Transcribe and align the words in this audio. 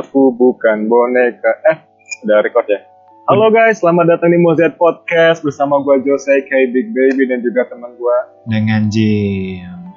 Aku 0.00 0.32
bukan 0.32 0.88
boneka. 0.88 1.52
Eh, 1.68 1.76
udah 2.24 2.40
record 2.40 2.64
ya? 2.64 2.80
Halo 3.28 3.52
guys, 3.52 3.84
selamat 3.84 4.16
datang 4.16 4.32
di 4.32 4.40
Mozart 4.40 4.80
Podcast 4.80 5.44
bersama 5.44 5.84
gue 5.84 6.00
Jose, 6.08 6.32
K 6.48 6.52
Big 6.72 6.96
Baby 6.96 7.28
dan 7.28 7.44
juga 7.44 7.68
teman 7.68 7.92
gue. 8.00 8.18
dengan 8.48 8.88
Jim. 8.88 9.92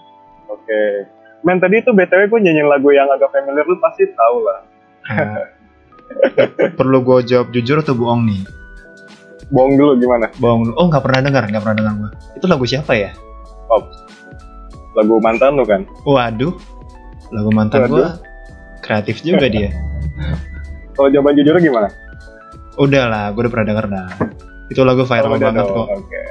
Oke. 0.51 1.07
Men 1.47 1.63
tadi 1.63 1.79
itu 1.79 1.95
BTW 1.95 2.27
gue 2.27 2.39
nyanyiin 2.43 2.67
lagu 2.67 2.91
yang 2.91 3.07
agak 3.07 3.31
familiar 3.31 3.63
lu 3.63 3.79
pasti 3.79 4.03
tahu 4.11 4.37
lah. 4.44 4.60
Perlu 6.75 6.99
gue 6.99 7.31
jawab 7.31 7.55
jujur 7.55 7.79
atau 7.79 7.96
bohong 7.96 8.27
nih? 8.27 8.43
Bohong 9.47 9.79
dulu 9.79 9.96
gimana? 9.96 10.27
Bohong 10.43 10.62
dulu. 10.67 10.75
Oh 10.75 10.91
nggak 10.91 11.07
pernah 11.07 11.23
dengar, 11.23 11.47
nggak 11.47 11.63
pernah 11.63 11.77
dengar 11.79 11.93
gue. 11.96 12.12
Itu 12.35 12.51
lagu 12.51 12.67
siapa 12.67 12.99
ya? 12.99 13.15
Oh, 13.71 13.79
lagu 14.91 15.23
mantan 15.23 15.55
lu 15.55 15.63
kan? 15.63 15.87
Waduh, 16.03 16.52
lagu 17.31 17.49
mantan 17.55 17.88
gue. 17.88 18.07
Kreatif 18.86 19.20
juga 19.20 19.49
dia. 19.49 19.73
Kalau 20.93 21.09
jawaban 21.09 21.34
jujur 21.35 21.57
gimana? 21.57 21.89
Udah 22.77 23.09
lah, 23.09 23.26
gue 23.34 23.41
udah 23.41 23.52
pernah 23.52 23.67
denger 23.67 23.85
dah. 23.89 24.07
Itu 24.70 24.85
lagu 24.85 25.02
viral 25.03 25.27
Oh, 25.27 25.35
banget 25.35 25.66
dong, 25.66 25.73
kok. 25.73 25.88
Oke. 25.98 26.21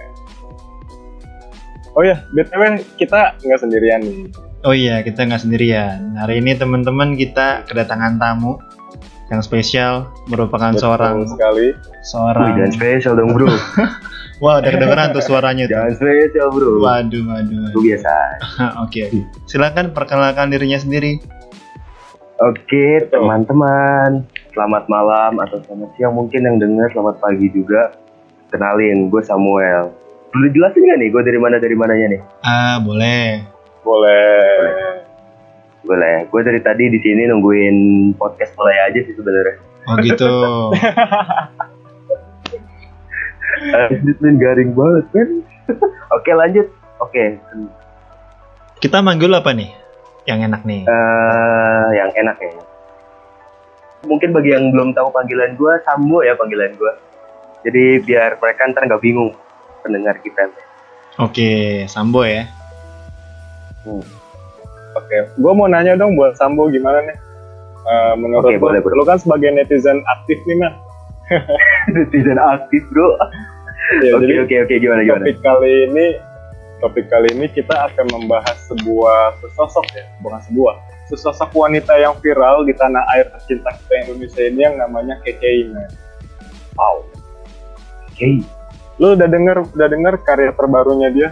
Oh 1.94 2.02
ya, 2.02 2.26
BTW 2.30 2.62
kita 2.96 3.38
nggak 3.38 3.60
sendirian 3.60 4.00
nih. 4.02 4.26
Oh 4.62 4.74
iya, 4.74 4.98
kita 5.00 5.22
nggak 5.22 5.42
sendirian. 5.42 6.16
Hari 6.16 6.42
ini 6.42 6.54
teman-teman 6.54 7.14
kita 7.14 7.62
kedatangan 7.66 8.18
tamu 8.18 8.58
yang 9.28 9.40
spesial 9.40 10.10
merupakan 10.26 10.74
Betul 10.74 10.82
seorang 10.82 11.14
sekali. 11.24 11.68
seorang. 12.02 12.44
Wih, 12.44 12.54
jangan 12.58 12.72
spesial 12.72 13.14
dong 13.14 13.30
bro 13.32 13.48
Wah, 14.42 14.58
udah 14.58 14.66
kedengeran 14.68 15.14
tuh 15.14 15.22
suaranya 15.22 15.64
tuh. 15.64 15.78
Jangan 15.78 15.92
spesial 15.94 16.48
bro 16.50 16.70
Waduh, 16.82 17.22
waduh. 17.24 17.60
Itu 17.70 17.80
biasa 17.80 18.12
Oke, 18.82 19.00
oke. 19.08 19.18
Silakan 19.46 19.94
perkenalkan 19.94 20.50
dirinya 20.50 20.76
sendiri. 20.76 21.22
Oke 22.44 23.00
teman-teman 23.08 24.28
Selamat 24.52 24.84
malam 24.84 25.40
atau 25.40 25.64
selamat 25.64 25.96
siang 25.96 26.12
mungkin 26.12 26.44
yang 26.44 26.60
denger 26.60 26.92
Selamat 26.92 27.16
pagi 27.16 27.48
juga 27.48 27.96
Kenalin, 28.52 29.08
gue 29.08 29.22
Samuel 29.24 29.88
Boleh 30.28 30.50
jelasin 30.52 30.84
gak 30.84 30.98
nih 31.00 31.08
gue 31.08 31.22
dari 31.24 31.38
mana 31.40 31.56
dari 31.56 31.72
mananya 31.78 32.06
nih? 32.10 32.20
Ah, 32.44 32.76
boleh. 32.82 33.40
Boleh. 33.80 34.44
Boleh, 35.84 36.16
gue 36.26 36.40
dari 36.42 36.60
tadi 36.64 36.90
di 36.90 36.98
sini 36.98 37.28
nungguin 37.28 37.76
podcast 38.18 38.56
mulai 38.58 38.88
aja 38.88 38.98
sih 39.04 39.14
sebenarnya. 39.14 39.56
Oh 39.84 39.94
gitu. 40.00 40.26
Lanjutin 43.72 44.34
garing 44.42 44.72
banget 44.72 45.04
kan? 45.12 45.28
Oke 46.18 46.30
lanjut. 46.34 46.66
Oke, 46.98 47.36
Kita 48.80 49.04
manggil 49.04 49.28
apa 49.32 49.52
nih? 49.52 49.83
Yang 50.24 50.38
enak 50.48 50.60
nih. 50.64 50.82
eh 50.84 51.88
yang 51.94 52.10
enak 52.10 52.36
ya. 52.38 52.50
Mungkin 54.04 54.32
bagi 54.32 54.50
yang 54.50 54.68
belum 54.68 54.92
tahu 54.92 55.08
panggilan 55.10 55.52
gue, 55.54 55.72
Sambo 55.82 56.20
ya 56.20 56.32
panggilan 56.34 56.72
gue. 56.72 56.92
Jadi 57.64 57.84
biar 58.02 58.36
mereka 58.36 58.68
ntar 58.68 58.84
nggak 58.84 59.00
bingung 59.00 59.32
pendengar 59.80 60.16
kita. 60.20 60.48
Oke, 61.16 61.84
Sambo 61.86 62.24
ya. 62.24 62.44
Oke, 64.94 65.16
gue 65.30 65.52
mau 65.52 65.66
nanya 65.66 65.92
dong 65.94 66.14
buat 66.14 66.36
Sambo 66.36 66.68
gimana 66.68 67.00
nih? 67.02 67.16
Eh, 67.84 68.14
menurut 68.16 68.48
lu, 68.48 68.56
boleh, 68.58 68.80
boleh. 68.80 68.96
lu 68.96 69.04
kan 69.04 69.16
sebagai 69.16 69.52
netizen 69.52 70.00
aktif 70.06 70.40
nih, 70.44 70.56
man. 70.56 70.72
Netizen 71.92 72.36
aktif 72.36 72.80
bro. 72.88 73.12
Ya, 74.00 74.16
Oke 74.16 74.24
oke 74.40 74.56
oke 74.64 74.74
gimana 74.74 75.04
gimana? 75.04 75.20
topik 75.20 75.44
kali 75.44 75.74
ini, 75.86 76.06
topik 76.82 77.06
kali 77.06 77.30
ini 77.34 77.46
kita 77.50 77.90
akan 77.90 78.06
membahas 78.10 78.56
sebuah 78.66 79.38
sesosok 79.42 79.86
ya, 79.94 80.04
bukan 80.22 80.40
sebuah, 80.50 80.74
sesosok 81.10 81.50
wanita 81.54 81.94
yang 82.00 82.14
viral 82.18 82.66
di 82.66 82.74
tanah 82.74 83.04
air 83.14 83.30
tercinta 83.30 83.70
kita 83.78 84.08
Indonesia 84.08 84.42
ini 84.42 84.60
yang 84.64 84.76
namanya 84.80 85.20
man. 85.70 85.90
Wow. 86.74 87.06
Oke. 88.10 88.42
Lu 88.98 89.18
udah 89.18 89.26
denger, 89.26 89.56
udah 89.74 89.88
denger 89.90 90.14
karya 90.22 90.50
terbarunya 90.54 91.08
dia? 91.10 91.28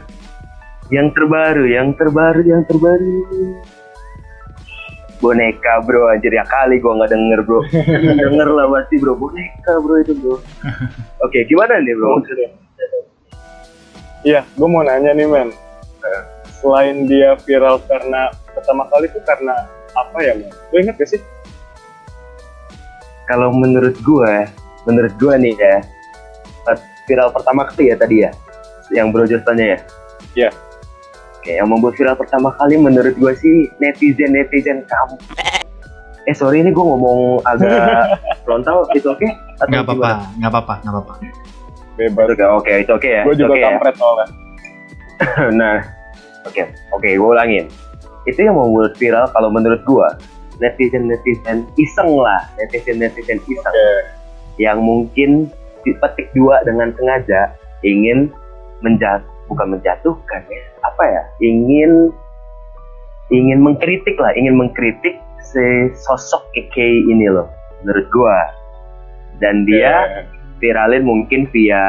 Yang 0.91 1.15
terbaru, 1.15 1.65
yang 1.71 1.89
terbaru, 1.95 2.43
yang 2.43 2.63
terbaru. 2.67 3.15
Boneka 5.23 5.79
bro, 5.87 6.11
anjir 6.11 6.35
ya 6.35 6.43
kali 6.43 6.83
gua 6.83 6.99
nggak 6.99 7.15
denger 7.15 7.39
bro. 7.47 7.63
denger 8.27 8.49
lah 8.51 8.67
pasti 8.67 8.99
bro, 8.99 9.15
boneka 9.15 9.73
bro 9.79 9.95
itu 10.03 10.13
bro. 10.19 10.37
Oke, 11.25 11.47
gimana 11.47 11.79
nih 11.79 11.95
bro? 11.95 12.19
Iya, 14.23 14.47
gue 14.55 14.69
mau 14.71 14.87
nanya 14.87 15.11
nih, 15.15 15.27
men. 15.27 15.51
Eh, 16.03 16.23
Selain 16.63 17.11
dia 17.11 17.35
viral 17.43 17.83
karena 17.91 18.31
pertama 18.55 18.87
kali 18.87 19.11
itu 19.11 19.19
karena 19.27 19.67
apa 19.99 20.19
ya, 20.23 20.39
men? 20.39 20.51
Lu 20.71 20.77
inget 20.79 20.95
gak 20.95 21.11
sih? 21.11 21.21
Kalau 23.27 23.51
menurut 23.51 23.99
gua, 24.03 24.47
menurut 24.87 25.15
gua 25.19 25.35
nih 25.39 25.55
ya, 25.59 25.83
viral 27.07 27.35
pertama 27.35 27.67
kali 27.71 27.91
ya 27.91 27.97
tadi 27.99 28.17
ya, 28.23 28.31
yang 28.95 29.11
bro 29.11 29.27
Jos 29.27 29.43
tanya 29.43 29.75
ya. 29.75 29.79
Iya. 30.39 30.51
Oke, 31.39 31.59
yang 31.59 31.67
membuat 31.67 31.99
viral 31.99 32.15
pertama 32.15 32.55
kali 32.55 32.79
menurut 32.79 33.15
gua 33.19 33.35
sih 33.35 33.67
netizen 33.83 34.31
netizen 34.31 34.87
kamu. 34.87 35.17
Eh 36.31 36.35
sorry 36.39 36.63
ini 36.63 36.71
gua 36.71 36.95
ngomong 36.95 37.43
agak 37.43 38.15
frontal, 38.47 38.87
itu 38.95 39.11
oke? 39.11 39.27
Atau 39.59 39.71
Nggak 39.71 39.83
apa-apa, 39.87 40.11
nggak 40.39 40.51
apa-apa, 40.51 40.75
nggak 40.83 40.93
apa-apa. 40.95 41.15
Bebas. 41.97 42.27
Oke, 42.33 42.45
oke, 42.45 42.73
itu 42.85 42.93
oke 42.93 43.09
ya. 43.09 43.23
Gue 43.29 43.37
juga 43.37 43.53
oke 43.53 43.61
ya. 43.61 43.67
kampret 43.69 43.95
soalnya. 44.01 44.27
nah, 45.61 45.77
oke, 46.49 46.63
oke, 46.97 47.09
gue 47.09 47.29
ulangin. 47.29 47.67
Itu 48.25 48.39
yang 48.41 48.57
membuat 48.57 48.97
viral 48.97 49.27
kalau 49.35 49.51
menurut 49.51 49.83
gua 49.83 50.15
netizen 50.63 51.11
netizen 51.11 51.67
iseng 51.75 52.11
lah, 52.15 52.47
netizen 52.55 53.03
netizen 53.03 53.43
iseng 53.51 53.75
Oke. 53.75 53.91
yang 54.63 54.79
mungkin 54.79 55.51
dipetik 55.83 56.31
dua 56.39 56.63
dengan 56.63 56.95
sengaja 56.95 57.51
ingin 57.83 58.31
menjat 58.83 59.23
bukan 59.51 59.79
menjatuhkan 59.79 60.43
ya 60.47 60.63
apa 60.87 61.03
ya 61.03 61.23
ingin 61.43 62.15
ingin 63.35 63.59
mengkritik 63.59 64.15
lah 64.19 64.31
ingin 64.39 64.55
mengkritik 64.55 65.19
si 65.43 65.91
sosok 66.07 66.47
KK 66.55 66.77
ini 67.11 67.27
loh 67.27 67.51
menurut 67.83 68.07
gua 68.15 68.39
dan 69.43 69.67
dia 69.67 70.07
Oke. 70.07 70.42
Viralin 70.63 71.03
mungkin 71.03 71.51
via 71.51 71.83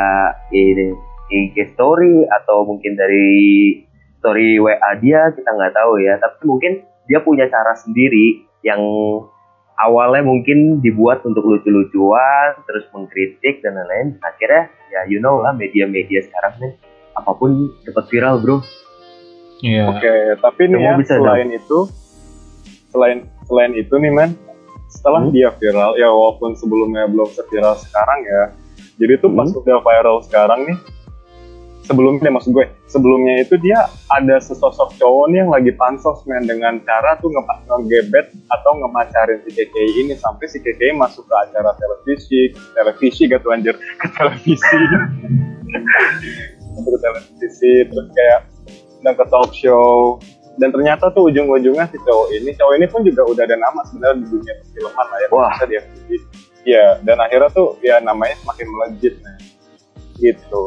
ini 0.49 0.97
IG 1.29 1.77
story 1.77 2.25
atau 2.41 2.65
mungkin 2.65 2.97
dari 2.97 3.77
story 4.17 4.57
WA 4.57 4.91
dia 4.97 5.29
kita 5.29 5.45
nggak 5.45 5.77
tahu 5.77 6.01
ya 6.01 6.17
tapi 6.17 6.41
mungkin 6.49 6.81
dia 7.05 7.21
punya 7.21 7.45
cara 7.53 7.77
sendiri 7.77 8.41
yang 8.65 8.81
awalnya 9.77 10.25
mungkin 10.25 10.81
dibuat 10.81 11.21
untuk 11.21 11.45
lucu-lucuan 11.45 12.57
terus 12.65 12.89
mengkritik 12.89 13.61
dan 13.61 13.77
lain-lain 13.77 14.17
akhirnya 14.25 14.73
ya 14.89 15.05
you 15.05 15.21
know 15.21 15.37
lah 15.37 15.53
media-media 15.53 16.25
sekarang 16.25 16.57
nih 16.57 16.73
apa 17.13 17.31
pun 17.37 17.69
cepat 17.85 18.09
viral 18.09 18.41
bro 18.41 18.57
Iya. 19.63 19.83
Oke, 19.87 20.11
tapi 20.43 20.67
nih 20.67 20.75
ya, 20.75 20.91
bisa 20.99 21.15
selain 21.15 21.47
itu, 21.55 21.87
selain 22.91 23.23
selain 23.47 23.71
itu 23.79 23.95
nih, 23.95 24.11
man, 24.11 24.35
setelah 24.91 25.23
Hmm? 25.23 25.31
dia 25.31 25.55
viral, 25.55 25.95
ya 25.95 26.11
walaupun 26.11 26.51
sebelumnya 26.59 27.07
belum 27.07 27.31
seviral 27.31 27.79
sekarang 27.79 28.19
ya, 28.27 28.43
jadi 29.01 29.13
tuh 29.19 29.31
pas 29.33 29.49
Hmm? 29.49 29.59
udah 29.59 29.77
viral 29.81 30.17
sekarang 30.25 30.59
nih, 30.69 30.77
sebelumnya 31.83 32.29
maksud 32.31 32.55
gue, 32.55 32.65
sebelumnya 32.87 33.43
itu 33.43 33.59
dia 33.59 33.89
ada 34.13 34.39
sesosok 34.39 34.95
cowok 34.97 35.25
nih 35.29 35.37
yang 35.43 35.51
lagi 35.51 35.71
pansos 35.75 36.23
men 36.29 36.47
dengan 36.47 36.79
cara 36.87 37.19
tuh 37.19 37.29
nge 37.29 37.43
ngegebet 37.67 38.27
atau 38.53 38.71
ngemacarin 38.79 39.43
si 39.43 39.49
KKI 39.51 39.91
ini 40.07 40.13
sampai 40.15 40.45
si 40.47 40.57
KKI 40.63 40.95
masuk 40.95 41.27
ke 41.27 41.35
acara 41.35 41.75
televisi, 41.75 42.55
televisi 42.73 43.23
gitu 43.27 43.47
anjir, 43.51 43.75
ke 44.01 44.07
televisi. 44.15 44.79
Ke 46.73 46.97
televisi 46.97 47.73
terus 47.89 48.07
kayak 48.15 48.39
dan 49.03 49.13
ke 49.19 49.25
talk 49.27 49.51
show 49.51 50.17
dan 50.61 50.69
ternyata 50.69 51.09
tuh 51.11 51.27
ujung-ujungnya 51.33 51.89
si 51.89 51.97
cowok 52.05 52.27
ini 52.29 52.53
cowok 52.53 52.73
ini 52.77 52.85
pun 52.87 53.01
juga 53.01 53.25
udah 53.25 53.43
ada 53.43 53.57
nama 53.57 53.81
sebenarnya 53.89 54.21
di 54.21 54.25
dunia 54.29 54.53
perfilman 54.61 55.07
lah 55.09 55.19
ya 55.19 55.27
Wah. 55.33 55.49
bisa 55.51 55.65
dia 55.65 55.81
Iya, 56.63 57.03
dan 57.03 57.19
akhirnya 57.19 57.51
tuh 57.51 57.75
ya 57.83 57.99
namanya 57.99 58.39
semakin 58.39 58.67
melejit 58.71 59.13
nah. 59.23 59.37
Gitu. 60.21 60.65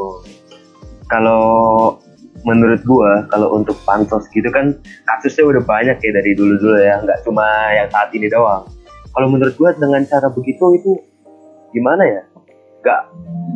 kalau 1.06 1.94
menurut 2.42 2.82
gua 2.82 3.22
kalau 3.30 3.54
untuk 3.54 3.78
pansos 3.86 4.26
gitu 4.34 4.50
kan 4.50 4.74
kasusnya 5.06 5.46
udah 5.46 5.62
banyak 5.62 5.96
ya 6.02 6.10
dari 6.10 6.34
dulu 6.34 6.58
dulu 6.58 6.76
ya 6.82 6.98
nggak 6.98 7.22
cuma 7.22 7.46
yang 7.70 7.86
saat 7.94 8.10
ini 8.10 8.26
doang 8.26 8.66
kalau 9.14 9.30
menurut 9.30 9.54
gua 9.54 9.70
dengan 9.78 10.02
cara 10.02 10.26
begitu 10.34 10.66
itu 10.74 10.98
gimana 11.70 12.02
ya 12.02 12.22
nggak 12.86 13.02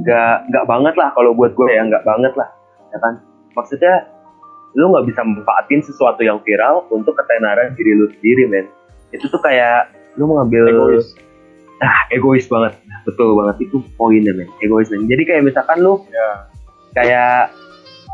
nggak 0.02 0.34
nggak 0.50 0.64
banget 0.66 0.94
lah 0.98 1.08
kalau 1.14 1.30
buat 1.36 1.54
gue 1.54 1.68
ya 1.70 1.86
nggak 1.86 2.02
banget 2.02 2.32
lah 2.34 2.48
ya 2.90 2.98
kan 2.98 3.14
maksudnya 3.54 3.94
lu 4.74 4.90
nggak 4.90 5.06
bisa 5.06 5.20
manfaatin 5.22 5.80
sesuatu 5.82 6.22
yang 6.26 6.38
viral 6.42 6.86
untuk 6.90 7.14
ketenaran 7.14 7.74
diri 7.78 7.94
lu 7.94 8.06
sendiri 8.18 8.44
men 8.50 8.66
itu 9.14 9.26
tuh 9.26 9.38
kayak 9.42 9.90
lu 10.18 10.26
mengambil 10.26 10.66
Egois. 10.66 11.14
Ah 11.80 12.00
egois 12.12 12.46
banget. 12.46 12.76
Betul 13.08 13.32
banget. 13.36 13.68
Itu 13.68 13.80
poinnya 13.96 14.36
men. 14.36 14.48
Egois 14.60 14.88
men. 14.92 15.08
Jadi 15.08 15.22
kayak 15.24 15.42
misalkan 15.44 15.80
lu 15.80 16.04
Ya. 16.12 16.28
kayak 16.94 17.54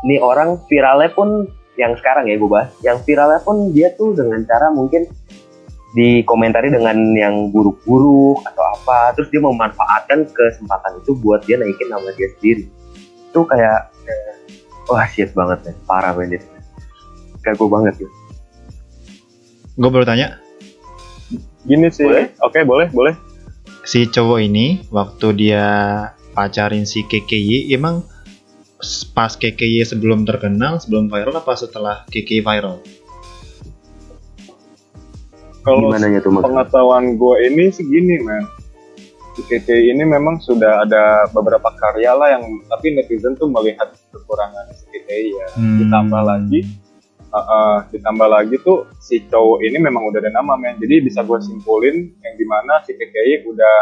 nih 0.07 0.21
orang 0.21 0.61
viralnya 0.69 1.11
pun 1.11 1.49
yang 1.75 1.93
sekarang 1.99 2.25
ya 2.31 2.39
gue 2.39 2.49
bahas. 2.49 2.71
Yang 2.81 3.03
viralnya 3.05 3.41
pun 3.43 3.75
dia 3.75 3.91
tuh 3.93 4.15
dengan 4.15 4.41
cara 4.47 4.71
mungkin 4.71 5.05
dikomentari 5.95 6.69
dengan 6.69 6.93
yang 7.15 7.49
buruk-buruk 7.49 8.43
atau 8.45 8.63
apa 8.75 9.15
terus 9.17 9.31
dia 9.33 9.41
memanfaatkan 9.41 10.29
kesempatan 10.29 10.99
itu 11.01 11.15
buat 11.17 11.41
dia 11.47 11.57
naikin 11.57 11.89
nama 11.89 12.07
dia 12.15 12.29
sendiri. 12.37 12.65
Itu 13.31 13.43
kayak 13.43 13.91
kayak, 14.05 14.33
wah 14.87 15.07
shit 15.09 15.31
banget 15.35 15.71
ya 15.71 15.73
parah 15.89 16.13
banget 16.15 16.43
kayak 17.43 17.55
gue 17.59 17.69
banget 17.69 17.95
ya. 18.03 18.09
Gue 19.77 19.93
baru 19.93 20.09
tanya, 20.09 20.41
Gini 21.67 21.91
sih. 21.91 22.07
Boleh? 22.07 22.31
Oke, 22.41 22.59
boleh, 22.63 22.87
boleh. 22.95 23.13
Si 23.87 24.03
cowok 24.03 24.39
ini 24.43 24.83
waktu 24.91 25.27
dia 25.39 25.63
pacarin 26.35 26.83
si 26.83 27.07
KKY 27.07 27.71
emang 27.71 28.03
pas 29.15 29.31
KKY 29.33 29.87
sebelum 29.87 30.27
terkenal, 30.27 30.83
sebelum 30.83 31.07
viral 31.07 31.39
apa 31.39 31.55
setelah 31.55 32.03
KKY 32.11 32.43
viral? 32.43 32.83
Kalau 35.63 35.87
gimana 35.87 36.19
tuh 36.19 36.31
maksudnya 36.35 36.67
pengetahuan 36.67 37.15
gue 37.15 37.35
ini 37.47 37.63
sih 37.71 37.87
gini, 37.87 38.19
men. 38.19 38.43
KKI 39.37 39.93
ini 39.93 40.03
memang 40.03 40.41
sudah 40.41 40.81
ada 40.81 41.29
beberapa 41.29 41.69
karya 41.77 42.09
lah 42.11 42.33
yang 42.33 42.43
tapi 42.67 42.97
netizen 42.97 43.37
tuh 43.37 43.45
melihat 43.47 43.93
kekurangan 44.11 44.67
si 44.75 44.83
KKI 44.91 45.27
ya. 45.31 45.47
Hmm. 45.55 45.77
Ditambah 45.79 46.21
lagi, 46.27 46.59
uh, 47.29 47.37
uh, 47.37 47.75
ditambah 47.89 48.27
lagi 48.27 48.55
tuh 48.61 48.87
si 48.97 49.23
cowok 49.25 49.63
ini 49.63 49.77
memang 49.77 50.07
udah 50.07 50.19
ada 50.19 50.31
nama, 50.31 50.55
men. 50.55 50.77
Jadi 50.77 51.03
bisa 51.03 51.23
gue 51.23 51.39
simpulin 51.39 52.11
yang 52.21 52.33
di 52.35 52.45
mana 52.45 52.83
si 52.83 52.93
KKI 52.93 53.47
udah 53.47 53.75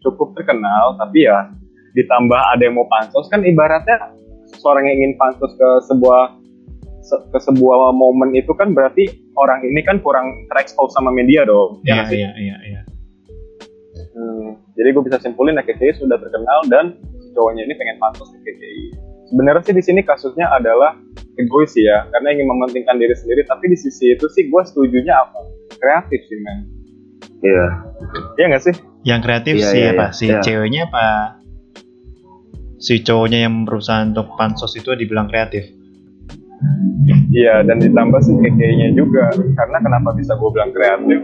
cukup 0.00 0.34
terkenal, 0.34 0.98
tapi 0.98 1.26
ya 1.26 1.50
ditambah 1.92 2.40
ada 2.56 2.62
yang 2.62 2.74
mau 2.74 2.88
pansos 2.88 3.28
kan 3.28 3.44
ibaratnya 3.44 4.16
seorang 4.58 4.88
yang 4.88 4.96
ingin 4.98 5.14
pansos 5.14 5.52
ke 5.54 5.68
sebuah 5.86 6.34
se- 7.04 7.22
ke 7.28 7.38
sebuah 7.38 7.92
momen 7.92 8.32
itu 8.32 8.50
kan 8.54 8.72
berarti 8.72 9.06
orang 9.36 9.60
ini 9.62 9.84
kan 9.84 10.00
kurang 10.00 10.46
terekspos 10.48 10.92
sama 10.92 11.12
media 11.12 11.44
dong. 11.44 11.84
Iya 11.84 11.94
Ya 11.94 12.02
sih? 12.08 12.16
iya 12.18 12.30
iya 12.36 12.56
iya. 12.64 12.80
Hmm, 14.12 14.60
jadi 14.76 14.92
gue 14.92 15.02
bisa 15.04 15.18
simpulin 15.20 15.56
ya 15.56 15.64
KKI 15.64 15.96
sudah 15.96 16.16
terkenal 16.16 16.58
dan 16.68 16.84
si 17.20 17.28
cowoknya 17.32 17.64
ini 17.64 17.74
pengen 17.76 17.96
pansos 17.96 18.28
ke 18.28 18.38
KKI. 18.42 18.84
Sebenarnya 19.32 19.62
sih 19.64 19.72
di 19.72 19.84
sini 19.84 20.00
kasusnya 20.04 20.52
adalah 20.52 20.96
egois 21.36 21.72
sih 21.72 21.82
ya, 21.82 22.04
karena 22.08 22.34
ingin 22.34 22.46
mementingkan 22.46 22.96
diri 22.96 23.14
sendiri. 23.14 23.42
Tapi 23.44 23.64
di 23.68 23.76
sisi 23.76 24.12
itu 24.12 24.26
sih 24.30 24.48
gue 24.48 24.62
setujunya 24.62 25.14
apa? 25.14 25.38
Kreatif 25.72 26.20
sih 26.26 26.38
men. 26.40 26.58
iya 27.42 27.66
Iya 28.38 28.44
nggak 28.54 28.62
sih? 28.62 28.74
Yang 29.02 29.20
kreatif 29.26 29.54
Iya, 29.58 29.66
sih 29.66 29.80
iya, 29.80 29.90
apa? 29.92 30.06
iya. 30.06 30.14
Si 30.14 30.24
Iya. 30.30 30.40
ceweknya 30.40 30.80
apa? 30.86 31.06
Si 32.78 32.94
cowoknya 33.00 33.38
yang 33.46 33.62
berusaha 33.62 34.02
untuk 34.02 34.34
pansos 34.34 34.74
itu 34.74 34.90
dibilang 34.94 35.26
kreatif. 35.26 35.70
Iya, 37.32 37.66
dan 37.66 37.82
ditambah 37.82 38.20
sih 38.22 38.34
KKI-nya 38.38 38.94
juga. 38.94 39.34
Karena 39.34 39.78
kenapa 39.82 40.14
bisa 40.14 40.38
gue 40.38 40.50
bilang 40.54 40.70
kreatif? 40.70 41.18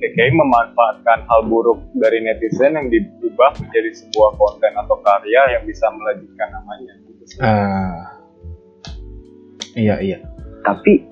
KKI 0.00 0.32
memanfaatkan 0.32 1.28
hal 1.28 1.40
buruk 1.44 1.76
dari 2.00 2.24
netizen 2.24 2.72
yang 2.72 2.88
diubah 2.88 3.52
menjadi 3.60 3.90
sebuah 3.92 4.30
konten 4.40 4.72
atau 4.72 4.96
karya 5.04 5.58
yang 5.58 5.64
bisa 5.68 5.84
melejitkan 5.92 6.48
namanya. 6.56 6.92
Gitu 7.04 7.24
sih. 7.28 7.38
Iya 9.78 9.96
iya. 10.02 10.18
tapi 10.60 11.08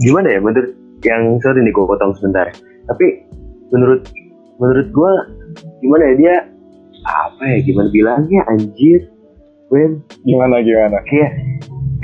gimana 0.00 0.28
ya 0.28 0.40
menurut 0.44 0.76
yang 1.04 1.40
sorry 1.40 1.64
nih 1.64 1.72
gue 1.72 1.84
potong 1.88 2.12
sebentar 2.16 2.52
tapi 2.84 3.24
menurut 3.72 4.04
menurut 4.60 4.88
gue 4.92 5.12
gimana 5.80 6.02
ya 6.12 6.14
dia 6.20 6.34
apa 7.08 7.42
ya 7.48 7.58
gimana 7.64 7.88
bilangnya 7.88 8.40
anjir 8.52 9.08
men 9.72 10.04
Gimana 10.26 10.60
gimana? 10.60 11.00
kayak 11.08 11.32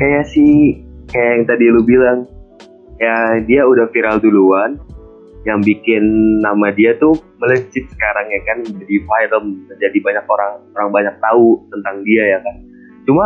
kayak 0.01 0.25
si 0.31 0.79
kayak 1.13 1.31
yang 1.37 1.45
tadi 1.45 1.65
lu 1.69 1.83
bilang 1.85 2.25
ya 2.97 3.45
dia 3.45 3.69
udah 3.69 3.91
viral 3.93 4.17
duluan 4.23 4.81
yang 5.45 5.63
bikin 5.63 6.03
nama 6.43 6.75
dia 6.75 6.97
tuh 6.99 7.15
melejit 7.39 7.87
sekarang 7.93 8.27
ya 8.33 8.41
kan 8.49 8.59
menjadi 8.67 8.97
viral 9.05 9.41
menjadi 9.45 9.99
banyak 10.03 10.25
orang 10.27 10.53
orang 10.75 10.91
banyak 10.91 11.15
tahu 11.23 11.61
tentang 11.71 12.03
dia 12.03 12.25
ya 12.35 12.39
kan 12.43 12.57
cuma 13.07 13.25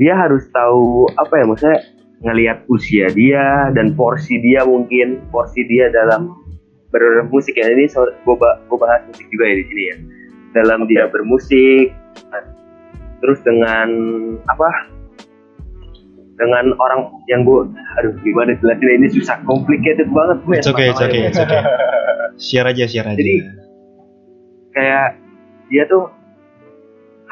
dia 0.00 0.14
harus 0.16 0.48
tahu 0.52 1.08
apa 1.20 1.34
ya 1.40 1.44
maksudnya 1.44 1.80
ngelihat 2.22 2.58
usia 2.70 3.10
dia 3.10 3.68
dan 3.74 3.98
porsi 3.98 4.38
dia 4.38 4.62
mungkin 4.62 5.20
porsi 5.34 5.66
dia 5.66 5.90
dalam 5.90 6.38
bermusik 6.94 7.58
ya. 7.58 7.66
Ini 7.66 7.90
gue 7.92 8.78
bahas 8.78 9.02
musik 9.10 9.26
juga 9.32 9.44
ya 9.48 9.54
di 9.58 9.64
sini 9.66 9.82
ya. 9.82 9.96
Dalam 10.62 10.86
dia 10.86 11.08
bermusik 11.10 11.90
terus 13.22 13.38
dengan 13.42 13.88
apa? 14.46 14.68
Dengan 16.38 16.74
orang 16.78 17.12
yang 17.30 17.46
gue 17.46 17.70
aduh 18.00 18.14
gimana 18.24 18.56
jelasin 18.58 18.88
ini 18.98 19.08
susah 19.12 19.38
complicated 19.46 20.08
banget 20.10 20.38
gue 20.42 20.56
It's 20.58 20.70
okay, 20.70 20.90
it's 20.90 21.02
okay, 21.02 21.22
it's 21.28 21.38
okay. 21.38 21.62
Share 22.40 22.66
aja, 22.66 22.84
share 22.88 23.06
aja. 23.06 23.18
Jadi- 23.18 23.44
kayak 24.72 25.20
dia 25.68 25.84
tuh 25.84 26.08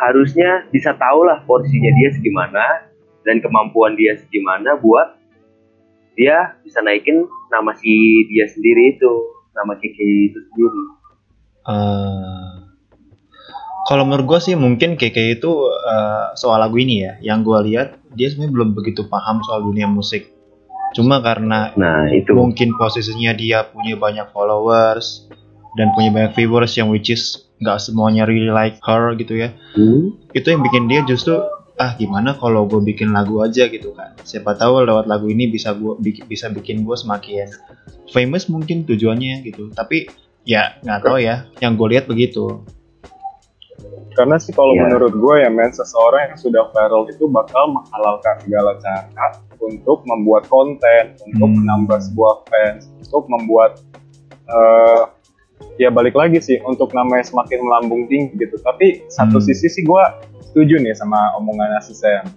harusnya 0.01 0.65
bisa 0.73 0.97
tahu 0.97 1.29
lah 1.29 1.45
porsinya 1.45 1.93
dia 1.93 2.09
segimana 2.17 2.89
dan 3.29 3.45
kemampuan 3.45 3.95
dia 4.01 4.17
segimana 4.17 4.81
buat 4.81 5.21
dia 6.17 6.57
bisa 6.65 6.81
naikin 6.81 7.29
nama 7.53 7.77
si 7.77 8.25
dia 8.33 8.49
sendiri 8.49 8.97
itu 8.97 9.13
nama 9.55 9.77
Kiki 9.77 10.33
itu 10.33 10.39
sendiri. 10.41 10.83
Eh, 11.69 12.53
kalau 13.89 14.07
menurut 14.07 14.27
gue 14.37 14.41
sih 14.41 14.55
mungkin 14.57 14.97
KK 14.97 15.41
itu 15.41 15.51
eh, 15.69 16.25
soal 16.39 16.63
lagu 16.63 16.79
ini 16.81 17.05
ya, 17.05 17.13
yang 17.21 17.43
gue 17.43 17.59
lihat 17.73 18.01
dia 18.15 18.31
sebenarnya 18.31 18.55
belum 18.55 18.71
begitu 18.77 19.07
paham 19.07 19.43
soal 19.45 19.65
dunia 19.65 19.91
musik. 19.91 20.31
Cuma 20.91 21.23
karena 21.23 21.71
nah 21.79 22.11
itu. 22.11 22.35
mungkin 22.35 22.75
posisinya 22.75 23.31
dia 23.35 23.63
punya 23.71 23.95
banyak 23.95 24.27
followers 24.35 25.31
dan 25.79 25.95
punya 25.95 26.11
banyak 26.11 26.33
viewers 26.35 26.75
yang 26.75 26.91
which 26.91 27.15
is 27.15 27.50
nggak 27.61 27.79
semuanya 27.79 28.25
really 28.25 28.49
like 28.49 28.81
her 28.81 29.13
gitu 29.15 29.37
ya. 29.37 29.53
Hmm, 29.77 30.17
Itu 30.33 30.49
yang 30.49 30.65
bikin 30.65 30.89
dia 30.89 31.05
justru 31.05 31.37
ah 31.77 31.93
gimana 31.95 32.37
kalau 32.37 32.65
gue 32.65 32.81
bikin 32.83 33.13
lagu 33.13 33.41
aja 33.41 33.69
gitu 33.69 33.93
kan. 33.93 34.17
Siapa 34.21 34.53
tahu 34.53 34.85
lewat 34.85 35.05
lagu 35.05 35.29
ini 35.29 35.47
bisa 35.47 35.73
gua 35.73 35.97
bik- 35.97 36.25
bisa 36.25 36.49
bikin 36.49 36.85
gue 36.85 36.93
semakin 36.93 37.49
famous 38.09 38.49
mungkin 38.49 38.85
tujuannya 38.85 39.45
gitu. 39.45 39.69
Tapi 39.71 40.09
ya 40.43 40.81
nggak 40.81 41.01
tahu 41.01 41.21
ya. 41.21 41.49
Yang 41.61 41.73
gue 41.77 41.89
lihat 41.93 42.05
begitu. 42.05 42.65
Karena 44.11 44.37
sih 44.37 44.53
kalau 44.53 44.75
Iya. 44.75 44.83
menurut 44.85 45.15
gue 45.15 45.35
ya 45.41 45.49
men, 45.49 45.71
seseorang 45.71 46.33
yang 46.33 46.37
sudah 46.37 46.69
viral 46.75 47.07
itu 47.09 47.25
bakal 47.31 47.71
menghalalkan 47.71 48.37
segala 48.43 48.77
cara 48.77 49.27
untuk 49.57 50.03
membuat 50.05 50.45
konten, 50.51 51.17
untuk 51.31 51.49
Hmm. 51.49 51.57
menambah 51.63 52.01
sebuah 52.03 52.35
fans, 52.49 52.91
untuk 52.99 53.25
membuat 53.29 53.81
eh 54.51 55.03
ya 55.81 55.89
balik 55.89 56.13
lagi 56.13 56.37
sih 56.39 56.61
untuk 56.61 56.93
namanya 56.93 57.25
semakin 57.25 57.57
melambung 57.59 58.05
tinggi 58.05 58.37
gitu. 58.37 58.61
Tapi 58.61 59.09
satu 59.09 59.41
Hmm. 59.41 59.47
sisi 59.49 59.67
sih 59.67 59.81
gue 59.81 60.03
setuju 60.45 60.77
nih 60.77 60.93
sama 60.93 61.17
omongannya 61.35 61.81
si 61.81 61.97
Sam. 61.97 62.29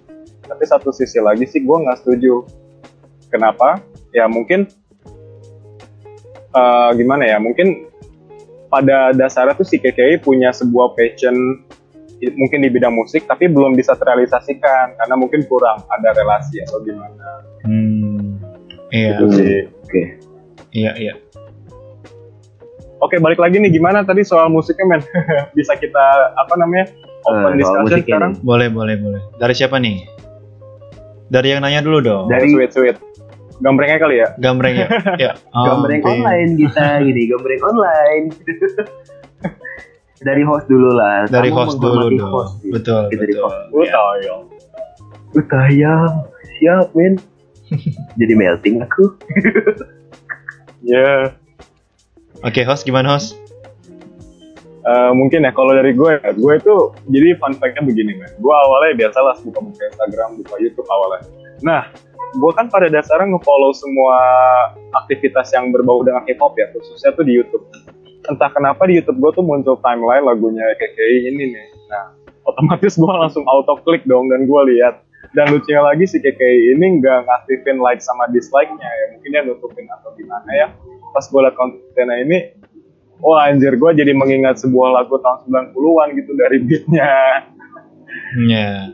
Tapi 0.44 0.64
satu 0.64 0.90
sisi 0.90 1.20
lagi 1.20 1.44
sih 1.44 1.60
gue 1.60 1.78
nggak 1.78 2.00
setuju. 2.00 2.48
Kenapa? 3.28 3.84
Ya 4.10 4.26
mungkin 4.26 4.72
eh, 6.54 6.90
gimana 6.96 7.24
ya? 7.26 7.38
Mungkin 7.38 7.92
pada 8.70 9.12
dasarnya 9.12 9.54
tuh 9.54 9.68
si 9.68 9.78
KKI 9.78 10.18
punya 10.20 10.50
sebuah 10.50 10.96
passion 10.96 11.36
mungkin 12.24 12.64
di 12.64 12.72
bidang 12.72 12.96
musik 12.96 13.28
tapi 13.28 13.46
belum 13.46 13.76
bisa 13.76 13.94
terrealisasikan 13.94 14.96
karena 14.96 15.14
mungkin 15.14 15.44
kurang 15.44 15.84
ada 15.86 16.16
relasi 16.16 16.64
atau 16.64 16.80
gimana 16.80 17.44
Hmm. 17.64 18.40
Iya, 18.90 19.12
gitu 19.14 19.26
sih. 19.30 19.60
oke 19.84 20.02
iya, 20.72 20.92
iya. 20.96 21.14
Oke 23.04 23.20
balik 23.20 23.36
lagi 23.36 23.60
nih 23.60 23.68
gimana 23.70 24.02
tadi 24.02 24.24
soal 24.24 24.48
musiknya 24.48 24.88
men 24.90 25.02
bisa 25.58 25.76
kita 25.76 26.06
apa 26.34 26.54
namanya 26.56 26.88
open 27.24 27.60
soal 27.60 27.84
discussion 27.84 28.00
sekarang 28.02 28.32
nih. 28.32 28.42
Boleh, 28.42 28.68
boleh, 28.70 28.96
boleh. 28.96 29.22
Dari 29.36 29.54
siapa 29.54 29.76
nih? 29.76 30.08
Dari 31.28 31.48
yang 31.50 31.62
nanya 31.62 31.82
dulu 31.82 32.00
dong. 32.00 32.26
Dari- 32.28 32.48
sweet 32.50 32.72
sweet 32.72 32.98
gambrengnya 33.56 33.96
kali 33.98 34.16
ya 34.18 34.28
Gambreng 34.36 34.76
ya. 34.82 34.88
ya. 35.16 35.32
gambreng 35.54 36.02
Oke. 36.02 36.10
online 36.10 36.52
kita 36.58 37.00
gini 37.00 37.30
gambreng 37.30 37.62
online 37.62 38.26
dari 40.20 40.42
host 40.42 40.66
dulu 40.66 40.90
lah 40.90 41.28
Dari 41.28 41.48
Kamu 41.48 41.58
host 41.62 41.78
dulu 41.78 42.08
dong. 42.10 42.32
host, 42.34 42.54
gitu. 42.60 42.74
Betul, 42.74 43.02
di 43.08 43.16
betul. 43.20 43.40
host. 43.42 43.58
lu 43.70 43.82
Ya. 43.84 43.92
tahu 43.92 44.12
ya 44.20 44.34
Uh, 45.34 45.42
tayang 45.44 46.14
siap 46.54 46.88
men 46.94 47.18
jadi 48.22 48.34
melting 48.34 48.78
aku 48.80 49.18
ya 50.84 51.34
Oke, 52.44 52.60
host 52.68 52.84
gimana 52.84 53.16
host? 53.16 53.40
Eh, 54.84 55.12
mungkin 55.16 55.48
ya 55.48 55.52
kalau 55.56 55.72
dari 55.72 55.96
gue 55.96 56.20
ya, 56.20 56.36
gue 56.36 56.54
itu 56.60 56.76
jadi 57.08 57.40
fun 57.40 57.56
fact-nya 57.56 57.88
begini 57.88 58.20
men. 58.20 58.28
Gue 58.44 58.52
awalnya 58.52 59.00
biasalah 59.08 59.40
buka-buka 59.48 59.80
Instagram 59.80 60.44
buka 60.44 60.60
YouTube 60.60 60.84
awalnya. 60.92 61.24
Nah 61.64 61.88
gue 62.36 62.52
kan 62.52 62.68
pada 62.68 62.92
dasarnya 62.92 63.32
nge-follow 63.32 63.72
semua 63.72 64.18
aktivitas 65.08 65.56
yang 65.56 65.72
berbau 65.72 66.04
dengan 66.04 66.28
hip 66.28 66.36
hop 66.44 66.60
ya 66.60 66.68
khususnya 66.76 67.16
tuh 67.16 67.24
di 67.24 67.32
YouTube. 67.32 67.64
Entah 68.28 68.52
kenapa 68.52 68.84
di 68.92 69.00
YouTube 69.00 69.24
gue 69.24 69.32
tuh 69.40 69.46
muncul 69.48 69.80
timeline 69.80 70.28
lagunya 70.28 70.68
KKI 70.76 71.32
ini 71.32 71.44
nih. 71.56 71.68
Nah 71.88 72.12
otomatis 72.44 73.00
gue 73.00 73.08
langsung 73.24 73.48
auto 73.48 73.80
klik 73.88 74.04
dong 74.04 74.28
dan 74.28 74.44
gue 74.44 74.62
lihat 74.76 75.00
dan 75.34 75.50
lucunya 75.50 75.82
lagi 75.82 76.06
si 76.06 76.22
KKI 76.22 76.78
ini 76.78 77.02
nggak 77.02 77.26
ngaktifin 77.26 77.82
like 77.82 78.02
sama 78.02 78.30
dislike-nya 78.30 78.86
ya 78.86 79.06
mungkin 79.18 79.30
dia 79.34 79.42
nutupin 79.46 79.86
atau 79.90 80.14
gimana 80.14 80.50
ya 80.54 80.68
pas 81.10 81.26
gue 81.26 81.42
liat 81.42 81.56
kontennya 81.58 82.16
ini 82.22 82.38
wah 83.18 83.50
anjir 83.50 83.74
gue 83.74 83.92
jadi 83.98 84.14
mengingat 84.14 84.62
sebuah 84.62 85.02
lagu 85.02 85.18
tahun 85.18 85.74
90-an 85.74 86.08
gitu 86.18 86.32
dari 86.38 86.58
beatnya 86.62 87.14
Iya. 88.34 88.94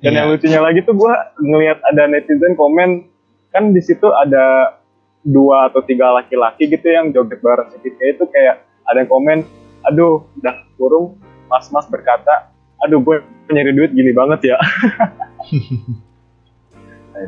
dan 0.00 0.10
Iya. 0.12 0.18
yang 0.24 0.28
lucunya 0.32 0.60
lagi 0.60 0.80
tuh 0.84 0.96
gue 0.96 1.14
ngelihat 1.40 1.78
ada 1.84 2.08
netizen 2.08 2.56
komen 2.56 3.08
kan 3.52 3.76
di 3.76 3.80
situ 3.84 4.08
ada 4.08 4.76
dua 5.20 5.68
atau 5.68 5.84
tiga 5.84 6.16
laki-laki 6.16 6.64
gitu 6.64 6.88
yang 6.88 7.12
joget 7.12 7.44
bareng 7.44 7.68
si 7.76 7.76
KKI 7.84 8.16
itu 8.16 8.24
kayak 8.32 8.64
ada 8.88 9.04
yang 9.04 9.10
komen 9.12 9.38
aduh 9.84 10.24
udah 10.40 10.56
kurung 10.80 11.20
mas-mas 11.52 11.84
berkata 11.92 12.48
aduh 12.80 12.98
gue 12.98 13.16
nyari 13.48 13.72
duit 13.72 13.90
gini 13.92 14.12
banget 14.12 14.54
ya 14.54 14.58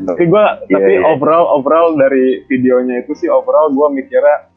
tapi 0.06 0.24
gue 0.24 0.44
Iya, 0.70 0.72
tapi 0.72 0.92
iya. 0.96 1.04
overall 1.04 1.44
overall 1.52 1.92
dari 1.92 2.46
videonya 2.46 3.04
itu 3.04 3.12
sih 3.12 3.28
overall 3.28 3.68
gue 3.68 3.88
mikirnya 3.92 4.48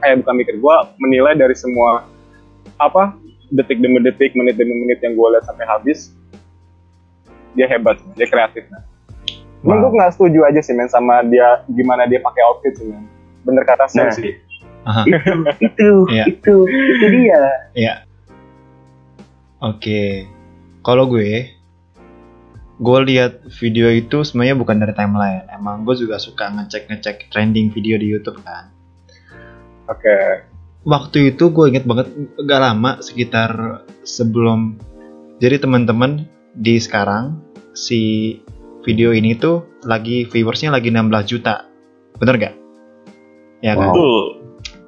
eh 0.00 0.14
bukan 0.16 0.34
mikir 0.34 0.56
gue 0.56 0.76
menilai 0.96 1.34
dari 1.34 1.52
semua 1.52 2.06
apa 2.78 3.12
detik 3.50 3.76
demi 3.78 4.00
detik 4.00 4.32
menit 4.32 4.56
demi 4.56 4.72
menit 4.78 5.02
yang 5.02 5.12
gue 5.12 5.28
lihat 5.28 5.44
sampai 5.44 5.66
habis 5.66 6.14
dia 7.52 7.66
hebat 7.66 7.98
dia 8.14 8.24
kreatif 8.24 8.64
nah. 8.70 8.80
Wow. 9.60 9.90
gue 9.90 9.98
nggak 9.98 10.14
setuju 10.14 10.46
aja 10.46 10.60
sih 10.62 10.72
men 10.72 10.86
sama 10.86 11.20
dia 11.26 11.66
gimana 11.68 12.06
dia 12.06 12.22
pakai 12.22 12.40
outfit 12.46 12.78
sih 12.78 12.86
men 12.86 13.04
bener 13.42 13.66
kata 13.66 13.90
Sam 13.90 14.06
Nah. 14.06 14.14
sih 14.14 14.32
Aha. 14.86 15.02
itu 15.04 15.34
itu 15.68 15.90
Iya. 16.08 16.24
itu 16.30 16.54
itu 16.64 17.06
dia 17.10 17.42
Iya. 17.74 17.94
Oke. 19.58 20.24
Kalau 20.82 21.10
gue, 21.10 21.58
gue 22.78 22.98
lihat 23.10 23.42
video 23.58 23.90
itu 23.90 24.22
sebenarnya 24.22 24.54
bukan 24.54 24.78
dari 24.78 24.94
timeline. 24.94 25.44
Emang 25.50 25.82
gue 25.82 25.98
juga 25.98 26.22
suka 26.22 26.46
ngecek-ngecek 26.54 27.30
trending 27.34 27.74
video 27.74 27.98
di 27.98 28.06
YouTube 28.06 28.40
kan. 28.46 28.70
oke 29.90 30.18
Waktu 30.86 31.34
itu 31.34 31.50
gue 31.50 31.64
inget 31.74 31.84
banget 31.84 32.08
gak 32.46 32.62
lama 32.62 33.02
sekitar 33.02 33.82
sebelum. 34.06 34.78
Jadi 35.42 35.60
teman-teman 35.60 36.24
di 36.54 36.78
sekarang 36.80 37.42
si 37.74 38.34
video 38.86 39.12
ini 39.12 39.36
tuh 39.36 39.66
lagi 39.84 40.24
viewersnya 40.24 40.72
lagi 40.72 40.88
16 40.88 41.28
juta. 41.28 41.66
Bener 42.16 42.34
gak? 42.40 42.54
Ya 43.60 43.74
kan? 43.74 43.90
Wow. 43.90 44.38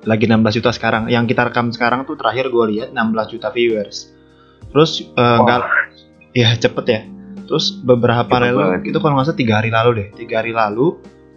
lagi 0.09 0.25
16 0.25 0.57
juta 0.63 0.71
sekarang. 0.73 1.13
Yang 1.13 1.37
kita 1.37 1.53
rekam 1.53 1.69
sekarang 1.69 2.09
tuh 2.09 2.17
terakhir 2.17 2.49
gue 2.49 2.65
lihat 2.73 2.89
16 2.97 3.33
juta 3.37 3.53
viewers. 3.53 4.17
Terus 4.71 4.91
eh, 5.03 5.19
Wah. 5.19 5.37
nggak, 5.41 5.63
ya 6.33 6.49
cepet 6.55 6.85
ya. 6.87 7.01
Terus 7.47 7.75
beberapa 7.77 8.31
Cepet 8.31 8.45
lalu 8.47 8.59
banget. 8.61 8.81
itu 8.87 8.99
kalau 8.99 9.15
nggak 9.15 9.27
salah 9.27 9.39
tiga 9.39 9.55
hari 9.59 9.71
lalu 9.71 9.91
deh. 9.93 10.09
Tiga 10.15 10.35
hari 10.39 10.53
lalu 10.53 10.87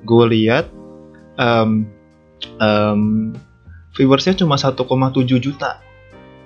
gue 0.04 0.25
lihat 0.30 0.66
em, 1.36 1.90
em, 2.60 3.02
viewersnya 3.92 4.34
cuma 4.36 4.56
1,7 4.56 4.78
juta. 5.38 5.82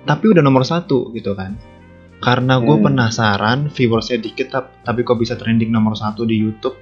Tapi 0.02 0.24
udah 0.26 0.40
nomor 0.40 0.64
satu 0.64 1.12
gitu 1.12 1.32
kan. 1.32 1.56
Karena 2.18 2.58
gue 2.58 2.72
Hmm. 2.72 2.86
penasaran 2.88 3.68
viewersnya 3.68 4.18
dikit 4.18 4.48
tap- 4.50 4.72
tapi 4.82 5.04
kok 5.04 5.16
bisa 5.16 5.36
trending 5.36 5.68
nomor 5.68 5.92
satu 5.92 6.24
di 6.24 6.34
YouTube 6.34 6.74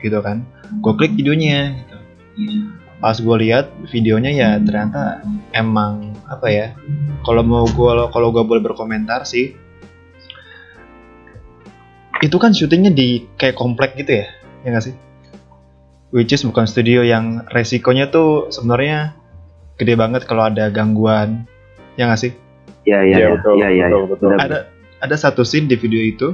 gitu 0.00 0.18
kan. 0.18 0.42
Gue 0.80 0.96
klik 0.96 1.12
videonya 1.12 1.76
gitu 1.76 1.96
pas 2.96 3.16
gue 3.16 3.36
lihat 3.38 3.68
videonya 3.88 4.28
ya 4.28 4.50
ternyata 4.56 5.24
emang 5.52 6.09
apa 6.30 6.46
ya 6.46 6.66
kalau 7.26 7.42
mau 7.42 7.66
gue 7.66 7.92
kalau 8.14 8.30
gue 8.30 8.44
boleh 8.46 8.62
berkomentar 8.62 9.26
sih 9.26 9.58
itu 12.22 12.36
kan 12.38 12.54
syutingnya 12.54 12.94
di 12.94 13.26
kayak 13.34 13.58
komplek 13.58 13.98
gitu 13.98 14.22
ya 14.22 14.26
ya 14.62 14.68
nggak 14.70 14.84
sih 14.86 14.94
which 16.14 16.30
is 16.30 16.46
bukan 16.46 16.70
studio 16.70 17.02
yang 17.02 17.42
resikonya 17.50 18.06
tuh 18.14 18.46
sebenarnya 18.54 19.18
gede 19.74 19.98
banget 19.98 20.22
kalau 20.30 20.46
ada 20.46 20.70
gangguan 20.70 21.50
ya 21.98 22.06
nggak 22.06 22.20
sih 22.20 22.32
ya 22.86 23.02
ya 23.02 23.16
Iya, 23.16 23.18
ya 23.18 23.28
betul, 23.34 23.54
ya 23.58 23.68
ya, 23.68 23.86
betul, 23.90 23.98
ya. 23.98 24.06
betul. 24.06 24.30
Ada 24.38 24.58
ada 25.00 25.16
satu 25.16 25.42
scene 25.42 25.66
di 25.66 25.74
video 25.74 26.00
itu 26.00 26.28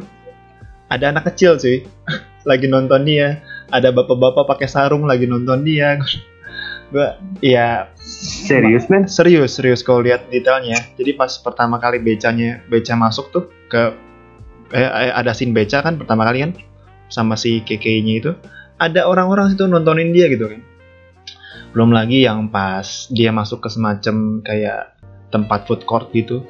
ada 0.93 1.11
anak 1.15 1.33
kecil 1.33 1.57
sih 1.57 1.87
lagi 2.51 2.69
nonton 2.69 3.07
dia 3.07 3.41
ada 3.73 3.91
bapak-bapak 3.91 4.45
pakai 4.45 4.69
sarung 4.69 5.09
lagi 5.09 5.25
nonton 5.25 5.63
dia 5.65 5.99
gue 6.93 7.09
ya 7.43 7.91
serius 8.27 8.91
men? 8.91 9.07
Serius 9.07 9.57
serius 9.57 9.81
kalau 9.87 10.03
lihat 10.03 10.27
detailnya 10.29 10.83
jadi 10.99 11.15
pas 11.15 11.31
pertama 11.39 11.79
kali 11.79 12.03
becanya 12.03 12.59
beca 12.67 12.99
masuk 12.99 13.31
tuh 13.31 13.45
ke 13.71 13.95
eh, 14.75 14.83
eh, 14.83 15.13
ada 15.15 15.31
scene 15.31 15.55
beca 15.55 15.81
kan 15.81 15.95
pertama 15.95 16.27
kali 16.27 16.43
kan? 16.43 16.53
Sama 17.07 17.39
si 17.39 17.63
KK-nya 17.63 18.15
itu. 18.19 18.35
Ada 18.83 19.07
orang-orang 19.07 19.55
situ 19.55 19.65
nontonin 19.71 20.11
dia 20.11 20.27
gitu 20.27 20.51
kan. 20.51 20.61
Belum 21.71 21.95
lagi 21.95 22.27
yang 22.27 22.51
pas 22.51 23.07
dia 23.15 23.31
masuk 23.31 23.63
ke 23.63 23.69
semacam 23.71 24.43
kayak 24.43 24.99
tempat 25.31 25.65
food 25.71 25.87
court 25.87 26.11
gitu. 26.11 26.43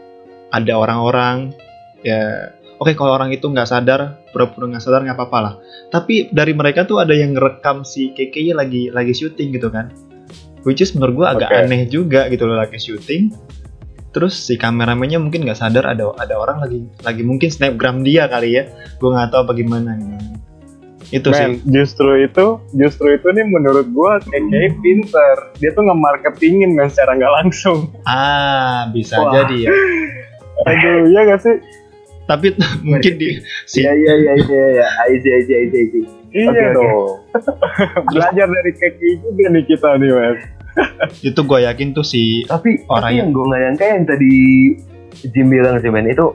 Ada 0.51 0.73
orang-orang 0.75 1.53
ya 2.01 2.51
oke 2.81 2.97
kalau 2.97 3.15
orang 3.21 3.37
itu 3.37 3.47
nggak 3.47 3.69
sadar 3.69 4.25
pura-pura 4.33 4.73
nggak 4.73 4.83
sadar 4.83 5.05
nggak 5.05 5.19
apa-apa 5.21 5.39
lah. 5.39 5.55
Tapi 5.93 6.33
dari 6.33 6.57
mereka 6.57 6.89
tuh 6.89 7.05
ada 7.05 7.13
yang 7.13 7.37
ngerekam 7.37 7.85
si 7.85 8.17
KK-nya 8.17 8.57
lagi 8.57 8.89
lagi 8.89 9.13
syuting 9.13 9.53
gitu 9.55 9.69
kan 9.69 10.06
which 10.67 10.83
is 10.83 10.91
menurut 10.93 11.15
gua 11.15 11.27
agak 11.39 11.49
aneh 11.55 11.87
juga 11.87 12.27
gitu 12.29 12.45
loh 12.45 12.59
lagi 12.59 12.77
syuting 12.77 13.31
terus 14.11 14.35
si 14.35 14.59
kameramennya 14.59 15.23
mungkin 15.23 15.47
nggak 15.47 15.61
sadar 15.61 15.87
ada 15.87 16.11
ada 16.19 16.35
orang 16.35 16.59
lagi 16.61 16.81
lagi 17.07 17.23
mungkin 17.23 17.49
snapgram 17.49 18.03
dia 18.03 18.27
kali 18.27 18.59
ya 18.59 18.67
gua 18.99 19.15
nggak 19.15 19.29
tahu 19.31 19.41
apa 19.47 19.53
gimana 19.55 19.95
itu 21.15 21.31
sih 21.31 21.63
justru 21.71 22.27
itu, 22.27 22.59
justru 22.75 23.15
itu 23.15 23.31
nih 23.31 23.47
menurut 23.47 23.87
gua 23.95 24.19
KKI 24.27 24.83
pinter. 24.83 25.55
Dia 25.63 25.71
tuh 25.71 25.87
nge-marketingin 25.87 26.75
men 26.75 26.91
secara 26.91 27.15
nggak 27.15 27.31
langsung. 27.31 27.95
ah 28.11 28.91
bisa 28.91 29.15
Wah. 29.23 29.31
jadi 29.31 29.71
ya 29.71 29.73
Aduh, 30.67 31.07
iya 31.07 31.21
gak 31.31 31.47
sih? 31.47 31.63
tapi 32.27 32.59
mungkin 32.87 33.15
di 33.23 33.39
si 33.71 33.87
ya 33.87 33.95
ya 33.95 34.15
ya 34.19 34.35
ya 34.35 34.65
ya 34.83 34.87
aja 35.07 35.31
aja 35.31 35.55
aja 35.63 35.79
aja 35.79 36.01
Iya 36.37 36.53
Oke, 36.53 36.61
oke. 36.61 36.75
dong. 36.77 37.09
Belajar 38.13 38.47
dari 38.51 38.73
KKI 38.77 39.13
juga 39.25 39.45
nih 39.57 39.65
kita 39.65 39.89
nih, 39.97 40.11
men. 40.13 40.37
Itu 41.23 41.41
gue 41.41 41.59
yakin 41.63 41.89
tuh 41.91 42.03
si 42.03 42.45
tapi 42.45 42.85
Orang 42.87 43.03
tapi 43.03 43.15
yang- 43.17 43.33
gue 43.33 43.45
nggak 43.45 43.61
nyangka 43.63 43.85
yang 43.87 44.05
tadi 44.05 44.33
Jim 45.27 45.47
bilang 45.49 45.77
sih 45.79 45.89
men 45.89 46.05
itu 46.07 46.27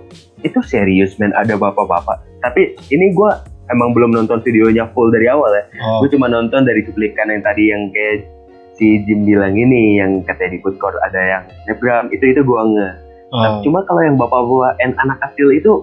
itu 0.42 0.58
serius 0.62 1.16
men. 1.16 1.30
Ada 1.32 1.54
bapak-bapak. 1.54 2.18
Tapi 2.40 2.62
ini 2.90 3.12
gue 3.12 3.32
emang 3.68 3.94
belum 3.94 4.10
nonton 4.12 4.42
videonya 4.42 4.90
full 4.90 5.08
dari 5.08 5.30
awal 5.30 5.52
ya. 5.52 5.64
Oh, 5.80 6.02
gue 6.02 6.10
cuma 6.10 6.26
nonton 6.26 6.62
dari 6.62 6.82
cuplikan 6.82 7.30
yang 7.30 7.40
tadi 7.40 7.70
yang 7.70 7.88
kayak 7.90 8.26
si 8.74 9.06
Jim 9.06 9.22
bilang 9.22 9.54
ini 9.54 9.96
yang 9.96 10.22
katanya 10.22 10.58
di 10.58 10.60
food 10.60 10.76
court 10.76 10.98
ada 11.00 11.22
yang 11.22 11.44
snapgram. 11.64 12.10
Itu 12.10 12.26
itu 12.28 12.42
gue 12.42 12.62
nge. 12.68 12.90
Oh. 13.30 13.38
Nah, 13.38 13.52
cuma 13.62 13.86
kalau 13.86 14.02
yang 14.02 14.18
bapak-bapak 14.18 14.74
and 14.80 14.98
anak 14.98 15.18
kecil 15.24 15.50
itu 15.50 15.74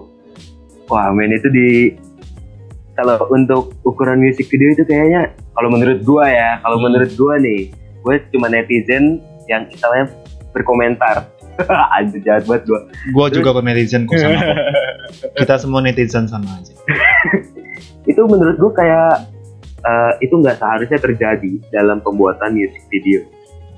wah 0.85 1.07
men 1.09 1.31
itu 1.31 1.47
di 1.47 1.67
kalau 2.93 3.15
untuk 3.31 3.79
ukuran 3.81 4.19
musik 4.19 4.45
video 4.45 4.69
itu 4.69 4.83
kayaknya 4.83 5.31
kalau 5.49 5.71
menurut 5.71 6.03
gua 6.03 6.27
ya 6.27 6.59
kalau 6.59 6.77
Hmm. 6.77 6.91
menurut 6.91 7.11
gua 7.15 7.39
nih 7.39 7.71
gue 7.99 8.15
cuma 8.31 8.47
netizen 8.47 9.19
yang 9.45 9.67
istilahnya 9.67 10.07
berkomentar 10.51 11.27
Anjir 11.99 12.23
jahat 12.23 12.47
banget 12.47 12.63
gua 12.65 12.79
gue 12.87 13.25
juga 13.35 13.49
kok 13.51 13.65
netizen 13.65 14.07
kok 14.07 14.15
sama 14.15 14.39
kok. 14.39 14.57
kita 15.43 15.55
semua 15.59 15.79
netizen 15.83 16.23
sama 16.23 16.47
aja 16.55 16.73
itu 18.11 18.21
menurut 18.25 18.55
gua 18.55 18.71
kayak 18.73 19.11
eh, 19.79 20.11
itu 20.23 20.33
nggak 20.33 20.55
seharusnya 20.55 20.97
terjadi 20.97 21.51
dalam 21.69 21.99
pembuatan 21.99 22.55
musik 22.55 22.79
video 22.87 23.27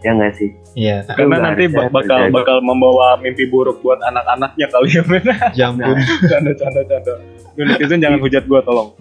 ya 0.02 0.14
nggak 0.14 0.34
sih 0.34 0.50
iya 0.74 1.02
Karena 1.06 1.42
nanti 1.42 1.66
bakal 1.70 1.90
terjadi. 2.06 2.34
bakal 2.34 2.58
membawa 2.62 3.18
mimpi 3.18 3.46
buruk 3.46 3.82
buat 3.82 3.98
anak-anaknya 4.02 4.66
kali 4.70 4.90
ya, 4.90 5.04
men. 5.06 5.26
ya 5.54 5.66
ampun 5.70 5.98
Canda, 6.26 6.52
canda, 6.54 6.82
canda. 6.86 7.14
Lu 7.54 7.68
netizen 7.68 8.00
jangan 8.00 8.18
hujat 8.18 8.48
gua, 8.48 8.64
tolong. 8.64 8.96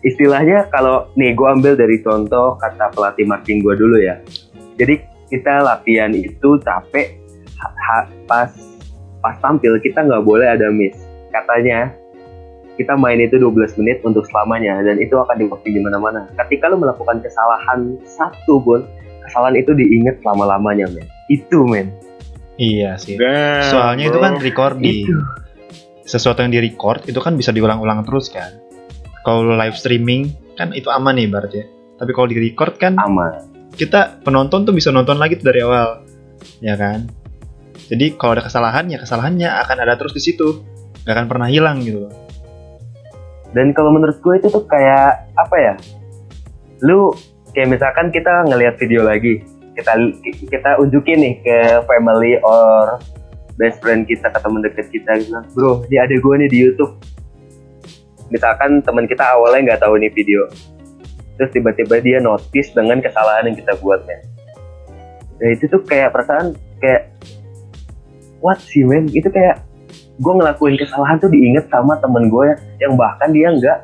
Istilahnya 0.00 0.68
kalau 0.72 1.08
nih 1.16 1.36
gue 1.36 1.48
ambil 1.48 1.74
dari 1.76 2.00
contoh 2.00 2.56
kata 2.56 2.92
pelatih 2.92 3.28
marching 3.28 3.60
gue 3.60 3.74
dulu 3.76 3.96
ya. 4.00 4.16
Jadi 4.80 5.04
kita 5.28 5.60
latihan 5.60 6.10
itu 6.16 6.56
capek 6.64 7.20
ha- 7.60 7.76
ha- 7.76 8.10
pas 8.24 8.50
pas 9.20 9.36
tampil 9.44 9.76
kita 9.84 10.00
nggak 10.00 10.24
boleh 10.24 10.48
ada 10.48 10.72
miss. 10.72 10.96
Katanya 11.30 11.92
kita 12.80 12.96
main 12.96 13.20
itu 13.20 13.36
12 13.36 13.76
menit 13.76 14.00
untuk 14.08 14.24
selamanya 14.32 14.80
dan 14.80 14.96
itu 14.96 15.12
akan 15.12 15.36
dipakai 15.36 15.68
di 15.76 15.80
mana-mana. 15.84 16.24
Ketika 16.32 16.72
lo 16.72 16.80
melakukan 16.80 17.20
kesalahan 17.20 18.00
satu 18.08 18.56
pun 18.64 18.80
kesalahan 19.28 19.60
itu 19.60 19.76
diingat 19.76 20.16
selama-lamanya 20.24 20.88
men. 20.88 21.04
Itu 21.28 21.68
men. 21.68 21.92
Iya 22.56 22.96
sih. 22.96 23.16
Damn, 23.16 23.68
soalnya 23.68 24.04
itu 24.08 24.18
kan 24.20 24.40
recording. 24.40 25.04
Itu. 25.04 25.16
Sesuatu 26.08 26.42
yang 26.42 26.52
di 26.52 26.60
record 26.60 27.06
itu 27.06 27.20
kan 27.20 27.36
bisa 27.36 27.52
diulang-ulang 27.54 28.02
terus 28.02 28.32
kan 28.32 28.59
kalau 29.24 29.56
live 29.56 29.76
streaming 29.76 30.32
kan 30.56 30.72
itu 30.76 30.88
aman 30.88 31.16
nih 31.16 31.28
berarti 31.28 31.56
ya. 31.62 31.66
Tapi 32.00 32.10
kalau 32.16 32.28
di 32.28 32.36
record 32.40 32.80
kan 32.80 32.96
aman. 32.96 33.48
kita 33.76 34.20
penonton 34.24 34.66
tuh 34.66 34.74
bisa 34.74 34.90
nonton 34.90 35.20
lagi 35.20 35.36
tuh 35.36 35.52
dari 35.52 35.60
awal 35.64 36.04
ya 36.60 36.74
kan? 36.76 37.08
Jadi 37.90 38.14
kalau 38.14 38.38
ada 38.38 38.44
kesalahan 38.46 38.86
ya 38.88 38.98
kesalahannya 39.02 39.48
akan 39.66 39.76
ada 39.82 39.96
terus 40.00 40.16
di 40.16 40.22
situ. 40.22 40.64
Nggak 41.04 41.14
akan 41.16 41.26
pernah 41.28 41.48
hilang 41.48 41.80
gitu 41.84 42.08
loh. 42.08 42.12
Dan 43.50 43.74
kalau 43.74 43.90
menurut 43.90 44.20
gue 44.22 44.34
itu 44.38 44.48
tuh 44.48 44.64
kayak 44.68 45.26
apa 45.34 45.56
ya? 45.58 45.74
Lu 46.86 47.10
kayak 47.52 47.76
misalkan 47.76 48.14
kita 48.14 48.46
ngelihat 48.46 48.78
video 48.78 49.02
lagi 49.02 49.42
kita 49.74 49.92
kita 50.50 50.70
unjukin 50.82 51.18
nih 51.18 51.34
ke 51.40 51.58
family 51.88 52.36
or 52.44 53.00
best 53.56 53.80
friend 53.80 54.04
kita 54.06 54.28
ke 54.28 54.38
teman 54.38 54.60
dekat 54.62 54.86
kita 54.92 55.12
gitu. 55.20 55.40
Bro 55.56 55.88
ini 55.88 55.96
ada 55.98 56.14
gue 56.14 56.34
nih 56.46 56.48
di 56.48 56.58
YouTube 56.68 57.00
misalkan 58.30 58.80
teman 58.80 59.04
kita 59.04 59.22
awalnya 59.34 59.74
nggak 59.74 59.80
tahu 59.82 59.98
nih 59.98 60.10
video 60.10 60.46
terus 61.36 61.50
tiba-tiba 61.50 61.98
dia 62.00 62.18
notice 62.18 62.70
dengan 62.72 62.98
kesalahan 62.98 63.50
yang 63.50 63.56
kita 63.56 63.74
buatnya 63.78 64.18
nah 65.36 65.48
itu 65.50 65.64
tuh 65.66 65.82
kayak 65.82 66.12
perasaan 66.12 66.52
kayak 66.78 67.10
what 68.40 68.60
sih 68.60 68.82
men 68.82 69.08
itu 69.10 69.26
kayak 69.28 69.60
gue 70.20 70.32
ngelakuin 70.32 70.76
kesalahan 70.76 71.16
tuh 71.16 71.28
diinget 71.28 71.64
sama 71.68 71.96
temen 71.98 72.28
gue 72.28 72.48
yang 72.78 72.92
bahkan 72.94 73.32
dia 73.32 73.48
nggak 73.50 73.78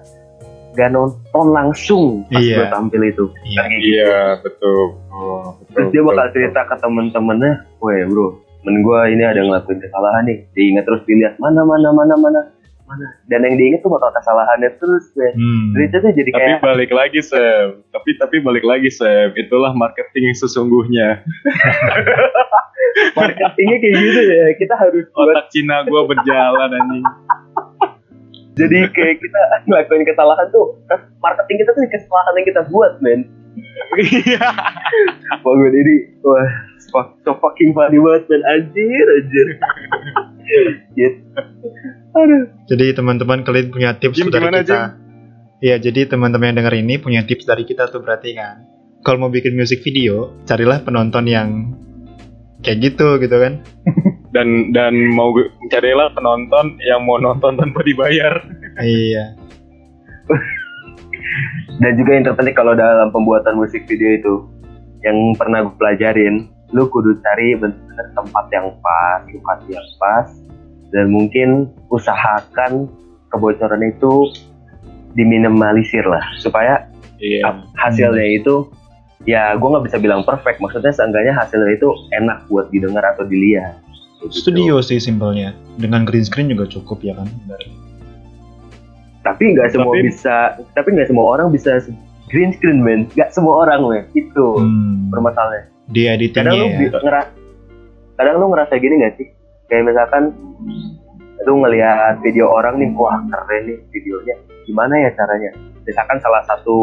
nggak 0.76 0.92
nonton 0.92 1.46
langsung 1.50 2.20
pas 2.28 2.36
Iya. 2.36 2.56
gue 2.60 2.66
tampil 2.68 3.02
itu 3.08 3.24
Iya. 3.48 3.60
Kayak 3.64 3.80
gitu. 3.80 3.88
Iya, 3.88 4.16
betul. 4.44 4.82
Oh, 5.08 5.44
betul, 5.56 5.72
terus 5.72 5.86
dia 5.88 6.02
bakal 6.04 6.20
betul. 6.20 6.34
cerita 6.36 6.60
ke 6.68 6.74
temen-temennya 6.76 7.52
weh 7.80 8.00
bro 8.04 8.26
temen 8.60 8.76
gue 8.84 9.00
ini 9.16 9.24
ada 9.24 9.40
ngelakuin 9.40 9.80
kesalahan 9.80 10.22
nih 10.28 10.38
diingat 10.52 10.84
terus 10.84 11.00
dilihat 11.08 11.40
mana 11.40 11.64
mana 11.64 11.88
mana 11.88 12.14
mana 12.20 12.40
mana 12.86 13.06
dan 13.26 13.42
yang 13.42 13.58
diingat 13.58 13.82
tuh 13.82 13.90
bakal 13.90 14.10
kesalahannya 14.14 14.70
terus 14.78 15.04
men 15.18 15.34
Hmm. 15.36 15.74
Jadi 15.74 15.84
itu 15.90 15.96
tuh 16.00 16.12
jadi 16.16 16.30
Tapi 16.32 16.40
kayak 16.40 16.60
balik 16.62 16.90
lagi 16.94 17.20
Sam. 17.20 17.82
Tapi 17.92 18.10
tapi 18.16 18.36
balik 18.40 18.64
lagi 18.64 18.88
Sam. 18.88 19.34
Itulah 19.36 19.74
marketing 19.76 20.32
yang 20.32 20.38
sesungguhnya. 20.38 21.08
marketingnya 23.18 23.76
kayak 23.82 23.94
gitu 24.00 24.20
ya 24.24 24.46
kita 24.56 24.74
harus 24.76 25.04
buat 25.12 25.36
Otak 25.36 25.46
Cina 25.52 25.84
gua 25.84 26.08
berjalan 26.08 26.70
anjing. 26.72 27.04
jadi 28.56 28.88
kayak 28.88 29.20
kita 29.20 29.40
ngelakuin 29.68 30.04
kesalahan 30.08 30.48
tuh 30.48 30.80
marketing 31.20 31.56
kita 31.60 31.70
tuh 31.76 31.82
kesalahan 31.92 32.32
yang 32.40 32.46
kita 32.48 32.62
buat 32.72 32.92
men 33.04 33.28
Iya. 33.96 34.48
Wah 35.40 35.52
gue 35.56 35.70
ini 35.72 36.20
wah 36.20 36.44
so, 36.76 37.00
so 37.24 37.32
fucking 37.40 37.72
funny 37.72 37.96
banget 37.96 38.28
men 38.28 38.42
anjir 38.48 39.06
anjir 39.20 39.46
Gitu. 40.94 41.20
Aduh. 42.16 42.44
Jadi 42.64 42.96
teman-teman 42.96 43.44
kalian 43.44 43.68
punya 43.68 43.90
tips 44.00 44.16
Jim, 44.16 44.32
dari 44.32 44.48
kita. 44.64 44.96
Iya, 45.60 45.76
jadi 45.80 46.08
teman-teman 46.08 46.52
yang 46.52 46.56
denger 46.64 46.74
ini 46.80 46.94
punya 47.00 47.24
tips 47.24 47.44
dari 47.44 47.64
kita 47.68 47.88
tuh 47.88 48.00
berarti 48.00 48.36
kan. 48.36 48.64
Kalau 49.04 49.20
mau 49.20 49.30
bikin 49.32 49.52
music 49.52 49.84
video, 49.84 50.32
carilah 50.48 50.80
penonton 50.80 51.28
yang 51.28 51.76
kayak 52.64 52.92
gitu 52.92 53.20
gitu 53.20 53.36
kan. 53.36 53.60
Dan 54.36 54.68
dan 54.76 54.92
mau 55.16 55.32
carilah 55.72 56.12
penonton 56.12 56.76
yang 56.84 57.08
mau 57.08 57.16
nonton 57.16 57.56
tanpa 57.56 57.80
dibayar. 57.80 58.36
iya. 58.84 59.32
dan 61.80 61.92
juga 61.96 62.10
yang 62.12 62.24
terpenting 62.28 62.56
kalau 62.56 62.76
dalam 62.76 63.08
pembuatan 63.08 63.56
musik 63.56 63.88
video 63.88 64.12
itu 64.12 64.34
yang 65.04 65.16
pernah 65.40 65.64
gue 65.64 65.72
pelajarin 65.80 66.52
lu 66.74 66.84
kudu 66.90 67.16
cari 67.22 67.54
bener-bener 67.56 68.06
tempat 68.12 68.44
yang 68.52 68.68
pas 68.84 69.22
lokasi 69.24 69.72
yang 69.72 69.88
pas 69.96 70.28
dan 70.90 71.08
mungkin 71.08 71.48
usahakan 71.88 72.86
kebocoran 73.28 73.82
itu 73.84 74.30
diminimalisir 75.12 76.02
lah 76.02 76.22
supaya 76.36 76.86
Iya. 77.16 77.48
hasilnya 77.74 78.26
itu 78.36 78.68
ya 79.24 79.56
gue 79.56 79.64
nggak 79.64 79.84
bisa 79.84 79.96
bilang 79.96 80.20
perfect 80.22 80.60
maksudnya 80.60 80.92
seenggaknya 80.92 81.32
hasilnya 81.32 81.72
itu 81.72 81.88
enak 82.12 82.44
buat 82.46 82.68
didengar 82.68 83.02
atau 83.06 83.24
dilihat 83.24 83.80
Gitu. 84.18 84.48
Studio 84.48 84.80
sih 84.80 84.96
simpelnya. 84.96 85.52
Dengan 85.76 86.02
green 86.02 86.24
screen 86.24 86.48
juga 86.48 86.64
cukup 86.66 87.04
ya 87.04 87.12
kan. 87.14 87.28
tapi 89.22 89.52
nggak 89.52 89.68
semua 89.70 89.92
Tapi- 89.92 90.06
bisa 90.06 90.36
tapi 90.72 90.88
nggak 90.94 91.08
semua 91.10 91.26
orang 91.28 91.50
bisa 91.50 91.82
green 92.26 92.54
screen 92.54 92.78
man 92.78 93.10
nggak 93.10 93.28
semua 93.28 93.66
orang 93.66 93.82
men 93.82 94.04
itu 94.14 94.46
Hmm. 94.54 95.10
permasalahannya 95.10 95.66
Di 95.86 96.02
editingnya 96.06 96.54
kadang 96.54 96.62
lu 96.62 96.66
ya. 96.86 96.90
ngera- 96.96 97.30
kadang 98.14 98.34
lu 98.38 98.46
ngerasa 98.48 98.74
gini 98.76 98.94
gak 98.98 99.14
sih 99.18 99.26
kayak 99.70 99.84
misalkan 99.86 100.34
lu 101.46 101.62
ngelihat 101.62 102.18
video 102.24 102.50
orang 102.50 102.80
nih 102.80 102.90
wah 102.96 103.22
keren 103.30 103.62
nih 103.70 103.78
videonya. 103.94 104.36
Gimana 104.66 104.94
ya 104.98 105.10
caranya? 105.14 105.54
Misalkan 105.86 106.18
salah 106.18 106.42
satu 106.48 106.78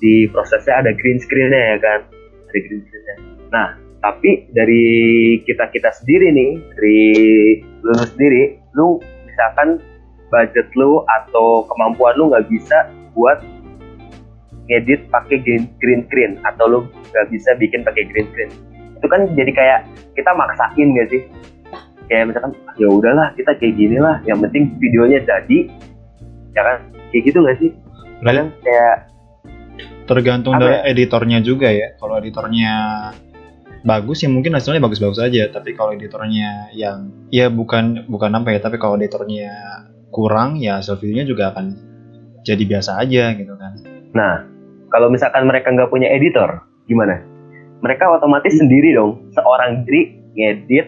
di 0.00 0.24
prosesnya 0.32 0.80
ada 0.80 0.92
green 0.96 1.20
screen-nya 1.20 1.62
ya 1.74 1.78
kan? 1.82 2.00
Ada 2.48 2.58
green 2.64 2.82
screen-nya. 2.86 3.16
Nah 3.50 3.68
tapi 4.04 4.46
dari 4.54 4.84
kita 5.42 5.66
kita 5.74 5.90
sendiri 5.90 6.30
nih 6.30 6.50
dari 6.76 7.00
lu 7.82 7.92
sendiri 7.98 8.42
lu 8.78 9.02
misalkan 9.26 9.82
budget 10.30 10.68
lu 10.78 11.02
atau 11.06 11.66
kemampuan 11.66 12.14
lu 12.14 12.30
nggak 12.30 12.46
bisa 12.46 12.86
buat 13.18 13.42
ngedit 14.66 15.06
pakai 15.10 15.38
green, 15.42 15.64
green 15.78 16.02
screen 16.06 16.38
atau 16.42 16.66
lu 16.66 16.78
nggak 17.14 17.26
bisa 17.30 17.54
bikin 17.58 17.82
pakai 17.86 18.06
green 18.10 18.26
screen 18.30 18.50
itu 18.96 19.06
kan 19.06 19.20
jadi 19.36 19.52
kayak 19.52 19.80
kita 20.16 20.30
maksain 20.32 20.88
gak 20.96 21.08
sih 21.12 21.22
kayak 22.06 22.32
misalkan 22.32 22.52
ya 22.80 22.88
udahlah 22.88 23.28
kita 23.36 23.52
kayak 23.58 23.74
gini 23.76 23.98
lah 24.00 24.22
yang 24.24 24.38
penting 24.40 24.72
videonya 24.80 25.20
jadi 25.24 25.58
ya 26.56 26.62
kan 26.62 26.76
kayak 27.12 27.22
gitu 27.28 27.38
gak 27.44 27.58
sih 27.60 27.70
kadang 28.24 28.48
kayak 28.64 29.12
Tergantung 30.06 30.54
dari 30.62 30.86
editornya 30.86 31.42
juga 31.42 31.66
ya. 31.66 31.98
Kalau 31.98 32.14
editornya 32.22 32.74
bagus 33.82 34.22
ya 34.22 34.30
mungkin 34.30 34.54
hasilnya 34.54 34.78
bagus-bagus 34.78 35.18
aja. 35.18 35.50
Tapi 35.50 35.74
kalau 35.74 35.98
editornya 35.98 36.70
yang 36.70 37.10
ya 37.34 37.50
bukan 37.50 38.06
bukan 38.06 38.30
apa 38.38 38.54
ya. 38.54 38.62
Tapi 38.62 38.78
kalau 38.78 38.94
editornya 38.94 39.50
kurang 40.14 40.62
ya 40.62 40.78
hasil 40.78 41.02
videonya 41.02 41.26
juga 41.26 41.50
akan 41.50 41.74
jadi 42.46 42.62
biasa 42.62 43.02
aja 43.02 43.34
gitu 43.34 43.54
kan. 43.58 43.72
nah 44.14 44.46
kalau 44.88 45.10
misalkan 45.10 45.44
mereka 45.44 45.74
nggak 45.74 45.90
punya 45.90 46.08
editor 46.08 46.62
gimana 46.86 47.20
mereka 47.80 48.08
otomatis 48.08 48.56
sendiri 48.56 48.96
dong 48.96 49.28
seorang 49.32 49.84
diri 49.84 50.16
ngedit 50.36 50.86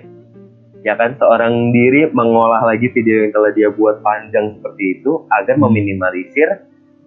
ya 0.87 0.95
kan 0.95 1.17
seorang 1.19 1.75
diri 1.75 2.09
mengolah 2.15 2.63
lagi 2.63 2.89
video 2.95 3.27
yang 3.27 3.33
telah 3.35 3.51
dia 3.53 3.69
buat 3.75 4.01
panjang 4.01 4.57
seperti 4.59 5.01
itu 5.01 5.27
agar 5.35 5.59
Hmm. 5.59 5.69
meminimalisir 5.69 6.49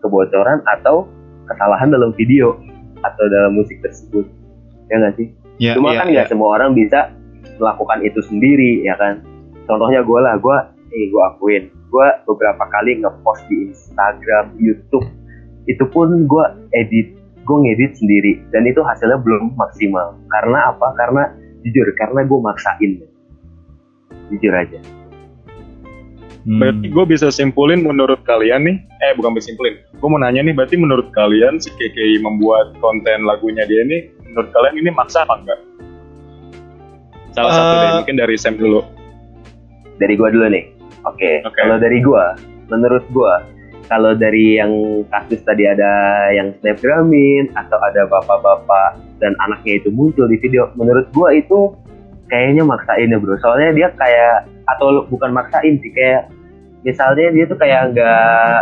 kebocoran 0.02 0.60
atau 0.78 1.08
kesalahan 1.48 1.89
dalam 1.89 2.12
video 2.13 2.58
atau 3.02 3.26
dalam 3.30 3.58
musik 3.58 3.82
tersebut 3.82 4.26
ya 4.88 4.98
nggak 5.00 5.15
sih 5.17 5.30
Ya, 5.62 5.78
Cuma 5.78 5.94
ya, 5.94 6.02
kan 6.02 6.08
ya. 6.10 6.13
nggak 6.17 6.28
semua 6.34 6.58
orang 6.58 6.74
bisa 6.74 7.13
melakukan 7.62 8.02
itu 8.02 8.17
sendiri 8.26 8.82
ya 8.82 8.98
kan. 8.98 9.22
Contohnya 9.70 10.02
gue 10.02 10.17
lah, 10.17 10.34
gue, 10.41 10.58
eh 10.89 11.06
gue 11.06 11.22
akuin, 11.22 11.70
gue 11.70 12.08
beberapa 12.26 12.65
kali 12.65 12.98
ngepost 12.98 13.46
di 13.46 13.70
Instagram, 13.70 14.58
YouTube, 14.58 15.06
itu 15.70 15.86
pun 15.94 16.26
gue 16.26 16.46
edit, 16.74 17.13
gue 17.41 17.58
ngedit 17.58 17.97
sendiri 17.97 18.34
dan 18.54 18.65
itu 18.69 18.82
hasilnya 18.86 19.17
belum 19.21 19.58
maksimal. 19.58 20.17
Karena 20.30 20.73
apa? 20.73 20.88
Karena 20.97 21.23
jujur, 21.65 21.88
karena 21.97 22.25
gue 22.25 22.39
maksain, 22.41 22.91
jujur 24.30 24.54
aja. 24.54 24.80
Hmm. 26.41 26.58
Berarti 26.58 26.88
gue 26.89 27.06
bisa 27.06 27.30
simpulin 27.30 27.86
menurut 27.86 28.17
kalian 28.25 28.65
nih, 28.65 28.77
eh 29.06 29.13
bukan 29.13 29.38
bisa 29.38 29.54
simpulin, 29.54 29.77
gue 29.77 30.08
mau 30.10 30.17
nanya 30.17 30.41
nih, 30.41 30.58
berarti 30.58 30.73
menurut 30.73 31.13
kalian 31.13 31.62
si 31.62 31.69
KKI 31.69 32.17
membuat 32.25 32.73
konten 32.82 33.30
lagunya 33.30 33.62
dia 33.69 33.86
ini, 33.86 34.10
menurut 34.25 34.49
kalian 34.49 34.75
ini 34.82 34.89
maksa 34.89 35.21
apa 35.21 35.38
enggak? 35.38 35.60
Salah 37.32 37.51
satu 37.54 37.73
deh, 37.77 37.88
Eh, 37.88 37.93
mungkin 38.01 38.15
dari 38.17 38.36
Sam 38.41 38.58
dulu. 38.58 38.82
Dari 40.01 40.17
gue 40.17 40.30
dulu 40.34 40.45
nih. 40.49 40.65
Oke, 41.06 41.45
Oke. 41.45 41.56
kalau 41.62 41.77
dari 41.77 42.01
gue, 42.01 42.25
menurut 42.73 43.06
gue, 43.13 43.34
kalau 43.88 44.13
dari 44.13 44.60
yang 44.60 45.04
kasus 45.10 45.41
tadi 45.46 45.65
ada 45.65 45.91
yang 46.34 46.54
snapgramin 46.60 47.50
atau 47.56 47.78
ada 47.82 48.06
bapak-bapak 48.10 49.02
dan 49.22 49.34
anaknya 49.46 49.82
itu 49.82 49.89
muncul 49.94 50.26
di 50.30 50.38
video, 50.41 50.70
menurut 50.78 51.10
gue 51.13 51.30
itu 51.38 51.74
kayaknya 52.30 52.63
maksain 52.65 53.12
ya 53.12 53.17
bro. 53.17 53.36
Soalnya 53.41 53.72
dia 53.76 53.88
kayak 53.96 54.50
atau 54.78 55.06
bukan 55.10 55.32
maksain 55.34 55.82
sih 55.82 55.91
kayak 55.91 56.32
misalnya 56.86 57.30
dia 57.34 57.46
tuh 57.50 57.58
kayak 57.60 57.82
nggak 57.94 58.58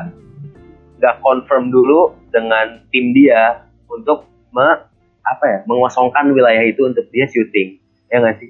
nggak 0.99 1.15
confirm 1.23 1.71
dulu 1.71 2.12
dengan 2.29 2.84
tim 2.91 3.15
dia 3.15 3.63
untuk 3.88 4.27
me, 4.51 4.86
apa 5.23 5.43
ya 5.45 5.60
mengosongkan 5.69 6.34
wilayah 6.34 6.65
itu 6.65 6.84
untuk 6.86 7.05
dia 7.13 7.29
syuting 7.29 7.79
ya 8.10 8.19
nggak 8.19 8.41
sih 8.41 8.49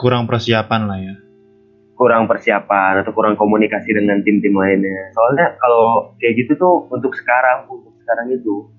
kurang 0.00 0.24
persiapan 0.24 0.82
lah 0.88 0.98
ya. 0.98 1.14
Kurang 2.00 2.24
persiapan 2.24 3.04
atau 3.04 3.12
kurang 3.12 3.36
komunikasi 3.36 3.92
dengan 3.92 4.24
tim-tim 4.24 4.56
lainnya. 4.56 5.12
Soalnya 5.12 5.52
kalau 5.60 6.16
kayak 6.16 6.40
gitu 6.40 6.56
tuh 6.56 6.88
untuk 6.88 7.12
sekarang, 7.12 7.68
untuk 7.68 7.92
sekarang 8.00 8.32
itu, 8.32 8.72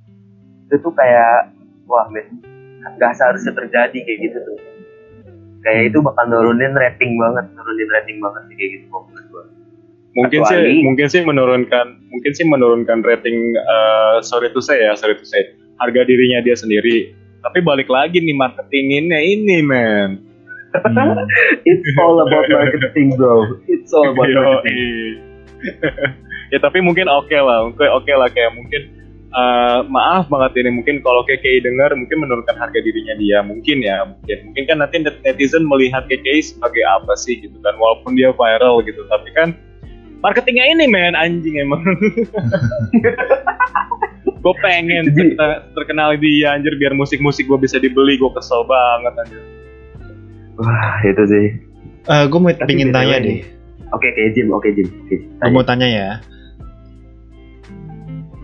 itu 0.66 0.76
tuh 0.82 0.90
kayak 0.98 1.54
wah 1.86 2.10
men, 2.10 2.42
nggak 2.98 3.14
seharusnya 3.14 3.54
terjadi 3.54 3.94
kayak 3.94 4.20
gitu 4.26 4.38
tuh. 4.42 4.58
Kayak 5.62 5.94
itu 5.94 6.02
bakal 6.02 6.26
nurunin 6.34 6.74
rating 6.74 7.14
banget, 7.22 7.46
nurunin 7.54 7.90
rating 7.94 8.18
banget 8.18 8.42
sih 8.50 8.56
kayak 8.58 8.72
gitu 8.82 8.86
menurut 8.90 9.26
gua. 9.30 9.46
Mungkin 10.12 10.40
Kecuali- 10.42 10.58
sih, 10.66 10.82
mungkin 10.82 11.08
sih 11.08 11.22
menurunkan, 11.22 11.88
mungkin 12.10 12.32
sih 12.34 12.46
menurunkan 12.50 13.00
rating, 13.06 13.38
eh, 13.54 14.16
sorry 14.26 14.50
to 14.50 14.60
say 14.66 14.82
ya, 14.82 14.98
sorry 14.98 15.14
to 15.14 15.24
say, 15.30 15.46
harga 15.78 16.02
dirinya 16.10 16.42
dia 16.42 16.58
sendiri. 16.58 17.14
Tapi 17.46 17.62
balik 17.62 17.86
lagi 17.86 18.18
nih 18.18 18.34
marketinginnya 18.34 19.22
ini, 19.22 19.62
men. 19.62 20.31
Hmm. 20.72 21.20
It's 21.68 21.84
all 22.00 22.24
about 22.24 22.48
marketing 22.56 23.20
bro. 23.20 23.60
It's 23.68 23.92
all 23.92 24.16
about 24.16 24.32
marketing. 24.32 25.20
ya 26.54 26.58
tapi 26.60 26.80
mungkin 26.84 27.08
oke 27.08 27.32
lah 27.32 27.70
oke 27.70 27.86
oke 27.86 28.12
lah 28.12 28.28
kayak 28.34 28.52
mungkin 28.56 28.82
eh, 29.32 29.80
maaf 29.88 30.28
banget 30.28 30.64
ini 30.66 30.70
mungkin 30.74 31.00
kalau 31.06 31.24
KKI 31.24 31.64
dengar 31.64 31.94
mungkin 31.96 32.18
menurunkan 32.24 32.58
harga 32.58 32.80
dirinya 32.82 33.16
dia 33.16 33.40
mungkin 33.46 33.80
ya 33.80 34.04
mungkin 34.04 34.38
mungkin 34.52 34.64
kan 34.68 34.78
nanti 34.84 35.00
net- 35.00 35.22
netizen 35.24 35.64
melihat 35.70 36.10
KKI 36.10 36.42
sebagai 36.44 36.84
apa 36.84 37.14
sih 37.16 37.40
gitu 37.40 37.56
kan 37.62 37.78
walaupun 37.78 38.18
dia 38.18 38.34
viral 38.36 38.82
gitu 38.84 39.06
tapi 39.08 39.30
kan 39.32 39.54
marketingnya 40.22 40.66
ini 40.76 40.86
men 40.90 41.16
anjing 41.16 41.62
emang 41.62 41.82
gue 44.42 44.54
pengen 44.66 45.14
Jadi- 45.14 45.38
terkenal 45.78 46.18
dia 46.18 46.58
anjir 46.58 46.74
biar 46.76 46.98
musik-musik 46.98 47.46
gue 47.46 47.60
bisa 47.62 47.78
dibeli 47.78 48.18
gue 48.18 48.32
kesel 48.34 48.66
banget 48.66 49.14
anjir 49.14 49.42
Wah, 50.58 51.00
itu 51.04 51.24
sih. 51.28 51.46
Eh, 52.02 52.24
gue 52.28 52.40
mau 52.40 52.52
Tapi 52.52 52.68
pingin 52.68 52.90
tanya 52.92 53.22
deh. 53.22 53.46
Oke, 53.92 54.08
oke 54.10 54.22
Jim, 54.34 54.48
oke 54.52 54.70
Jim. 54.72 54.88
Oke, 55.06 55.16
Gue 55.22 55.50
mau 55.52 55.64
tanya 55.64 55.88
ya. 55.88 56.10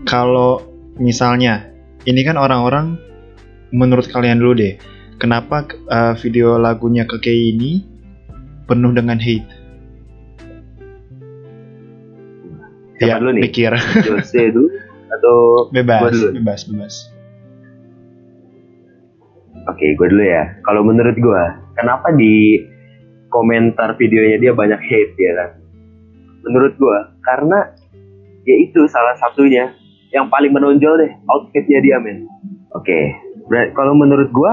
Kalau 0.04 0.64
misalnya 0.96 1.68
ini 2.04 2.24
kan 2.24 2.36
orang-orang 2.36 2.96
menurut 3.70 4.08
kalian 4.08 4.40
dulu 4.40 4.56
deh, 4.56 4.74
kenapa 5.18 5.68
eh, 5.68 6.14
video 6.20 6.56
lagunya 6.56 7.04
Kekei 7.04 7.52
ini 7.52 7.84
penuh 8.64 8.92
dengan 8.92 9.20
hate? 9.20 9.48
Siapa 12.98 13.14
ya, 13.14 13.22
dulu 13.22 13.30
nih? 13.30 13.42
pikir 13.46 13.72
Jose 14.02 14.42
dulu 14.50 14.68
atau 15.08 15.36
bebas, 15.76 16.00
Gua 16.02 16.10
dulu. 16.10 16.28
bebas, 16.34 16.60
bebas. 16.66 16.94
Oke, 19.68 19.94
gue 19.94 20.06
dulu 20.08 20.24
ya. 20.24 20.56
Kalau 20.64 20.80
menurut 20.82 21.14
gue, 21.14 21.42
kenapa 21.78 22.10
di 22.10 22.58
komentar 23.30 23.94
videonya 23.94 24.42
dia 24.42 24.52
banyak 24.52 24.80
hate 24.82 25.14
ya 25.14 25.32
kan? 25.38 25.50
Menurut 26.42 26.74
gue, 26.74 26.98
karena 27.22 27.70
ya 28.42 28.56
itu 28.58 28.90
salah 28.90 29.14
satunya 29.22 29.70
yang 30.10 30.26
paling 30.32 30.50
menonjol 30.50 30.98
deh 30.98 31.12
outfitnya 31.30 31.78
dia 31.84 32.02
men. 32.02 32.26
Oke, 32.74 33.14
ber- 33.46 33.70
kalau 33.78 33.94
menurut 33.94 34.32
gue 34.32 34.52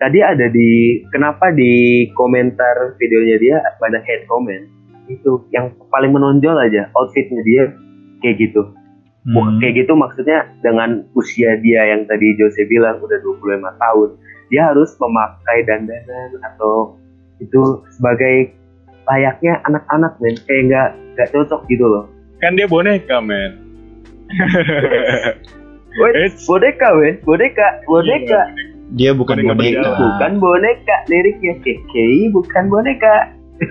tadi 0.00 0.22
ada 0.22 0.46
di 0.48 1.02
kenapa 1.10 1.50
di 1.52 2.06
komentar 2.14 2.96
videonya 2.96 3.36
dia 3.36 3.56
banyak 3.80 4.02
hate 4.04 4.24
comment 4.30 4.64
itu 5.06 5.46
yang 5.54 5.70
paling 5.90 6.10
menonjol 6.10 6.56
aja 6.58 6.90
outfitnya 6.94 7.42
dia 7.42 7.62
kayak 8.22 8.38
gitu. 8.40 8.62
Hmm. 9.26 9.58
Kayak 9.58 9.86
gitu 9.86 9.92
maksudnya 9.98 10.46
dengan 10.62 11.02
usia 11.18 11.58
dia 11.58 11.82
yang 11.90 12.06
tadi 12.06 12.38
Jose 12.38 12.62
bilang 12.70 13.02
udah 13.02 13.18
25 13.18 13.74
tahun, 13.74 14.08
dia 14.46 14.62
harus 14.70 14.94
memakai 14.96 15.58
dandanan 15.66 16.30
atau 16.44 16.94
itu 17.38 17.60
sebagai 17.92 18.54
layaknya 19.06 19.60
anak-anak 19.64 20.18
men, 20.18 20.34
kayak 20.46 20.62
nggak 20.66 20.88
nggak 21.14 21.28
cocok 21.30 21.60
gitu 21.68 21.86
loh. 21.86 22.04
kan 22.38 22.52
dia 22.54 22.66
boneka 22.66 23.18
men. 23.18 23.56
Wait, 25.96 26.34
boneka 26.44 26.88
men, 26.94 27.14
boneka, 27.24 27.66
boneka, 27.86 28.40
Dia 28.94 29.10
bukan 29.10 29.42
Boneka 29.42 29.54
boneka. 29.58 29.90
bukan 29.98 30.32
boneka 30.38 30.96
liriknya 31.08 31.54
KKI 31.58 32.30
bukan 32.30 32.64
boneka. 32.70 33.34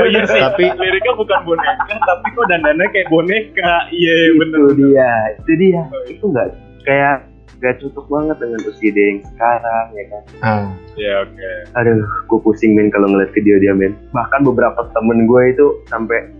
oh 0.00 0.06
iya 0.08 0.24
sih 0.24 0.40
Tapi- 0.40 0.72
liriknya 0.72 1.12
bukan 1.14 1.40
boneka 1.44 1.94
tapi 2.00 2.26
kok 2.32 2.46
dandannya 2.48 2.86
kayak 2.90 3.06
boneka. 3.06 3.72
Iya 3.92 4.16
bener 4.34 4.58
itu 4.66 4.72
dia, 4.82 5.12
itu 5.36 5.52
dia, 5.60 5.82
itu 6.08 6.24
nggak 6.26 6.48
kayak 6.82 7.16
nggak 7.58 7.76
cocok 7.82 8.06
banget 8.06 8.36
dengan 8.38 8.60
usia 8.68 8.90
dia 8.94 9.06
yang 9.10 9.20
sekarang 9.26 9.86
ya 9.92 10.04
kan. 10.06 10.22
Ah, 10.40 10.66
ya 10.94 11.12
oke 11.26 11.50
Aduh, 11.76 12.06
gue 12.30 12.38
pusing 12.46 12.72
men 12.78 12.88
kalau 12.94 13.10
ngeliat 13.10 13.34
video 13.34 13.56
dia 13.58 13.72
men. 13.74 13.98
Bahkan 14.14 14.40
beberapa 14.46 14.86
temen 14.94 15.26
gue 15.26 15.42
itu 15.50 15.66
sampai, 15.90 16.30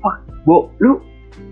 wah, 0.00 0.16
Bo, 0.48 0.72
lu 0.80 0.98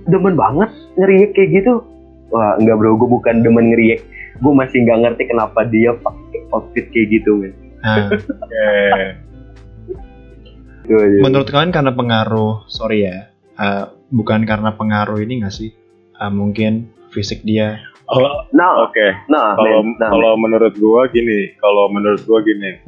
demen 0.09 0.35
banget 0.35 0.71
ngeriak 0.97 1.37
kayak 1.37 1.63
gitu. 1.63 1.85
Wah, 2.33 2.59
enggak 2.59 2.81
bro, 2.81 2.99
gue 2.99 3.09
bukan 3.11 3.45
demen 3.45 3.71
ngeriak. 3.71 4.01
Gue 4.43 4.53
masih 4.57 4.83
nggak 4.83 4.99
ngerti 5.07 5.23
kenapa 5.31 5.63
dia 5.71 5.95
pakai 6.03 6.41
outfit 6.51 6.87
kayak 6.91 7.21
gitu 7.21 7.31
men. 7.39 7.53
ah. 7.85 8.11
aja. 10.93 11.19
Menurut 11.25 11.49
kalian 11.49 11.73
karena 11.73 11.93
pengaruh, 11.97 12.69
sorry 12.69 13.09
ya, 13.09 13.33
eh, 13.57 13.85
bukan 14.13 14.45
karena 14.45 14.77
pengaruh 14.77 15.17
ini 15.25 15.41
nggak 15.41 15.55
sih? 15.55 15.73
Eh, 16.21 16.33
mungkin 16.33 16.93
fisik 17.15 17.41
dia. 17.47 17.81
Kalau 18.07 18.45
Nah, 18.51 18.85
oke 18.85 19.07
nah, 19.27 19.55
kalau 19.55 19.81
nah, 19.97 20.09
kalau 20.09 20.33
menurut 20.37 20.75
gua 20.75 21.09
gini 21.09 21.53
kalau 21.57 21.89
menurut 21.89 22.21
gua 22.23 22.41
gini 22.41 22.79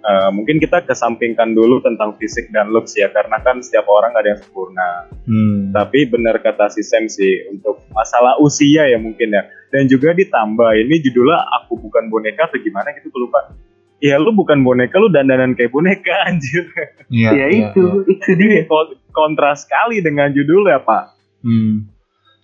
eh, 0.00 0.30
mungkin 0.30 0.56
kita 0.56 0.80
kesampingkan 0.82 1.52
dulu 1.52 1.78
tentang 1.78 2.16
fisik 2.16 2.48
dan 2.48 2.68
looks 2.68 2.94
ya 2.94 3.08
karena 3.08 3.36
kan 3.38 3.60
setiap 3.60 3.84
orang 3.84 4.14
ada 4.14 4.32
yang 4.32 4.40
sempurna 4.40 4.88
Hmm. 5.24 5.70
tapi 5.70 6.04
benar 6.04 6.38
kata 6.38 6.66
si 6.68 6.80
Sam 6.80 7.06
sih 7.06 7.46
untuk 7.46 7.86
masalah 7.90 8.34
usia 8.38 8.84
ya 8.84 8.96
mungkin 8.96 9.30
ya 9.30 9.42
dan 9.68 9.86
juga 9.86 10.10
ditambah 10.10 10.70
ini 10.76 10.98
judulnya 11.00 11.38
aku 11.60 11.78
bukan 11.78 12.08
boneka 12.08 12.46
atau 12.46 12.58
gimana 12.58 12.90
gitu 12.92 13.12
lupa 13.12 13.54
ya 14.00 14.16
lu 14.16 14.32
bukan 14.32 14.58
boneka 14.60 14.96
lu 14.96 15.06
dandanan 15.06 15.52
kayak 15.52 15.70
boneka 15.70 16.10
anjir 16.26 16.64
Iya, 17.06 17.30
ya 17.30 17.46
iya, 17.46 17.46
itu, 17.68 17.84
iya. 17.84 18.10
itu 18.10 18.30
dia. 18.34 18.62
Kon- 18.64 18.96
kontras 19.10 19.62
sekali 19.62 20.00
dengan 20.00 20.30
judulnya 20.30 20.80
pak 20.80 21.14
Hmm. 21.40 21.88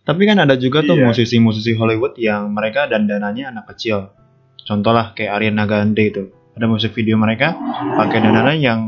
Tapi 0.07 0.23
kan 0.23 0.39
ada 0.39 0.55
juga 0.55 0.81
tuh 0.81 0.95
Iya. 0.95 1.11
musisi-musisi 1.11 1.75
Hollywood 1.75 2.15
yang 2.17 2.55
mereka 2.55 2.87
dandanannya 2.87 3.51
anak 3.51 3.75
kecil. 3.75 4.15
Contoh 4.63 4.95
lah 4.95 5.11
kayak 5.13 5.35
Ariana 5.35 5.67
Grande 5.67 5.99
itu. 6.01 6.25
Ada 6.55 6.65
musik 6.65 6.95
video 6.95 7.19
mereka 7.19 7.53
pakai 7.93 8.23
dandanan 8.23 8.57
yang 8.57 8.81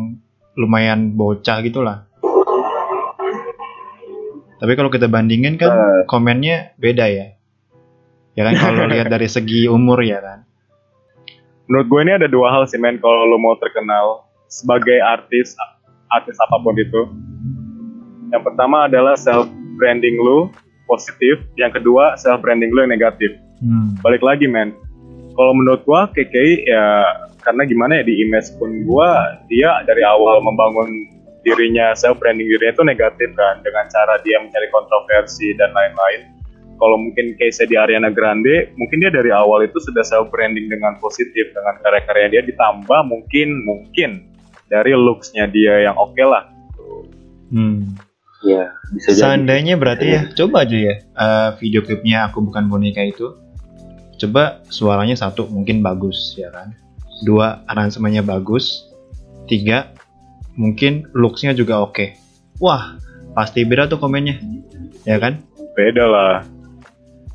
lumayan 0.55 1.13
bocah 1.13 1.59
gitu 1.61 1.83
lah. 1.83 2.07
Tapi 4.59 4.73
kalau 4.75 4.91
kita 4.91 5.07
bandingin 5.07 5.55
kan 5.55 5.71
Eh. 5.71 6.03
komennya 6.05 6.75
beda 6.77 7.07
ya. 7.07 7.27
Ya 8.35 8.43
kan 8.45 8.55
kalau 8.55 8.87
lihat 8.91 9.07
dari 9.07 9.27
segi 9.27 9.67
umur 9.67 9.99
ya 10.01 10.19
kan. 10.19 10.39
menurut 11.69 11.85
gue 11.85 12.01
ini 12.01 12.13
ada 12.17 12.25
dua 12.25 12.49
hal 12.49 12.65
sih 12.65 12.81
men 12.81 12.97
kalau 12.97 13.29
lu 13.29 13.37
mau 13.37 13.53
terkenal 13.61 14.25
sebagai 14.49 15.05
artis 15.05 15.53
artis 16.09 16.33
apa 16.41 16.57
pun 16.59 16.73
itu 16.73 17.13
yang 18.33 18.41
pertama 18.41 18.89
adalah 18.89 19.13
self 19.13 19.45
branding 19.77 20.17
lu 20.17 20.49
positif 20.89 21.45
yang 21.61 21.71
kedua 21.71 22.17
self 22.17 22.41
branding 22.41 22.73
lu 22.73 22.89
yang 22.89 22.93
negatif. 22.97 23.37
Hmm. 23.61 23.99
balik 24.01 24.23
lagi 24.25 24.49
men. 24.49 24.73
Kalau 25.37 25.53
menurut 25.55 25.83
gua 25.87 26.11
KKI 26.11 26.67
ya 26.67 26.85
karena 27.45 27.63
gimana 27.69 28.03
ya 28.03 28.05
di 28.07 28.15
image 28.27 28.57
pun 28.59 28.83
gua 28.83 29.39
dia 29.47 29.85
dari 29.87 30.03
awal 30.03 30.43
membangun 30.43 30.89
dirinya 31.47 31.95
self 31.95 32.19
branding 32.19 32.49
dirinya 32.49 32.75
itu 32.75 32.85
negatif 32.87 33.29
kan. 33.37 33.61
Dengan 33.61 33.85
cara 33.93 34.19
dia 34.25 34.41
mencari 34.41 34.67
kontroversi 34.73 35.55
dan 35.55 35.71
lain-lain. 35.77 36.35
Kalau 36.79 36.95
mungkin 36.95 37.35
case 37.35 37.67
di 37.67 37.75
Ariana 37.75 38.15
Grande 38.15 38.73
mungkin 38.79 39.03
dia 39.03 39.11
dari 39.11 39.35
awal 39.35 39.67
itu 39.67 39.79
sudah 39.83 40.07
self 40.07 40.31
branding 40.33 40.71
dengan 40.71 40.97
positif 41.03 41.51
dengan 41.51 41.75
karya-karya 41.83 42.39
dia 42.39 42.43
ditambah 42.47 43.01
mungkin 43.07 43.49
mungkin 43.67 44.11
dari 44.71 44.95
looksnya 44.95 45.51
dia 45.51 45.91
yang 45.91 45.99
oke 45.99 46.23
lah 46.23 46.59
Hmm. 47.49 47.97
Ya, 48.47 48.71
bisa 48.95 49.11
jadi. 49.11 49.19
Seandainya 49.19 49.75
berarti 49.75 50.07
ya, 50.15 50.23
coba 50.31 50.63
aja 50.63 50.79
ya 50.79 50.95
eh, 51.03 51.51
video 51.59 51.83
klipnya 51.83 52.31
aku 52.31 52.43
bukan 52.43 52.71
boneka 52.71 53.03
itu. 53.03 53.35
Coba 54.19 54.63
suaranya 54.71 55.15
satu 55.19 55.47
mungkin 55.51 55.83
bagus 55.83 56.39
ya 56.39 56.51
kan. 56.55 56.75
Dua 57.27 57.67
aransemennya 57.67 58.23
bagus. 58.23 58.87
Tiga 59.51 59.91
mungkin 60.55 61.11
looksnya 61.15 61.55
juga 61.55 61.83
oke. 61.83 62.15
Wah 62.63 62.99
pasti 63.35 63.63
beda 63.63 63.87
tuh 63.87 64.03
komennya, 64.03 64.43
ya 65.07 65.23
kan? 65.23 65.39
beda 65.79 66.05
lah 66.11 66.43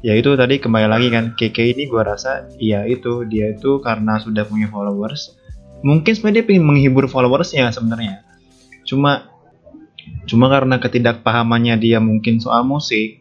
Ya 0.03 0.19
itu 0.19 0.35
tadi 0.35 0.59
kembali 0.59 0.91
lagi 0.91 1.07
kan 1.07 1.31
KK 1.31 1.79
ini 1.79 1.87
gua 1.87 2.03
rasa 2.03 2.51
iya 2.59 2.83
itu 2.83 3.23
dia 3.23 3.55
itu 3.55 3.79
karena 3.79 4.19
sudah 4.19 4.43
punya 4.43 4.67
followers. 4.67 5.39
Mungkin 5.79 6.11
sebenarnya 6.11 6.43
dia 6.43 6.47
pengen 6.51 6.67
menghibur 6.67 7.07
followersnya 7.07 7.71
sebenarnya. 7.71 8.19
Cuma 8.83 9.31
cuma 10.25 10.47
karena 10.47 10.79
ketidakpahamannya 10.79 11.75
dia 11.79 11.99
mungkin 11.99 12.39
soal 12.39 12.63
musik, 12.63 13.19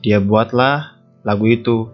dia 0.00 0.18
buatlah 0.18 0.96
lagu 1.22 1.46
itu. 1.46 1.90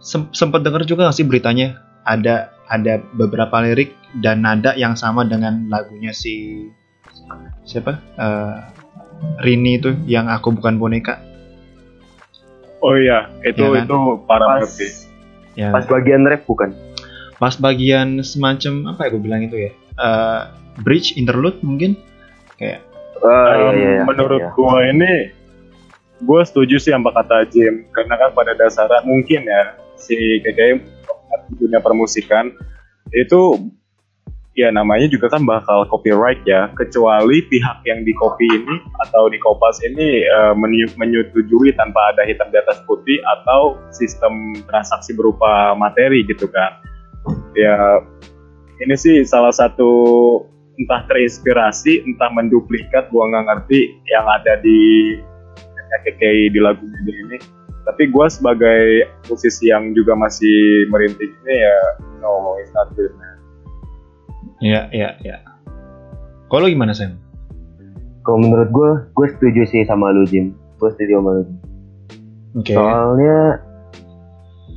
Sem- 0.00 0.32
Sempet 0.32 0.64
denger 0.64 0.88
juga 0.88 1.08
gak 1.10 1.16
sih 1.16 1.26
beritanya? 1.28 1.80
Ada 2.08 2.56
ada 2.70 3.02
beberapa 3.12 3.60
lirik 3.60 3.92
dan 4.24 4.40
nada 4.46 4.72
yang 4.72 4.96
sama 4.96 5.26
dengan 5.28 5.68
lagunya 5.68 6.14
si 6.14 6.66
siapa? 7.64 8.00
Eh, 8.16 8.56
Rini 9.44 9.76
itu 9.76 9.92
yang 10.08 10.32
aku 10.32 10.56
bukan 10.56 10.80
boneka. 10.80 11.20
Oh 12.80 12.96
iya 12.96 13.28
itu 13.44 13.60
Iya 13.60 13.84
kan? 13.84 13.84
itu 13.84 13.96
parah 14.24 14.46
Pas, 14.48 14.52
banget 14.56 14.70
sih 14.72 14.90
ya. 15.52 15.68
pas 15.68 15.84
bagian 15.84 16.24
rap 16.24 16.48
bukan? 16.48 16.72
pas 17.36 17.52
bagian 17.56 18.20
semacam 18.20 18.92
apa 18.92 19.04
ya 19.04 19.08
gue 19.12 19.20
bilang 19.20 19.40
itu 19.44 19.56
ya? 19.56 19.70
Eh, 19.96 20.42
bridge 20.80 21.16
interlude 21.16 21.60
mungkin? 21.60 21.96
Kayak 22.56 22.84
Oh, 23.20 23.28
iya, 23.28 23.68
Um, 23.68 23.74
iya, 23.76 23.88
iya. 24.00 24.02
menurut 24.08 24.40
Iya. 24.40 24.52
gua 24.56 24.80
ini 24.84 25.12
gue 26.20 26.40
setuju 26.44 26.76
sih 26.76 26.92
sama 26.92 27.12
kata 27.12 27.48
Jim 27.48 27.88
karena 27.92 28.16
kan 28.16 28.30
pada 28.32 28.52
dasarnya 28.52 29.00
mungkin 29.04 29.40
ya 29.44 29.76
si 29.96 30.16
KKI 30.44 30.80
dunia 31.56 31.80
permusikan 31.80 32.52
itu 33.12 33.56
ya 34.52 34.68
namanya 34.68 35.08
juga 35.08 35.32
kan 35.32 35.48
bakal 35.48 35.88
copyright 35.88 36.44
ya 36.44 36.68
kecuali 36.76 37.40
pihak 37.48 37.80
yang 37.88 38.04
di 38.04 38.12
copy 38.12 38.44
ini 38.44 38.76
atau 39.00 39.32
di 39.32 39.40
kopas 39.40 39.80
ini 39.80 40.28
menyu- 40.52 40.92
menyetujui 41.00 41.72
tanpa 41.72 42.12
ada 42.12 42.28
hitam 42.28 42.52
di 42.52 42.60
atas 42.60 42.84
putih 42.84 43.16
atau 43.24 43.80
sistem 43.88 44.32
transaksi 44.68 45.16
berupa 45.16 45.72
materi 45.72 46.20
gitu 46.28 46.44
kan 46.52 46.84
ya 47.56 48.04
ini 48.80 48.92
sih 48.92 49.24
salah 49.24 49.52
satu 49.56 49.88
entah 50.80 51.04
terinspirasi 51.06 52.08
entah 52.08 52.32
menduplikat 52.32 53.12
gua 53.12 53.28
nggak 53.28 53.44
ngerti 53.46 53.80
yang 54.08 54.24
ada 54.24 54.56
di 54.64 54.80
KKI 55.90 56.54
di 56.54 56.60
lagu 56.62 56.80
Gede 56.80 57.12
ini 57.12 57.38
tapi 57.84 58.08
gua 58.08 58.32
sebagai 58.32 59.04
musisi 59.28 59.68
yang 59.68 59.92
juga 59.92 60.16
masih 60.16 60.88
merintis 60.88 61.28
ini 61.44 61.56
ya 61.60 61.78
no 62.24 62.56
it's 62.60 62.72
not 62.72 62.88
good 62.96 63.12
man. 63.20 63.30
Iya, 64.60 64.92
iya, 64.92 65.16
iya. 65.24 65.36
Kalau 66.52 66.68
lu 66.68 66.76
gimana, 66.76 66.92
Sam? 66.92 67.16
Kalau 68.20 68.38
menurut 68.44 68.68
gue, 68.68 68.90
gue 69.16 69.26
setuju 69.32 69.62
sih 69.64 69.82
sama 69.88 70.12
lu 70.12 70.28
Jim. 70.28 70.52
Gue 70.76 70.92
setuju 70.92 71.16
sama 71.16 71.30
lu. 71.40 71.42
Jim. 71.48 71.56
Oke. 72.60 72.72
Soalnya 72.76 73.38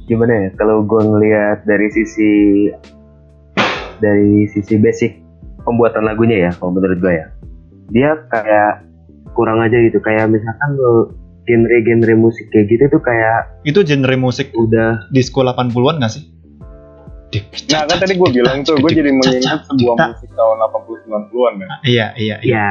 gimana 0.08 0.32
ya? 0.32 0.50
Kalau 0.56 0.88
gue 0.88 1.02
ngelihat 1.04 1.68
dari 1.68 1.88
sisi 1.92 2.32
dari 4.00 4.48
sisi 4.48 4.80
basic 4.80 5.20
pembuatan 5.64 6.04
lagunya 6.06 6.48
ya, 6.48 6.52
kalau 6.56 6.76
menurut 6.76 7.00
gue 7.00 7.14
ya, 7.14 7.28
dia 7.90 8.10
kayak 8.32 8.86
kurang 9.34 9.60
aja 9.60 9.76
gitu. 9.80 10.00
Kayak 10.00 10.32
misalkan 10.32 10.78
lo 10.78 11.12
genre-genre 11.44 12.16
musik 12.16 12.48
kayak 12.56 12.72
gitu 12.72 12.84
tuh 12.88 13.02
kayak 13.04 13.52
Itu 13.68 13.84
genre 13.84 14.16
musik 14.16 14.56
udah 14.56 15.12
disco 15.12 15.44
80-an 15.44 16.00
gak 16.00 16.14
sih? 16.14 16.24
Nah 17.74 17.90
kan 17.90 17.98
tadi 17.98 18.14
gue 18.14 18.30
bilang 18.30 18.62
tuh, 18.62 18.78
gue 18.78 18.94
jadi 18.94 19.10
mengingat 19.10 19.66
sebuah 19.66 19.96
musik 20.14 20.30
tahun 20.38 20.58
80-90an 21.10 21.54
kan. 21.66 21.70
Iya, 21.82 22.08
iya, 22.14 22.36
iya. 22.46 22.54
ya 22.54 22.70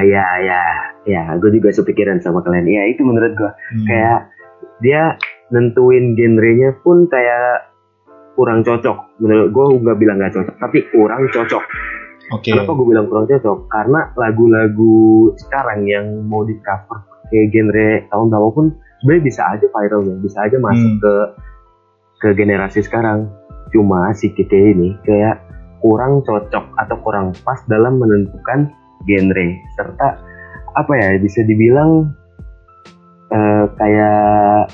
ya 0.00 0.26
ya 0.40 0.62
ya 1.04 1.22
gue 1.36 1.50
juga 1.52 1.68
sepikiran 1.72 2.20
sama 2.24 2.40
kalian 2.40 2.68
ya 2.68 2.82
itu 2.88 3.04
menurut 3.04 3.36
gue 3.36 3.50
Hmm. 3.52 3.84
kayak 3.84 4.20
dia 4.80 5.02
nentuin 5.52 6.16
genrenya 6.16 6.76
pun 6.80 7.04
kayak 7.08 7.68
kurang 8.36 8.62
cocok 8.62 8.96
menurut 9.18 9.50
gue 9.50 9.64
nggak 9.82 9.98
bilang 9.98 10.16
nggak 10.20 10.32
cocok 10.36 10.54
tapi 10.56 10.78
kurang 10.92 11.26
cocok 11.32 11.64
Oke. 12.28 12.52
kenapa 12.52 12.70
gue 12.76 12.86
bilang 12.86 13.06
kurang 13.08 13.26
cocok 13.26 13.58
karena 13.72 14.00
lagu-lagu 14.14 14.96
sekarang 15.40 15.88
yang 15.88 16.06
mau 16.28 16.44
di 16.44 16.54
cover 16.60 17.00
kayak 17.28 17.48
genre 17.52 17.88
tahun 18.08 18.28
tahun 18.28 18.50
pun 18.52 18.66
sebenarnya 19.00 19.24
bisa 19.24 19.42
aja 19.48 19.66
viral 19.68 20.00
ya 20.04 20.14
bisa 20.20 20.38
aja 20.44 20.56
masuk 20.60 20.92
Hmm. 20.92 21.00
ke 21.00 21.14
ke 22.18 22.28
generasi 22.34 22.80
sekarang 22.82 23.30
cuma 23.70 24.10
si 24.12 24.32
Kike 24.32 24.74
ini 24.74 24.96
kayak 25.04 25.38
kurang 25.78 26.20
cocok 26.26 26.64
atau 26.74 26.96
kurang 27.00 27.30
pas 27.46 27.60
dalam 27.70 28.00
menentukan 28.02 28.68
genre 29.06 29.46
serta 29.78 30.18
apa 30.74 30.92
ya 30.98 31.14
bisa 31.22 31.46
dibilang 31.46 32.10
eh, 33.30 33.64
kayak 33.76 34.72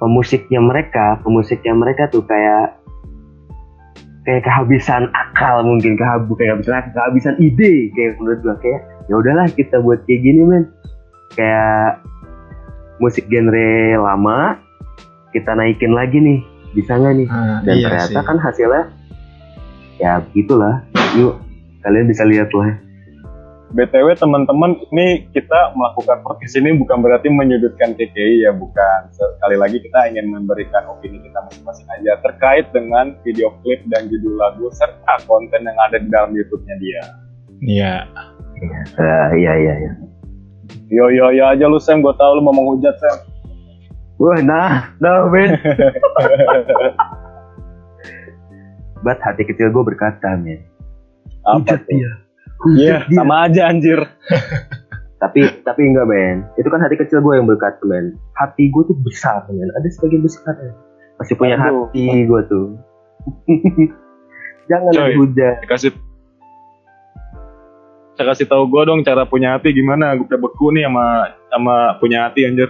pemusiknya 0.00 0.60
mereka 0.60 1.20
pemusiknya 1.22 1.72
mereka 1.72 2.10
tuh 2.10 2.26
kayak 2.26 2.76
kayak 4.24 4.42
kehabisan 4.44 5.12
akal 5.12 5.60
mungkin 5.64 6.00
kehab 6.00 6.28
kayak 6.36 6.58
kehabisan 6.58 6.74
akal, 6.80 6.92
kehabisan 6.96 7.34
ide 7.40 7.92
kayak 7.92 8.16
menurut 8.20 8.40
gua 8.40 8.56
kayak 8.60 8.80
ya 9.08 9.14
udahlah 9.20 9.46
kita 9.52 9.76
buat 9.84 10.00
kayak 10.08 10.20
gini 10.24 10.42
men. 10.44 10.64
Kayak 11.34 12.04
musik 13.02 13.26
genre 13.26 13.98
lama 13.98 14.60
kita 15.34 15.50
naikin 15.52 15.92
lagi 15.92 16.18
nih 16.22 16.38
bisa 16.72 16.94
nggak 16.94 17.14
nih? 17.20 17.28
Ah, 17.28 17.58
dan 17.66 17.74
iya 17.74 17.84
ternyata 17.90 18.20
sih. 18.22 18.26
kan 18.26 18.38
hasilnya 18.38 18.82
ya 19.98 20.12
begitulah. 20.30 20.74
Yuk 21.14 21.34
kalian 21.84 22.08
bisa 22.08 22.24
lihat 22.24 22.48
lah 22.56 22.72
BTW 23.74 24.14
teman-teman, 24.14 24.78
ini 24.94 25.26
kita 25.34 25.74
melakukan 25.74 26.22
podcast 26.22 26.54
ini 26.54 26.78
bukan 26.78 27.02
berarti 27.02 27.26
menyudutkan 27.26 27.98
KKI 27.98 28.46
ya, 28.46 28.54
bukan. 28.54 29.10
Sekali 29.10 29.58
lagi 29.58 29.82
kita 29.82 30.14
ingin 30.14 30.30
memberikan 30.30 30.86
opini 30.86 31.18
kita 31.18 31.42
masing-masing 31.42 31.82
aja 31.90 32.22
terkait 32.22 32.70
dengan 32.70 33.18
video 33.26 33.50
klip 33.66 33.82
dan 33.90 34.06
judul 34.06 34.38
lagu 34.38 34.70
serta 34.70 35.26
konten 35.26 35.66
yang 35.66 35.74
ada 35.90 35.98
di 35.98 36.06
dalam 36.06 36.30
YouTube-nya 36.38 36.74
dia. 36.78 37.02
Iya. 37.66 37.94
Eh, 38.94 39.28
iya 39.42 39.52
iya 39.58 39.74
iya 39.82 39.92
Yo 40.88 41.10
yo 41.10 41.34
yo 41.34 41.44
aja 41.50 41.66
lu 41.66 41.82
Sam, 41.82 41.98
gue 41.98 42.14
tau 42.14 42.38
lu 42.38 42.46
mau 42.46 42.54
menghujat 42.54 42.94
Sam. 43.02 43.18
wah 44.14 44.38
nah 44.38 44.94
nah 45.02 45.26
men 45.26 45.58
Bat 49.04 49.18
hati 49.20 49.42
kecil 49.42 49.74
gue 49.74 49.84
berkata 49.84 50.38
men 50.38 50.62
Apa 51.42 51.58
hujat 51.58 51.82
dia 51.90 52.23
Iya, 52.64 53.04
dia 53.10 53.16
sama 53.20 53.44
aja 53.44 53.62
anjir. 53.68 54.00
tapi 55.24 55.40
tapi 55.64 55.80
enggak 55.88 56.04
men 56.04 56.44
itu 56.60 56.68
kan 56.68 56.84
hati 56.84 57.00
kecil 57.00 57.24
gue 57.24 57.32
yang 57.32 57.48
berkata 57.48 57.80
men 57.88 58.12
hati 58.36 58.68
gue 58.68 58.82
tuh 58.84 58.96
besar 59.00 59.40
men 59.48 59.72
ada 59.72 59.88
sebagian 59.88 60.20
besar 60.20 60.52
ya. 60.52 60.72
masih 61.16 61.34
punya 61.40 61.56
Aduh. 61.56 61.88
hati 61.88 62.28
gue 62.28 62.40
tuh 62.52 62.66
jangan 64.70 64.92
Coy. 64.92 65.16
dihujat 65.16 65.56
Kasih 65.64 65.96
saya 68.14 68.30
kasih 68.30 68.46
tahu 68.46 68.68
gue 68.68 68.82
dong 68.84 69.00
cara 69.00 69.24
punya 69.24 69.56
hati 69.56 69.72
gimana 69.72 70.12
gue 70.12 70.28
udah 70.28 70.40
beku 70.44 70.70
nih 70.76 70.84
sama 70.84 71.06
sama 71.48 71.74
punya 71.98 72.28
hati 72.28 72.44
anjir 72.44 72.68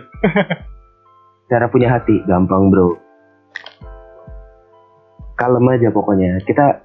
cara 1.50 1.66
punya 1.66 1.90
hati 1.90 2.22
gampang 2.30 2.70
bro 2.70 2.94
kalem 5.34 5.66
aja 5.74 5.90
pokoknya 5.90 6.38
kita 6.46 6.83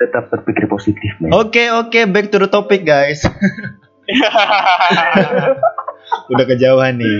tetap 0.00 0.28
berpikir 0.28 0.64
positif 0.66 1.10
men 1.18 1.30
Oke, 1.30 1.68
oke, 1.68 2.00
back 2.08 2.28
to 2.28 2.38
the 2.38 2.48
topic, 2.48 2.82
guys. 2.82 3.20
Udah 6.28 6.44
kejauhan 6.44 6.96
nih. 6.96 7.18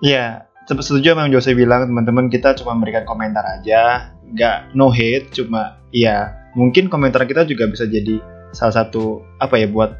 Ya, 0.00 0.24
se- 0.64 0.76
setuju 0.76 1.12
sama 1.12 1.24
yang 1.24 1.32
Jose 1.32 1.52
bilang, 1.52 1.86
teman-teman 1.86 2.26
kita 2.26 2.52
cuma 2.54 2.72
memberikan 2.72 3.04
komentar 3.04 3.44
aja, 3.44 4.12
nggak 4.26 4.74
no 4.74 4.88
hate, 4.88 5.30
cuma 5.32 5.80
ya 5.90 6.32
mungkin 6.52 6.88
komentar 6.88 7.24
kita 7.24 7.44
juga 7.44 7.64
bisa 7.64 7.84
jadi 7.84 8.18
salah 8.50 8.74
satu 8.76 9.22
apa 9.38 9.54
ya 9.56 9.66
buat 9.66 9.94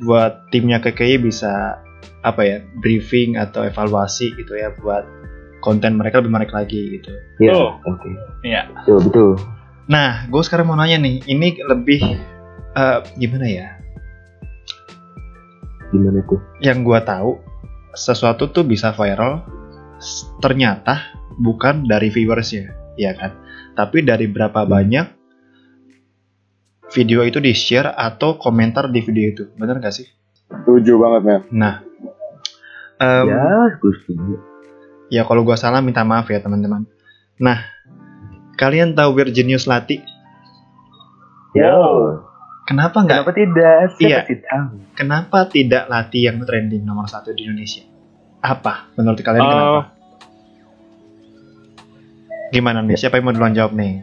buat 0.00 0.50
timnya 0.50 0.78
KKI 0.78 1.20
bisa 1.20 1.78
apa 2.20 2.42
ya 2.42 2.56
briefing 2.76 3.34
atau 3.34 3.62
evaluasi 3.62 4.34
gitu 4.34 4.52
ya 4.52 4.74
buat 4.76 5.06
konten 5.58 5.94
mereka 5.94 6.18
lebih 6.18 6.32
menarik 6.32 6.50
lagi 6.52 6.98
gitu. 6.98 7.10
ya 7.38 7.54
Oh. 7.54 7.78
oke 7.80 8.10
Iya. 8.42 8.66
betul 8.72 8.98
betul 9.02 9.30
Nah, 9.86 10.26
gue 10.26 10.42
sekarang 10.42 10.66
mau 10.66 10.78
nanya 10.78 10.98
nih, 10.98 11.22
ini 11.30 11.62
lebih 11.62 12.00
eh, 12.74 12.98
gimana 13.18 13.46
ya? 13.46 13.68
gimana 15.94 16.18
tuh 16.26 16.42
Yang 16.58 16.78
gue 16.82 17.00
tahu 17.06 17.30
sesuatu 17.94 18.50
tuh 18.50 18.66
bisa 18.66 18.90
viral, 18.90 19.46
ternyata 20.42 21.14
bukan 21.38 21.86
dari 21.86 22.10
viewersnya, 22.10 22.74
ya 22.98 23.14
kan? 23.14 23.38
Tapi 23.78 24.02
dari 24.02 24.26
berapa 24.26 24.66
banyak 24.66 25.06
video 26.90 27.22
itu 27.22 27.38
di 27.38 27.54
share 27.54 27.94
atau 27.94 28.34
komentar 28.36 28.90
di 28.90 29.00
video 29.00 29.26
itu, 29.30 29.44
bener 29.54 29.78
gak 29.78 29.94
sih? 29.94 30.08
setuju 30.46 30.92
banget 31.02 31.22
men 31.26 31.42
Nah, 31.50 31.74
em, 33.02 33.26
ya 33.26 33.74
gue 33.82 33.92
setuju 34.02 34.34
ya 35.10 35.22
kalau 35.26 35.42
gue 35.46 35.56
salah 35.58 35.82
minta 35.82 36.02
maaf 36.02 36.26
ya 36.30 36.42
teman-teman. 36.42 36.86
Nah, 37.38 37.58
kalian 38.56 38.92
tahu 38.92 39.12
Virginius 39.14 39.64
Lati? 39.64 40.00
ya 41.52 41.72
Kenapa 42.66 42.98
nggak 42.98 43.22
kenapa 43.22 43.32
tidak 43.32 43.78
saya 43.94 44.26
Iya. 44.26 44.42
tahu 44.42 44.74
kenapa 44.92 45.38
tidak 45.46 45.86
Lati 45.86 46.26
yang 46.26 46.42
trending 46.42 46.82
nomor 46.82 47.06
satu 47.06 47.30
di 47.30 47.44
Indonesia? 47.44 47.86
Apa 48.38 48.90
menurut 48.94 49.16
kalian 49.18 49.38
Eh, 49.38 49.46
kenapa? 49.46 49.82
Gimana 52.48 52.78
nih? 52.80 52.96
Siapa 52.96 53.16
yang 53.16 53.24
mau 53.24 53.32
duluan 53.32 53.52
jawab 53.52 53.72
nih? 53.72 54.02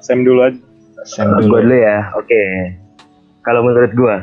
Sam 0.00 0.22
dulu 0.22 0.40
aja 0.42 0.56
Sam 1.02 1.28
gue 1.34 1.44
dulu. 1.44 1.60
dulu 1.60 1.76
ya 1.76 1.98
oke 2.14 2.42
kalau 3.40 3.60
menurut 3.62 3.92
gue 3.92 4.16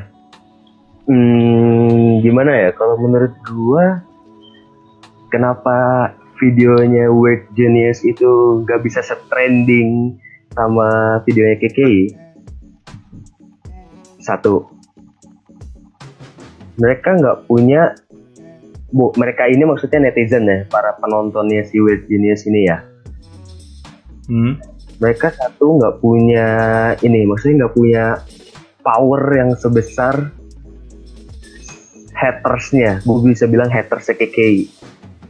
hmm, 1.08 2.22
gimana 2.22 2.52
ya 2.56 2.70
kalau 2.72 2.98
menurut 2.98 3.34
gue 3.40 3.86
kenapa 5.28 5.78
videonya 6.38 7.10
Weird 7.10 7.52
Genius 7.58 8.06
itu 8.06 8.62
nggak 8.64 8.82
bisa 8.86 9.04
trending 9.30 10.18
sama 10.54 11.20
videonya 11.26 11.58
KKI 11.62 12.02
satu. 14.22 14.70
Mereka 16.78 17.18
nggak 17.18 17.38
punya 17.50 17.94
bu 18.88 19.12
mereka 19.20 19.52
ini 19.52 19.68
maksudnya 19.68 20.08
netizen 20.08 20.48
ya 20.48 20.64
para 20.72 20.96
penontonnya 21.02 21.66
si 21.68 21.82
Weird 21.82 22.08
Genius 22.08 22.48
ini 22.48 22.62
ya. 22.70 22.78
Hmm? 24.28 24.60
mereka 24.98 25.30
satu 25.30 25.78
nggak 25.78 26.02
punya 26.02 26.48
ini 27.06 27.30
maksudnya 27.30 27.66
nggak 27.66 27.76
punya 27.78 28.06
power 28.82 29.22
yang 29.38 29.54
sebesar 29.54 30.34
hatersnya. 32.18 33.06
Gue 33.06 33.30
bisa 33.30 33.46
bilang 33.46 33.70
haters 33.70 34.10
KKI 34.10 34.74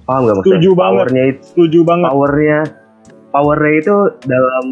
paham 0.07 0.21
nggak 0.25 0.35
maksudnya? 0.39 0.55
Setuju 0.55 0.69
banget. 0.73 0.95
powernya 0.95 1.23
itu 1.27 1.41
setuju 1.43 1.79
banget. 1.83 2.09
powernya 2.09 2.59
powernya 3.35 3.73
itu 3.75 3.95
dalam 4.23 4.65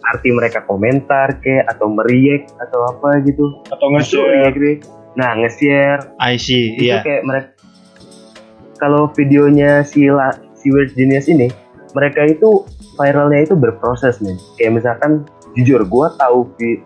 arti 0.00 0.28
mereka 0.32 0.58
komentar 0.64 1.28
ke 1.44 1.60
atau 1.68 1.86
meriak 1.92 2.48
atau 2.56 2.80
apa 2.88 3.20
gitu. 3.28 3.44
Atau 3.68 3.86
nge-share 3.92 4.28
react-react. 4.40 4.88
nah 5.14 5.36
nge-share. 5.36 6.00
I 6.16 6.40
see 6.40 6.80
itu 6.80 6.88
iya. 6.88 7.04
kayak 7.04 7.22
mereka 7.28 7.50
kalau 8.80 9.12
videonya 9.12 9.84
si 9.84 10.08
La, 10.08 10.32
si 10.56 10.72
Weird 10.72 10.96
Genius 10.96 11.28
ini 11.28 11.52
mereka 11.92 12.24
itu 12.24 12.64
viralnya 12.96 13.44
itu 13.44 13.52
berproses 13.52 14.24
nih 14.24 14.40
kayak 14.56 14.80
misalkan 14.80 15.28
jujur 15.52 15.84
gue 15.84 16.06
tahu 16.16 16.48
vi- 16.56 16.80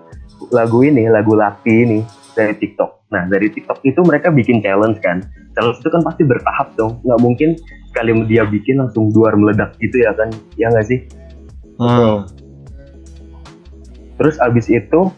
lagu 0.51 0.83
ini 0.83 1.07
lagu 1.07 1.39
Lati 1.39 1.87
ini 1.87 2.01
dari 2.35 2.53
TikTok. 2.59 3.15
Nah 3.15 3.31
dari 3.31 3.49
TikTok 3.49 3.81
itu 3.87 4.03
mereka 4.03 4.29
bikin 4.35 4.59
challenge 4.61 4.99
kan. 5.01 5.23
Challenge 5.55 5.79
itu 5.79 5.89
kan 5.89 6.03
pasti 6.03 6.23
bertahap 6.27 6.75
dong. 6.75 6.99
Nggak 7.07 7.21
mungkin 7.23 7.51
sekali 7.95 8.11
dia 8.27 8.43
bikin 8.43 8.83
langsung 8.83 9.15
duar 9.15 9.39
meledak 9.39 9.79
gitu 9.79 10.03
ya 10.03 10.11
kan 10.19 10.35
ya 10.59 10.67
nggak 10.75 10.91
sih 10.91 11.01
Hmm. 11.75 12.23
terus 14.15 14.39
abis 14.39 14.71
itu 14.71 15.11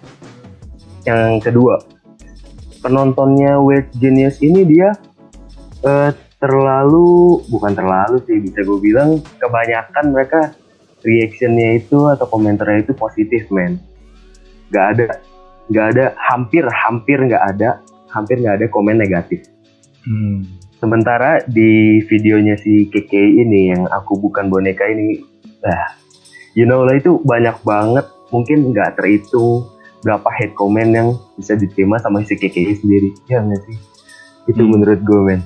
yang 1.05 1.37
kedua 1.41 1.81
penontonnya 2.81 3.61
Weird 3.61 3.93
Genius 3.97 4.41
ini 4.41 4.65
dia 4.65 4.93
eh, 5.85 6.13
terlalu 6.41 7.41
bukan 7.49 7.73
terlalu 7.77 8.21
sih 8.25 8.41
bisa 8.41 8.65
gue 8.65 8.79
bilang 8.81 9.21
kebanyakan 9.41 10.17
mereka 10.17 10.53
reactionnya 11.05 11.77
itu 11.77 12.09
atau 12.09 12.25
komentarnya 12.25 12.89
itu 12.89 12.93
positif 12.97 13.49
men 13.53 13.81
nggak 14.73 14.87
ada 14.97 15.07
nggak 15.69 15.87
ada 15.93 16.05
hampir 16.17 16.65
hampir 16.69 17.21
nggak 17.21 17.45
ada 17.57 17.85
hampir 18.13 18.41
nggak 18.41 18.65
ada 18.65 18.67
komen 18.73 18.97
negatif 19.01 19.45
Hmm. 20.07 20.47
Sementara 20.87 21.43
di 21.43 21.99
videonya 22.01 22.55
si 22.55 22.87
Keke 22.87 23.19
ini 23.19 23.75
yang 23.75 23.91
aku 23.91 24.15
bukan 24.17 24.47
boneka 24.47 24.87
ini 24.87 25.19
ah 25.61 25.99
you 26.55 26.63
know 26.63 26.87
lah 26.87 26.95
itu 26.95 27.19
banyak 27.21 27.59
banget. 27.61 28.07
Mungkin 28.27 28.71
nggak 28.71 28.95
terhitung 28.95 29.67
berapa 30.01 30.31
hate 30.31 30.55
comment 30.55 30.87
yang 30.89 31.09
bisa 31.35 31.55
diterima 31.55 31.99
sama 31.99 32.23
si 32.23 32.39
Keke 32.39 32.71
sendiri. 32.73 33.11
Ya 33.27 33.43
nggak 33.43 33.67
sih? 33.67 33.77
Itu 34.47 34.63
Hmm. 34.63 34.71
menurut 34.73 35.03
gue 35.03 35.21
men. 35.25 35.43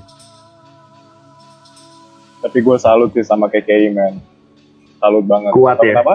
Tapi 2.40 2.58
gue 2.58 2.76
salut 2.76 3.12
sih 3.12 3.20
sama 3.20 3.48
KKI 3.48 3.88
man 3.90 4.20
salut 4.96 5.24
banget. 5.24 5.52
Kuat 5.52 5.76
Tahu 5.76 5.84
ya? 5.86 5.92
kenapa 5.94 6.14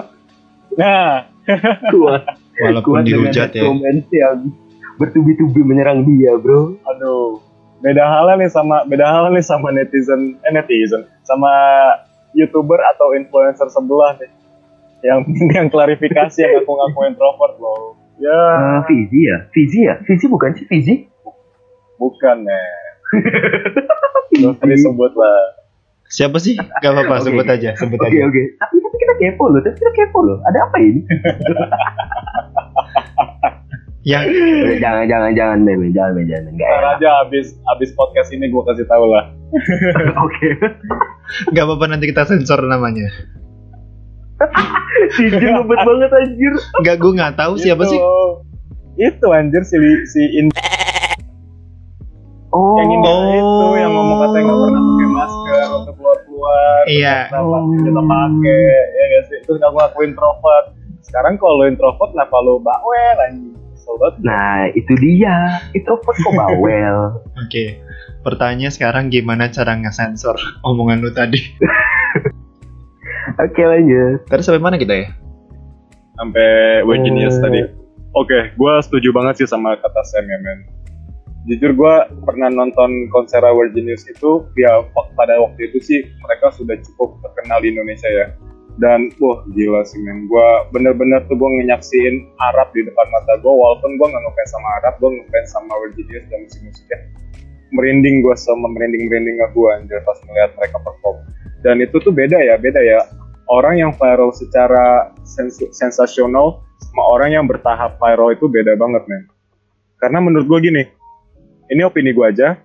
nah. 0.74 1.14
Kuat. 1.94 2.22
Walaupun 2.56 2.94
kuat 2.94 3.04
dihujat 3.04 3.50
ya. 3.52 3.62
comment 3.62 4.02
yang 4.10 4.38
bertubi-tubi 4.96 5.62
menyerang 5.62 6.02
dia 6.02 6.34
bro. 6.34 6.78
Aduh 6.84 7.42
beda 7.84 8.04
halnya 8.08 8.44
nih 8.46 8.50
sama 8.50 8.82
beda 8.88 9.04
halnya 9.04 9.36
nih 9.36 9.44
sama 9.44 9.68
netizen 9.72 10.40
eh 10.40 10.52
netizen 10.52 11.04
sama 11.22 11.50
youtuber 12.32 12.80
atau 12.94 13.12
influencer 13.16 13.68
sebelah 13.68 14.16
nih. 14.20 14.30
Yang 15.04 15.18
yang 15.56 15.66
klarifikasi 15.68 16.38
yang 16.40 16.64
aku 16.64 16.72
ngaku 16.72 17.00
introvert 17.08 17.54
loh 17.60 17.96
ya. 18.20 18.32
Eh, 18.32 18.78
Fizi 18.88 19.20
ya? 19.28 19.38
Fizi 19.52 19.78
ya? 19.84 19.94
Fizi 20.04 20.26
bukan 20.28 20.50
sih? 20.56 20.64
Fizi 20.68 20.94
bukan 21.96 22.36
nih 22.48 22.68
Gak 24.36 24.52
usah 24.60 24.66
disebut 24.68 25.12
lah. 25.16 25.40
Siapa 26.06 26.38
sih? 26.38 26.54
Gak 26.54 26.92
apa-apa, 26.92 27.18
Oke. 27.18 27.24
sebut 27.30 27.46
aja, 27.48 27.70
sebut 27.74 27.98
oke 27.98 28.06
aja. 28.10 28.20
oke. 28.30 28.42
Tapi 28.62 28.74
tapi 28.78 28.96
kita 29.00 29.14
kepo 29.18 29.44
loh 29.50 29.60
tapi 29.64 29.74
kita 29.78 29.92
kepo 29.94 30.18
loh. 30.22 30.38
Ada 30.44 30.58
apa 30.68 30.76
ini 30.78 31.00
Yang 34.06 34.24
jangan 34.84 35.04
jangan 35.10 35.30
jangan 35.34 35.58
men 35.66 35.90
jangan 35.90 36.12
men 36.14 36.26
jangan. 36.30 36.54
Nggak 36.54 36.68
Ntar 36.70 36.78
enak. 36.80 36.94
aja 36.96 37.08
abis 37.26 37.46
abis 37.74 37.90
podcast 37.92 38.30
ini 38.30 38.46
gue 38.46 38.62
kasih 38.64 38.86
tahu 38.86 39.04
lah. 39.10 39.34
Oke. 40.24 40.48
Gak 41.50 41.64
apa-apa 41.66 41.84
nanti 41.90 42.06
kita 42.06 42.22
sensor 42.22 42.62
namanya. 42.62 43.10
si 45.16 45.26
Jin 45.26 45.42
ngebet 45.50 45.80
banget 45.80 46.10
anjir. 46.12 46.54
Gak, 46.82 46.96
gue 46.98 47.12
nggak 47.12 47.34
tahu 47.34 47.58
siapa 47.58 47.82
Itu. 47.82 47.90
sih. 47.90 48.00
itu 48.96 49.26
anjir 49.28 49.60
si 49.60 49.76
si 50.08 50.22
in 50.40 50.48
oh. 52.48 52.80
Yang 52.80 52.88
ini 52.88 53.12
itu 53.36 53.66
yang 53.76 53.92
ngomong 53.92 54.18
katanya 54.22 54.42
nggak 54.46 54.56
pernah 54.56 54.80
pakai 54.80 55.08
masker 55.12 55.66
untuk 55.74 55.94
keluar 56.00 56.18
keluar 56.24 56.80
Iya. 56.88 57.16
kenapa 57.28 57.56
kita 57.76 58.00
pakai 58.00 58.62
ya 58.88 59.04
gak 59.10 59.24
sih? 59.28 59.38
Terus 59.44 59.58
ngaku 59.60 59.76
ngaku 59.76 59.98
introvert? 60.00 60.66
Sekarang 61.04 61.34
kalau 61.36 61.68
introvert 61.68 62.08
kenapa 62.08 62.36
lo 62.40 62.56
bawel 62.56 63.16
anjing 63.20 63.52
Nah 64.22 64.68
itu 64.74 64.92
dia 64.98 65.62
introvert 65.72 66.18
kok 66.18 66.34
bawel 66.34 67.22
Oke. 67.42 67.80
Pertanyaan 68.26 68.74
sekarang 68.74 69.04
gimana 69.08 69.48
cara 69.48 69.78
ngesensor 69.78 70.36
omongan 70.66 70.98
lu 70.98 71.14
tadi? 71.14 71.38
oke 73.42 73.58
lanjut 73.58 74.22
Tadi 74.26 74.42
sampai 74.42 74.62
mana 74.62 74.78
kita 74.78 74.94
ya? 74.94 75.08
sampai. 76.16 76.82
Way 76.86 76.98
Genius 77.04 77.36
tadi 77.38 77.60
oke 78.16 78.56
gue 78.56 78.74
setuju 78.80 79.12
banget 79.12 79.44
sih 79.44 79.48
sama 79.48 79.76
kata 79.76 80.02
Sam 80.08 80.24
ya 80.24 80.38
men 80.40 80.58
jujur 81.46 81.70
gue 81.76 81.94
pernah 82.26 82.50
nonton 82.50 83.06
konser 83.12 83.44
Weird 83.44 83.76
Genius 83.76 84.02
itu 84.08 84.48
ya 84.58 84.82
pada 85.14 85.38
waktu 85.38 85.70
itu 85.70 85.78
sih 85.78 86.00
mereka 86.24 86.50
sudah 86.56 86.74
cukup 86.82 87.22
terkenal 87.22 87.62
di 87.62 87.70
Indonesia 87.70 88.08
ya 88.08 88.26
dan 88.76 89.08
wah 89.16 89.40
gila 89.56 89.80
sih 89.88 90.00
men. 90.04 90.28
Gue 90.28 90.48
bener-bener 90.72 91.24
tuh 91.28 91.36
gue 91.36 91.48
nyaksiin 91.64 92.28
Arab 92.40 92.68
di 92.76 92.84
depan 92.84 93.06
mata 93.08 93.40
gue 93.40 93.48
walaupun 93.48 93.96
gue 93.96 94.06
nggak 94.06 94.22
ngefans 94.22 94.50
sama 94.52 94.68
Arab 94.82 94.94
gue 95.00 95.10
ngefans 95.16 95.48
sama 95.52 95.72
Genius 95.96 96.24
dan 96.28 96.38
musik-musiknya. 96.44 96.98
Merinding 97.72 98.16
gue 98.22 98.34
sama 98.36 98.68
merinding-merinding 98.68 99.36
gue 99.40 99.68
anjir 99.72 99.98
pas 100.04 100.18
melihat 100.28 100.50
mereka 100.60 100.76
perform. 100.84 101.16
Dan 101.64 101.80
itu 101.80 101.96
tuh 102.04 102.12
beda 102.12 102.36
ya 102.36 102.60
beda 102.60 102.80
ya. 102.84 103.00
Orang 103.46 103.78
yang 103.78 103.92
viral 103.94 104.34
secara 104.34 105.14
sens- 105.22 105.70
sensasional 105.72 106.60
sama 106.82 107.02
orang 107.14 107.30
yang 107.32 107.44
bertahap 107.48 107.96
viral 107.96 108.34
itu 108.34 108.44
beda 108.50 108.76
banget 108.76 109.06
men. 109.08 109.24
Karena 109.96 110.20
menurut 110.20 110.44
gue 110.44 110.68
gini 110.68 110.82
ini 111.72 111.80
opini 111.82 112.12
gue 112.12 112.26
aja 112.28 112.60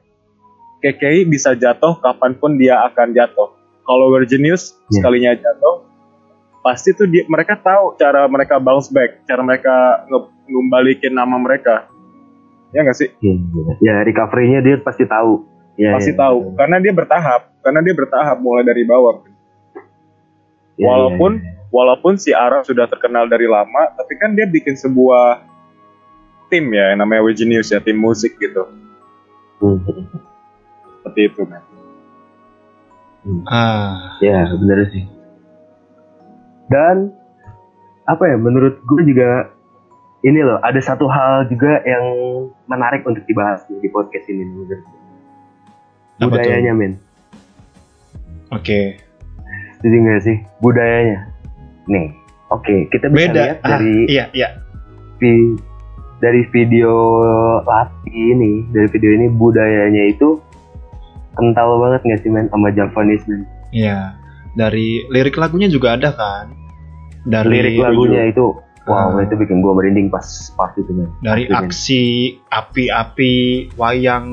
KKI 0.82 1.30
bisa 1.30 1.54
jatuh 1.56 2.02
kapan 2.02 2.36
pun 2.36 2.58
dia 2.58 2.84
akan 2.90 3.14
jatuh. 3.16 3.54
Kalau 3.86 4.12
Genius 4.26 4.76
Ya. 4.92 5.02
sekalinya 5.02 5.32
jatuh 5.38 5.91
pasti 6.62 6.94
tuh 6.94 7.10
dia, 7.10 7.26
mereka 7.26 7.58
tahu 7.58 7.98
cara 7.98 8.26
mereka 8.30 8.62
bounce 8.62 8.88
back 8.88 9.26
cara 9.26 9.42
mereka 9.42 10.06
nge- 10.06 10.32
ngembalikin 10.48 11.14
nama 11.14 11.36
mereka 11.36 11.90
ya 12.72 12.86
nggak 12.86 12.98
sih 12.98 13.10
ya 13.82 14.06
recovery-nya 14.06 14.62
dia 14.62 14.76
pasti 14.80 15.04
tahu 15.04 15.42
ya, 15.76 15.92
pasti 15.98 16.14
ya. 16.14 16.22
tahu 16.22 16.54
karena 16.56 16.78
dia 16.78 16.94
bertahap 16.94 17.42
karena 17.60 17.80
dia 17.82 17.94
bertahap 17.98 18.38
mulai 18.40 18.62
dari 18.64 18.86
bawah 18.86 19.26
Ya, 20.80 20.88
walaupun 20.88 21.38
ya, 21.38 21.46
ya. 21.46 21.54
walaupun 21.70 22.14
si 22.18 22.32
Arab 22.34 22.66
sudah 22.66 22.90
terkenal 22.90 23.30
dari 23.30 23.46
lama, 23.46 23.92
tapi 23.94 24.18
kan 24.18 24.34
dia 24.34 24.50
bikin 24.50 24.74
sebuah 24.74 25.46
tim 26.50 26.74
ya, 26.74 26.96
yang 26.96 27.06
namanya 27.06 27.22
Genius 27.38 27.70
ya, 27.70 27.78
tim 27.78 28.02
musik 28.02 28.34
gitu. 28.42 28.66
Hmm. 29.62 29.78
Seperti 30.98 31.22
itu, 31.30 31.42
men. 31.46 31.62
Ah, 33.46 34.18
Ya, 34.26 34.50
bener 34.58 34.90
sih. 34.90 35.06
Dan 36.72 37.12
apa 38.08 38.24
ya? 38.26 38.40
Menurut 38.40 38.80
gue 38.82 39.02
juga 39.04 39.52
ini 40.22 40.40
loh, 40.40 40.62
ada 40.64 40.78
satu 40.80 41.10
hal 41.10 41.50
juga 41.50 41.82
yang 41.84 42.06
menarik 42.66 43.04
untuk 43.04 43.26
dibahas 43.28 43.66
di 43.68 43.90
podcast 43.90 44.30
ini 44.30 44.48
menurut 44.48 44.80
gue. 44.80 44.80
Budayanya, 46.22 46.72
men. 46.72 47.02
oke. 48.54 48.82
Jadi 49.82 49.96
nggak 49.98 50.22
sih 50.22 50.38
budayanya? 50.62 51.26
Nih, 51.90 52.14
oke, 52.54 52.86
kita 52.94 53.10
bisa 53.10 53.34
Beda. 53.34 53.42
lihat 53.42 53.60
Ah, 53.66 53.70
dari 53.76 53.94
iya, 54.06 54.26
iya. 54.32 54.62
vi- 55.18 55.58
dari 56.22 56.46
video 56.54 56.94
Lati 57.66 58.14
ini, 58.14 58.70
dari 58.70 58.86
video 58.94 59.10
ini 59.10 59.26
budayanya 59.34 60.14
itu 60.14 60.38
kental 61.34 61.82
banget 61.82 62.06
nggak 62.06 62.20
sih 62.22 62.30
men 62.30 62.46
sama 62.54 62.70
Javanese 62.70 63.26
men? 63.26 63.42
Iya. 63.74 64.14
Dari 64.54 65.10
lirik 65.10 65.42
lagunya 65.42 65.66
juga 65.66 65.98
ada 65.98 66.14
kan? 66.14 66.54
Dari 67.22 67.48
Lirik 67.48 67.78
lagunya 67.78 68.34
itu, 68.34 68.58
wow 68.90 69.14
Ah. 69.14 69.22
itu 69.22 69.38
bikin 69.38 69.62
gua 69.62 69.78
merinding 69.78 70.10
pas 70.10 70.26
part 70.58 70.74
itu 70.74 70.90
men. 70.90 71.14
dari 71.22 71.46
aksi 71.46 72.02
api-api 72.50 73.34
wayang 73.76 74.26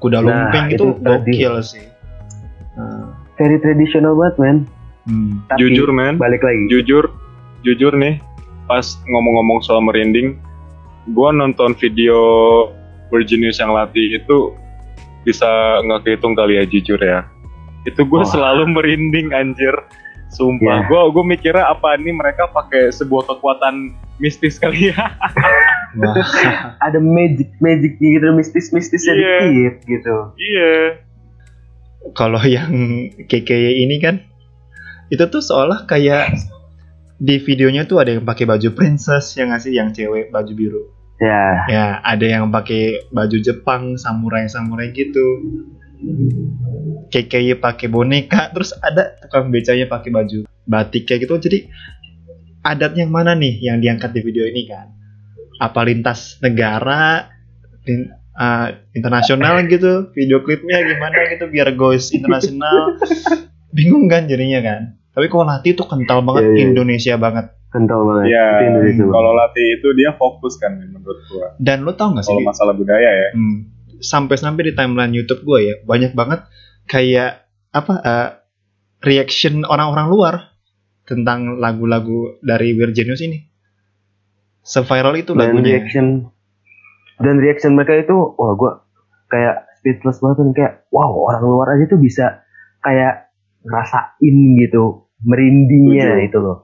kuda 0.00 0.18
Nah, 0.18 0.24
lumping 0.24 0.66
itu, 0.72 0.84
itu 0.86 0.86
gokil 0.98 1.54
sih. 1.60 1.84
Nah, 2.74 3.12
Very 3.36 3.60
traditional 3.60 4.16
banget 4.16 4.36
men. 4.36 4.56
hmm. 5.04 5.44
Tapi 5.48 5.60
Jujur, 5.60 5.92
men. 5.92 6.16
balik 6.16 6.40
lagi. 6.40 6.68
Jujur, 6.68 7.04
jujur 7.60 7.92
nih, 7.92 8.16
pas 8.64 8.84
ngomong-ngomong 9.06 9.60
soal 9.60 9.80
merinding, 9.80 10.40
gua 11.12 11.30
nonton 11.30 11.76
video 11.76 12.16
Genius 13.10 13.58
yang 13.58 13.74
latih 13.74 14.16
itu 14.16 14.54
bisa 15.20 15.44
nggak 15.82 16.06
kehitung 16.06 16.32
kali 16.32 16.56
ya 16.56 16.64
jujur 16.64 16.96
ya. 16.96 17.26
Itu 17.82 18.06
gue 18.06 18.22
Wah. 18.22 18.28
selalu 18.28 18.70
merinding 18.70 19.34
anjir. 19.34 19.74
Sumpah, 20.30 20.62
Ya. 20.80 20.86
gue 20.86 21.00
gue 21.10 21.24
mikirnya 21.26 21.66
apa 21.66 21.94
ini 21.94 22.10
mereka 22.10 22.46
pakai 22.46 22.88
sebuah 22.88 23.26
kekuatan 23.26 23.90
mistis 24.16 24.56
kali 24.56 24.90
ya. 24.90 25.18
Ada 26.86 26.98
magic 26.98 27.58
magicnya 27.58 28.08
gitu, 28.14 28.26
mistis 28.32 28.70
mistisnya 28.70 29.14
Iya. 29.14 29.36
dikit 29.42 29.76
gitu. 29.84 30.16
Iya. 30.36 30.72
kalau 32.10 32.40
yang 32.40 32.72
KKY 33.20 33.84
ini 33.84 34.00
kan 34.00 34.24
itu 35.08 35.20
tuh 35.26 35.44
seolah 35.44 35.84
kayak 35.84 36.32
di 37.18 37.36
videonya 37.36 37.84
tuh 37.84 38.00
ada 38.00 38.16
yang 38.16 38.24
pakai 38.24 38.48
baju 38.48 38.72
princess 38.72 39.36
yang 39.36 39.52
ngasih 39.52 39.76
yang 39.76 39.92
cewek 39.92 40.32
baju 40.32 40.52
biru. 40.54 40.82
Ya, 41.20 41.68
Ya, 41.68 41.86
ada 42.00 42.24
yang 42.24 42.48
pakai 42.48 43.04
baju 43.12 43.36
Jepang, 43.36 44.00
samurai-samurai 44.00 44.88
gitu. 44.90 45.26
KKY 47.10 47.58
pakai 47.58 47.86
boneka, 47.86 48.54
terus 48.54 48.70
ada 48.78 49.18
tukang 49.18 49.50
becanya 49.50 49.84
pakai 49.84 50.10
baju 50.10 50.38
batik 50.64 51.04
kayak 51.04 51.26
gitu. 51.26 51.34
Jadi 51.36 51.58
adat 52.62 52.94
yang 52.94 53.10
mana 53.10 53.34
nih 53.34 53.58
yang 53.60 53.80
diangkat 53.80 54.14
di 54.14 54.20
video 54.22 54.46
ini 54.46 54.64
kan? 54.64 54.94
Apa 55.58 55.84
lintas 55.84 56.38
negara, 56.40 57.28
lin- 57.84 58.08
uh, 58.32 58.68
internasional 58.94 59.60
gitu, 59.68 60.08
video 60.14 60.40
klipnya 60.40 60.80
gimana 60.80 61.28
gitu 61.28 61.50
biar 61.50 61.74
goes 61.74 62.14
internasional. 62.14 62.96
Bingung 63.70 64.06
kan 64.06 64.26
jadinya 64.26 64.62
kan? 64.62 64.80
Tapi 65.10 65.26
kalau 65.26 65.42
Lati 65.42 65.74
itu 65.74 65.82
kental 65.82 66.22
banget 66.22 66.46
Iya, 66.46 66.54
iya. 66.54 66.62
Indonesia 66.70 67.14
banget. 67.18 67.46
kental 67.70 68.02
banget. 68.02 68.34
Iya, 68.34 68.46
banget. 68.66 68.98
kalau 69.10 69.30
latih 69.30 69.66
itu 69.78 69.88
dia 69.94 70.10
fokus 70.14 70.58
kan 70.58 70.74
menurut 70.74 71.18
gua. 71.30 71.54
Dan 71.54 71.86
lo 71.86 71.94
tau 71.94 72.10
gak 72.14 72.26
sih? 72.26 72.30
Kalau 72.30 72.42
masalah 72.42 72.74
budaya 72.74 73.10
ya. 73.10 73.28
Hmm, 73.30 73.70
sampai-sampai 74.00 74.68
di 74.68 74.72
timeline 74.74 75.14
YouTube 75.14 75.44
gue 75.44 75.58
ya 75.62 75.74
banyak 75.84 76.12
banget 76.16 76.44
kayak 76.90 77.46
apa 77.70 77.94
eh, 78.02 78.28
reaction 79.04 79.62
orang-orang 79.64 80.06
luar 80.10 80.34
tentang 81.08 81.58
lagu-lagu 81.58 82.38
dari 82.38 82.76
Virginius 82.76 83.22
ini. 83.24 83.38
Se-viral 84.60 85.16
itu 85.18 85.32
dan 85.34 85.56
lagunya. 85.56 85.80
reaction 85.80 86.28
dan 87.18 87.36
reaction 87.40 87.74
mereka 87.74 87.96
itu 87.96 88.14
wah 88.36 88.52
gua 88.54 88.84
kayak 89.32 89.66
speechless 89.80 90.20
banget 90.20 90.36
kan 90.36 90.48
kayak 90.52 90.72
wow 90.92 91.10
orang 91.32 91.42
luar 91.42 91.68
aja 91.74 91.88
tuh 91.88 91.98
bisa 91.98 92.44
kayak 92.84 93.32
ngerasain 93.64 94.36
gitu 94.60 95.08
merindingnya 95.24 96.16
Setuju. 96.16 96.28
itu 96.28 96.38
loh 96.40 96.58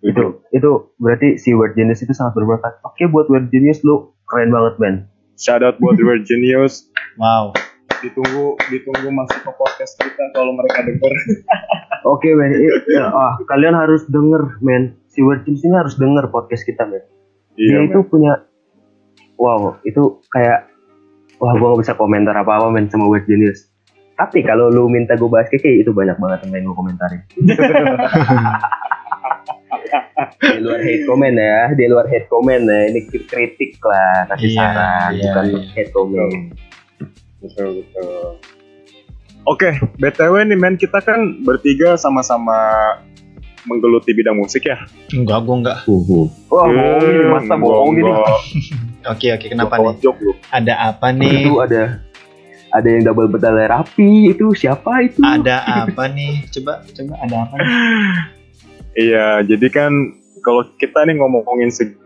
itu 0.00 0.24
itu 0.54 0.70
berarti 0.96 1.28
si 1.36 1.52
Word 1.54 1.74
Genius 1.78 2.02
itu 2.02 2.14
sangat 2.14 2.38
berbakat 2.38 2.82
oke 2.82 3.02
buat 3.10 3.26
Word 3.30 3.50
Genius 3.50 3.82
lu 3.86 4.14
keren 4.26 4.50
banget 4.50 4.74
Ben 4.78 4.94
Shout 5.40 5.64
out 5.64 5.80
buat 5.80 5.96
River 6.00 6.20
Genius. 6.20 6.84
Wow. 7.16 7.56
Ditunggu 8.04 8.60
ditunggu 8.68 9.08
masuk 9.08 9.40
ke 9.40 9.52
podcast 9.56 9.92
kita 9.96 10.24
kalau 10.36 10.52
mereka 10.52 10.84
denger. 10.84 11.12
oke 12.04 12.28
Ben 12.28 12.52
I- 12.52 12.84
ya, 12.88 13.06
ah, 13.12 13.34
kalian 13.44 13.76
harus 13.76 14.04
denger 14.08 14.60
men 14.64 14.96
si 15.10 15.20
Genius 15.20 15.64
ini 15.66 15.76
harus 15.76 15.96
denger 16.00 16.32
podcast 16.32 16.64
kita 16.64 16.86
men 16.88 17.04
dia 17.58 17.76
iya. 17.76 17.90
itu 17.90 18.00
men. 18.00 18.08
punya 18.08 18.32
wow 19.36 19.76
itu 19.84 20.22
kayak 20.32 20.70
wah 21.40 21.52
gua 21.56 21.76
gak 21.76 21.80
bisa 21.88 21.94
komentar 21.96 22.34
apa 22.36 22.60
apa 22.60 22.66
men 22.72 22.88
sama 22.88 23.08
Word 23.08 23.28
Genius 23.28 23.68
tapi 24.16 24.44
kalau 24.44 24.68
lu 24.68 24.84
minta 24.92 25.16
gue 25.16 25.32
bahas 25.32 25.48
keke 25.48 25.80
itu 25.80 25.96
banyak 25.96 26.20
banget 26.20 26.44
yang 26.44 26.50
pengen 26.52 26.64
gue 26.68 26.76
komentarin 26.76 27.20
di 30.40 30.60
luar 30.60 30.80
hate 30.82 31.04
comment 31.06 31.36
ya 31.36 31.60
di 31.72 31.84
luar 31.86 32.06
hate 32.06 32.26
comment 32.26 32.64
ya 32.64 32.80
ini 32.90 33.00
kritik 33.06 33.78
lah 33.82 34.26
kasih 34.28 34.48
Iya, 34.50 34.58
saran 34.58 35.10
iya, 35.14 35.22
bukan 35.22 35.44
iya. 35.46 35.60
hate 35.74 35.92
comment 35.92 36.34
Betul 37.40 37.80
betul. 37.80 38.36
Oke, 39.48 39.72
btw 39.96 40.44
nih 40.44 40.58
men 40.60 40.76
kita 40.76 41.00
kan 41.00 41.40
bertiga 41.40 41.96
sama-sama 41.96 42.52
menggeluti 43.64 44.12
bidang 44.12 44.36
musik 44.36 44.68
ya. 44.68 44.76
Enggak, 45.08 45.48
gue 45.48 45.56
enggak. 45.64 45.78
wah 45.88 46.68
bohong 46.68 47.00
ini 47.00 47.24
masa 47.32 47.54
bohong 47.56 47.96
ini 47.96 48.12
Oke, 49.08 49.32
oke. 49.32 49.46
Kenapa 49.48 49.80
Kenapa 49.80 49.96
nih? 49.96 49.96
Jok 50.04 50.16
lu. 50.20 50.32
Ada 50.52 50.74
apa 50.92 51.06
nih? 51.16 51.32
itu 51.40 51.52
ada 51.56 51.82
ada 52.70 52.86
yang 52.92 53.02
double 53.02 53.32
pedal 53.32 53.56
rapi 53.56 54.36
itu 54.36 54.46
siapa 54.52 55.02
itu 55.08 55.24
Ada 55.24 55.88
apa 55.88 56.12
nih? 56.12 56.44
Coba, 56.52 56.84
coba 56.84 57.14
ada 57.24 57.36
apa 57.48 57.54
nih? 57.56 57.68
Iya, 59.00 59.40
jadi 59.48 59.66
kan 59.72 59.92
kalau 60.44 60.68
kita 60.76 61.08
nih 61.08 61.16
ngomongin 61.16 61.72
segi 61.72 61.96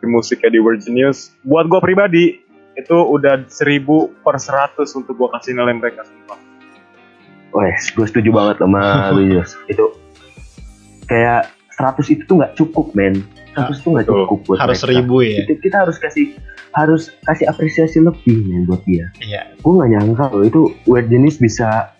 musiknya 0.00 0.56
di 0.56 0.60
Virginius, 0.64 1.36
buat 1.44 1.68
gua 1.68 1.84
pribadi 1.84 2.40
itu 2.72 2.96
udah 2.96 3.44
1000 3.44 3.84
per 4.24 4.40
100 4.40 4.80
untuk 4.96 5.12
gua 5.12 5.28
kasih 5.36 5.52
nilai 5.52 5.76
mereka 5.76 6.08
semua. 6.08 6.40
Wes, 7.50 7.90
gue 7.90 8.06
setuju 8.06 8.30
banget 8.30 8.62
sama 8.62 9.10
Yus. 9.20 9.58
Itu 9.66 9.92
kayak 11.04 11.50
100 11.76 12.14
itu 12.14 12.22
tuh 12.24 12.38
nggak 12.38 12.54
cukup, 12.54 12.94
men. 12.94 13.26
100 13.58 13.82
itu 13.82 13.88
nggak 13.90 14.06
cukup 14.06 14.38
buat 14.46 14.58
Harus 14.62 14.78
mereka. 14.78 14.86
seribu 14.86 15.16
ya? 15.26 15.42
Kita, 15.42 15.52
kita 15.58 15.76
harus 15.82 15.96
kasih 15.98 16.26
harus 16.70 17.02
kasih 17.26 17.50
apresiasi 17.50 17.98
lebih 17.98 18.46
men 18.46 18.62
buat 18.70 18.80
dia. 18.86 19.10
Iya. 19.18 19.50
Gue 19.58 19.72
nggak 19.82 19.90
nyangka 19.98 20.24
loh 20.30 20.46
itu 20.46 20.60
Weird 20.86 21.10
Genius 21.10 21.42
bisa 21.42 21.90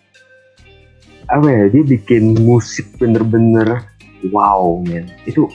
apa 1.27 1.47
ya 1.47 1.67
dia 1.71 1.83
bikin 1.83 2.39
musik 2.47 2.87
bener-bener 2.99 3.90
wow 4.29 4.77
men. 4.85 5.09
Itu 5.25 5.49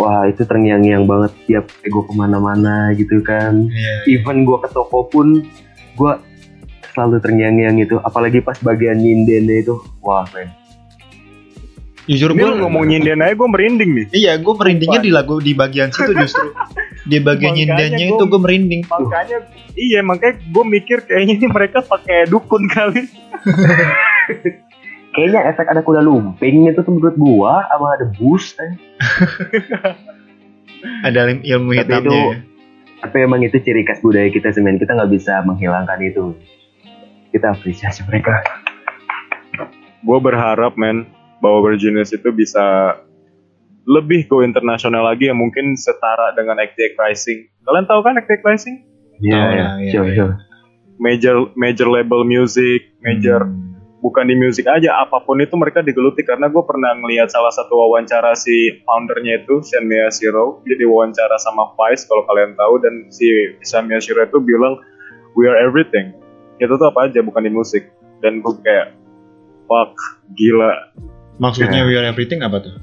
wah 0.00 0.24
itu 0.24 0.48
terngiang-ngiang 0.48 1.04
banget 1.04 1.32
tiap 1.44 1.66
gue 1.84 2.02
ke 2.08 2.12
mana-mana 2.16 2.96
gitu 2.96 3.20
kan. 3.20 3.68
Iya. 3.68 4.20
Even 4.20 4.48
gue 4.48 4.58
ke 4.64 4.68
toko 4.72 5.04
pun 5.12 5.44
gue 5.96 6.12
selalu 6.96 7.20
terngiang-ngiang 7.20 7.76
itu. 7.84 8.00
Apalagi 8.00 8.40
pas 8.40 8.56
bagian 8.64 8.96
nyindennya 8.96 9.60
itu 9.60 9.76
wah 10.00 10.24
men. 10.32 10.48
Jujur 12.10 12.34
gue 12.34 12.42
ngomong 12.42 12.90
nyinden 12.90 13.22
aja 13.22 13.38
gua 13.38 13.46
merinding 13.46 13.90
nih. 13.94 14.06
Iya, 14.10 14.32
gue 14.42 14.54
merindingnya 14.56 14.98
di 14.98 15.14
lagu 15.14 15.38
di 15.38 15.54
bagian 15.54 15.94
situ 15.94 16.10
justru. 16.16 16.50
Di 17.06 17.22
bagian 17.22 17.54
nyindennya 17.54 18.18
itu 18.18 18.24
gue 18.26 18.40
merinding. 18.40 18.82
Makanya 18.88 19.46
iya, 19.78 20.00
makanya 20.02 20.42
gue 20.42 20.64
mikir 20.66 21.06
kayaknya 21.06 21.38
ini 21.38 21.46
mereka 21.46 21.84
pakai 21.86 22.26
dukun 22.26 22.66
kali. 22.66 23.06
Kayaknya 25.10 25.40
efek 25.48 25.66
ada 25.66 25.82
kuda 25.82 26.00
lumping 26.00 26.66
itu 26.66 26.78
tuh 26.78 26.92
menurut 26.92 27.16
gua 27.16 27.66
sama 27.66 27.98
ada 27.98 28.06
bus 28.12 28.54
eh. 28.56 28.72
Ada 31.02 31.36
ilmu 31.36 31.70
Tapi 31.70 31.78
hitamnya. 31.78 32.08
itu- 32.08 32.32
ya. 32.32 32.38
Tapi 33.00 33.16
emang 33.18 33.40
itu 33.40 33.56
ciri 33.58 33.80
khas 33.82 34.00
budaya 34.00 34.28
kita 34.28 34.52
semen 34.52 34.76
kita 34.76 34.92
nggak 34.92 35.08
bisa 35.10 35.40
menghilangkan 35.42 36.00
itu. 36.00 36.36
Kita 37.32 37.52
apresiasi 37.52 38.04
mereka. 38.04 38.44
Gue 40.00 40.18
berharap 40.18 40.76
men 40.76 41.08
bahwa 41.38 41.64
Virginius 41.66 42.12
itu 42.12 42.28
bisa 42.30 42.96
lebih 43.86 44.24
go 44.26 44.40
internasional 44.40 45.02
lagi 45.02 45.26
yang 45.26 45.36
mungkin 45.36 45.72
setara 45.74 46.32
dengan 46.32 46.56
XTX 46.56 46.92
Rising. 46.94 47.38
Kalian 47.62 47.84
tahu 47.84 48.00
kan 48.00 48.16
XTX 48.16 48.40
Rising? 48.42 48.76
Iya, 49.18 49.36
Oh, 49.36 49.48
iya, 49.48 49.66
iya, 49.80 50.00
iya. 50.06 50.26
Major 50.96 51.34
major 51.54 51.88
label 51.88 52.22
music, 52.22 52.96
major 53.00 53.44
Hmm. 53.44 53.69
Bukan 54.00 54.24
di 54.28 54.36
musik 54.36 54.64
aja, 54.66 55.04
apa 55.04 55.20
pun 55.22 55.38
itu 55.40 55.52
mereka 55.56 55.84
digeluti 55.84 56.24
karena 56.24 56.48
gue 56.48 56.64
pernah 56.64 56.96
ngelihat 56.96 57.28
salah 57.28 57.52
satu 57.52 57.76
wawancara 57.76 58.32
si 58.36 58.80
foundernya 58.84 59.44
itu 59.44 59.60
Shanmia 59.60 60.08
Shiro, 60.08 60.64
dia 60.64 60.76
diwawancara 60.80 61.36
sama 61.40 61.72
Vice 61.76 62.08
kalau 62.08 62.24
kalian 62.24 62.56
tahu 62.56 62.80
dan 62.80 62.94
si 63.12 63.28
Shanmia 63.60 64.00
Shiro 64.00 64.24
itu 64.24 64.40
bilang 64.40 64.80
we 65.36 65.44
are 65.46 65.60
everything. 65.60 66.16
Itu 66.60 66.76
tuh 66.76 66.92
apa 66.92 67.08
aja 67.08 67.20
bukan 67.24 67.44
di 67.44 67.52
musik 67.52 67.88
dan 68.20 68.44
gue 68.44 68.52
kayak 68.64 69.00
fuck 69.70 69.94
gila. 70.34 70.92
Maksudnya 71.40 71.88
We 71.88 71.96
Are 71.96 72.04
Everything 72.04 72.44
apa 72.44 72.60
tuh? 72.60 72.76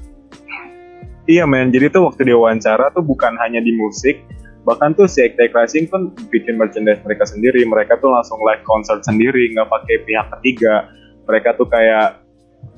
Iya 1.28 1.44
men, 1.44 1.68
jadi 1.68 1.92
tuh 1.92 2.08
waktu 2.08 2.24
dia 2.24 2.34
wawancara 2.40 2.88
tuh 2.96 3.04
bukan 3.04 3.36
hanya 3.38 3.60
di 3.60 3.70
musik, 3.76 4.24
bahkan 4.64 4.96
tuh 4.96 5.04
si 5.04 5.20
Actek 5.20 5.52
Rising 5.52 5.86
pun 5.92 6.10
bikin 6.32 6.56
merchandise 6.56 7.04
mereka 7.04 7.28
sendiri, 7.28 7.62
mereka 7.68 8.00
tuh 8.00 8.08
langsung 8.08 8.40
live 8.42 8.64
concert 8.64 9.04
sendiri, 9.04 9.52
nggak 9.52 9.68
pakai 9.68 10.08
pihak 10.08 10.26
ketiga. 10.40 10.88
Mereka 11.28 11.54
tuh 11.54 11.68
kayak 11.68 12.24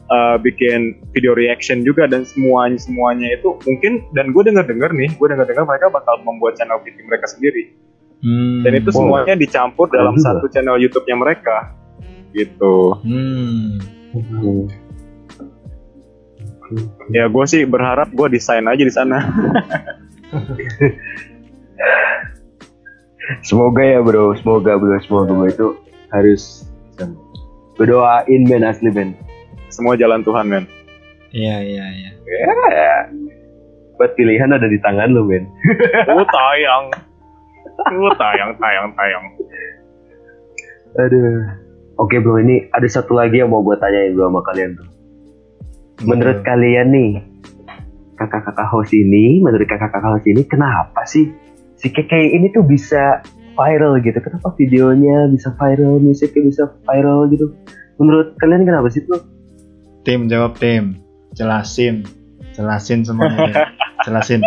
uh, 0.06 0.36
bikin 0.36 0.98
video 1.14 1.32
reaction 1.32 1.80
juga 1.80 2.10
dan 2.10 2.26
semuanya 2.26 2.76
semuanya 2.76 3.30
itu 3.30 3.54
mungkin 3.62 4.02
dan 4.10 4.34
gue 4.34 4.42
dengar 4.42 4.66
dengar 4.66 4.90
nih, 4.90 5.14
gue 5.14 5.26
dengar 5.30 5.46
dengar 5.46 5.64
mereka 5.64 5.86
bakal 5.88 6.18
membuat 6.20 6.58
channel 6.58 6.82
TV 6.82 7.00
mereka 7.02 7.30
sendiri 7.30 7.70
Hmm. 8.20 8.60
dan 8.60 8.76
itu 8.76 8.92
Wow. 8.92 9.00
semuanya 9.00 9.32
dicampur 9.32 9.88
Keren 9.88 9.96
dalam 9.96 10.14
juga. 10.20 10.26
satu 10.28 10.46
channel 10.52 10.76
YouTube-nya 10.76 11.16
mereka 11.16 11.72
gitu. 12.36 13.00
Hmm. 13.00 13.80
Hmm. 14.12 14.68
Ya 17.08 17.26
gue 17.26 17.44
sih 17.48 17.64
berharap 17.64 18.12
gue 18.12 18.28
desain 18.28 18.62
aja 18.62 18.78
di 18.78 18.92
sana. 18.92 19.24
Semoga 23.40 23.82
ya 23.82 24.02
bro, 24.02 24.34
semoga 24.36 24.74
bro, 24.76 24.98
semoga 25.00 25.32
bro 25.32 25.46
itu 25.46 25.66
harus 26.10 26.66
berdoain 27.80 28.44
men 28.44 28.60
asli 28.68 28.92
men. 28.92 29.16
Semua 29.72 29.96
jalan 29.96 30.20
Tuhan 30.20 30.44
men. 30.44 30.64
Iya, 31.32 31.64
iya, 31.64 31.84
iya. 31.96 32.10
Ya, 32.28 32.92
buat 33.96 34.12
pilihan 34.20 34.52
ada 34.52 34.68
di 34.68 34.76
tangan 34.84 35.08
lu 35.08 35.24
men. 35.24 35.48
Oh 36.12 36.20
tayang. 36.36 36.92
Oh 37.96 38.12
tayang 38.20 38.52
tayang 38.60 38.92
tayang. 38.92 39.24
Aduh. 41.00 41.56
Oke 42.00 42.16
bro, 42.16 42.40
ini 42.40 42.64
ada 42.72 42.88
satu 42.88 43.12
lagi 43.12 43.44
yang 43.44 43.52
mau 43.52 43.60
gue 43.60 43.76
tanyain 43.76 44.16
bro 44.16 44.32
sama 44.32 44.40
kalian 44.40 44.72
tuh. 44.72 44.88
Menurut 46.08 46.40
kalian 46.40 46.96
nih, 46.96 47.20
kakak-kakak 48.16 48.68
host 48.72 48.96
ini, 48.96 49.44
menurut 49.44 49.68
kakak-kakak 49.68 50.16
host 50.16 50.24
ini, 50.24 50.40
kenapa 50.48 51.04
sih 51.04 51.28
si 51.76 51.92
Keke 51.92 52.16
ini 52.16 52.48
tuh 52.56 52.64
bisa 52.64 53.20
viral 53.60 54.00
gitu? 54.00 54.16
Kenapa 54.24 54.48
videonya 54.56 55.28
bisa 55.28 55.52
viral, 55.60 56.00
musiknya 56.00 56.48
bisa 56.48 56.64
viral 56.88 57.28
gitu? 57.28 57.52
Menurut 58.00 58.32
kalian 58.40 58.64
kenapa 58.64 58.88
sih 58.88 59.04
bro? 59.04 59.20
tim 60.04 60.28
jawab 60.32 60.56
tim, 60.56 60.96
jelasin. 61.36 62.08
Jelasin 62.56 63.04
semuanya. 63.04 63.52
deh. 63.52 63.56
Jelasin. 64.08 64.40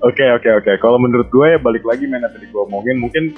Oke 0.00 0.24
oke 0.32 0.48
oke. 0.64 0.72
Kalau 0.80 0.96
menurut 0.96 1.28
gue 1.28 1.46
ya 1.56 1.58
balik 1.60 1.84
lagi 1.84 2.08
mana 2.08 2.32
tadi 2.32 2.48
gue 2.48 2.60
omongin 2.64 2.96
mungkin 2.96 3.36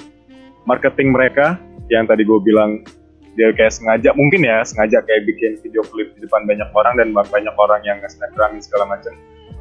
marketing 0.65 1.11
mereka 1.11 1.59
yang 1.91 2.07
tadi 2.07 2.23
gue 2.23 2.39
bilang 2.41 2.87
dia 3.35 3.51
kayak 3.51 3.75
sengaja 3.75 4.15
mungkin 4.15 4.45
ya 4.45 4.63
sengaja 4.63 5.03
kayak 5.03 5.27
bikin 5.27 5.59
video 5.65 5.83
klip 5.91 6.15
di 6.15 6.23
depan 6.23 6.47
banyak 6.47 6.69
orang 6.77 6.95
dan 7.01 7.09
banyak 7.11 7.55
orang 7.57 7.81
yang 7.83 7.99
nge-snapgramin 8.05 8.61
segala 8.61 8.85
macam 8.93 9.13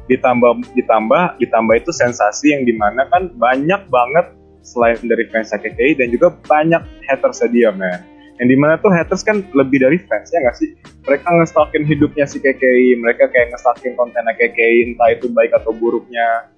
ditambah 0.06 0.52
ditambah 0.76 1.40
ditambah 1.40 1.74
itu 1.80 1.90
sensasi 1.90 2.52
yang 2.52 2.62
di 2.68 2.76
mana 2.76 3.08
kan 3.08 3.32
banyak 3.34 3.80
banget 3.88 4.26
selain 4.62 4.98
dari 5.02 5.26
fans 5.30 5.50
KKI 5.50 5.98
dan 5.98 6.08
juga 6.14 6.30
banyak 6.46 6.82
haters 7.10 7.42
dia 7.50 7.70
man 7.74 8.02
yang 8.40 8.48
di 8.48 8.56
mana 8.58 8.74
tuh 8.80 8.90
haters 8.90 9.22
kan 9.22 9.44
lebih 9.54 9.78
dari 9.84 10.02
fans 10.02 10.32
ya 10.34 10.42
nggak 10.42 10.56
sih? 10.58 10.74
Mereka 11.06 11.26
ngestalkin 11.30 11.86
hidupnya 11.86 12.24
si 12.26 12.42
KKI 12.42 12.98
mereka 12.98 13.30
kayak 13.30 13.54
ngestalkin 13.54 13.94
kontennya 13.94 14.34
KKI 14.34 14.94
entah 14.94 15.14
itu 15.14 15.30
baik 15.30 15.54
atau 15.54 15.70
buruknya. 15.70 16.50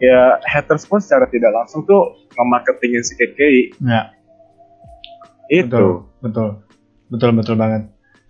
Ya 0.00 0.40
haters 0.48 0.88
pun 0.88 1.04
secara 1.04 1.28
tidak 1.28 1.52
langsung 1.52 1.84
tuh 1.84 2.16
nge-marketingin 2.32 3.02
si 3.04 3.12
KKI 3.18 3.60
Ya, 3.84 4.08
itu. 5.52 5.68
Betul, 5.68 5.90
betul, 6.24 6.48
betul, 7.12 7.30
betul 7.36 7.56
banget. 7.60 7.82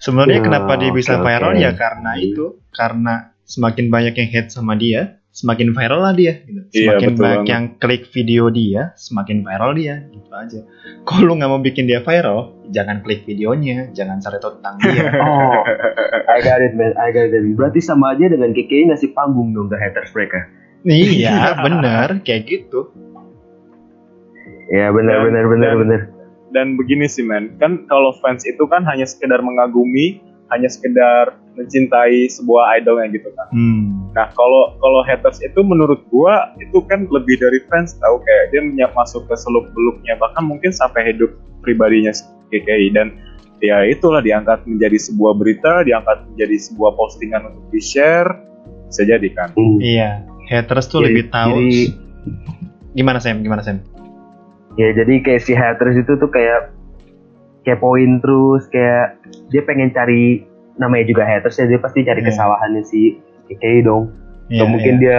Sebenarnya 0.03 0.43
Ya, 0.43 0.45
kenapa 0.45 0.73
dia 0.75 0.91
bisa 0.91 1.23
oke, 1.23 1.23
viral? 1.23 1.55
Oke. 1.55 1.63
ya 1.63 1.71
karena 1.79 2.13
itu, 2.19 2.45
karena 2.75 3.15
semakin 3.47 3.87
banyak 3.95 4.15
yang 4.19 4.31
hate 4.35 4.51
sama 4.51 4.75
dia, 4.75 5.22
semakin 5.33 5.73
viral 5.73 6.01
lah 6.01 6.13
dia. 6.13 6.41
Gitu. 6.41 6.61
Iya, 6.71 6.93
Semakin 6.93 7.09
betul 7.09 7.19
banyak 7.19 7.37
banget. 7.39 7.49
yang 7.49 7.65
klik 7.77 8.03
video 8.07 8.45
dia, 8.47 8.83
semakin 8.95 9.41
viral 9.41 9.73
dia, 9.73 9.95
gitu 10.07 10.29
aja. 10.31 10.61
Kalau 11.03 11.25
lu 11.25 11.33
nggak 11.35 11.49
mau 11.49 11.59
bikin 11.59 11.85
dia 11.85 11.99
viral, 11.99 12.41
jangan 12.69 13.01
klik 13.01 13.25
videonya, 13.25 13.89
jangan 13.91 14.21
cari 14.21 14.37
tahu 14.39 14.61
tentang 14.61 14.77
dia. 14.79 15.03
Oh, 15.25 15.65
I 16.29 16.39
got 16.39 16.61
it 16.61 16.73
man, 16.73 16.93
I 16.95 17.11
got 17.11 17.29
it. 17.29 17.43
Berarti 17.51 17.81
sama 17.81 18.13
aja 18.13 18.29
dengan 18.29 18.53
KKI 18.53 18.89
ngasih 18.89 19.11
panggung 19.11 19.51
dong 19.51 19.67
ke 19.67 19.77
haters 19.77 20.13
mereka. 20.13 20.53
iya, 20.83 21.57
bener, 21.59 22.21
kayak 22.21 22.43
gitu. 22.45 22.93
Ya 24.69 24.89
benar 24.89 25.17
Dan- 25.19 25.25
benar 25.27 25.45
benar 25.47 25.71
dan- 25.71 25.81
benar. 25.81 26.01
dan 26.51 26.67
begini 26.75 27.05
sih 27.07 27.23
men 27.23 27.57
kan 27.57 27.85
kalau 27.87 28.13
fans 28.15 28.45
itu 28.45 28.61
kan 28.67 28.85
hanya 28.85 29.05
sekedar 29.05 29.41
mengagumi 29.41 30.21
hanya 30.53 30.69
sekedar 30.69 31.33
mencintai 31.53 32.29
sebuah 32.29 32.77
idolnya 32.77 33.09
gitu 33.11 33.29
kan 33.31 33.49
Hmm. 33.51 34.13
nah 34.13 34.29
kalau 34.31 34.77
kalau 34.77 35.01
haters 35.03 35.41
itu 35.41 35.61
menurut 35.61 36.01
gua 36.09 36.53
itu 36.57 36.81
kan 36.85 37.05
lebih 37.07 37.37
dari 37.37 37.61
fans 37.67 37.97
tahu 37.97 38.21
kayak 38.21 38.45
dia 38.51 38.61
menyak 38.61 38.91
masuk 38.93 39.25
ke 39.25 39.35
seluk 39.35 39.69
beluknya 39.71 40.17
bahkan 40.17 40.45
mungkin 40.45 40.71
sampai 40.71 41.11
hidup 41.11 41.33
pribadinya 41.61 42.13
KKI 42.49 42.93
dan 42.93 43.09
ya 43.59 43.85
itulah 43.85 44.19
diangkat 44.19 44.65
menjadi 44.65 44.99
sebuah 44.99 45.33
berita 45.35 45.83
diangkat 45.83 46.29
menjadi 46.29 46.57
sebuah 46.63 46.93
postingan 46.93 47.43
untuk 47.47 47.65
di 47.69 47.81
share 47.81 48.29
bisa 48.87 49.03
jadi 49.03 49.29
kan 49.33 49.49
Hmm. 49.53 49.79
Iya, 49.79 50.11
haters 50.47 50.87
tuh 50.87 51.01
Jadi- 51.01 51.07
lebih 51.11 51.25
tahu. 51.29 51.57
jadi- 51.59 51.93
Gimana 52.93 53.19
Sam? 53.19 53.41
Gimana 53.41 53.63
Sam? 53.63 53.81
Ya 54.75 54.93
jadi 54.93 55.21
kayak 55.21 55.41
si 55.41 55.53
haters 55.53 55.97
itu 55.97 56.13
tuh 56.15 56.29
kayak 56.29 56.73
kepoin 57.63 58.19
terus 58.19 58.67
kayak 58.69 59.19
dia 59.49 59.63
pengen 59.63 59.91
cari 59.91 60.43
namanya 60.77 61.05
juga 61.07 61.23
haters 61.23 61.59
ya 61.59 61.67
dia 61.67 61.79
pasti 61.79 62.03
cari 62.03 62.21
Iya. 62.21 62.29
kesalahannya 62.33 62.83
si 62.83 63.21
KKI 63.49 63.85
dong. 63.85 64.11
Iya, 64.49 64.65
Gak 64.65 64.69
mungkin 64.69 64.95
iya. 64.99 65.03
dia 65.03 65.19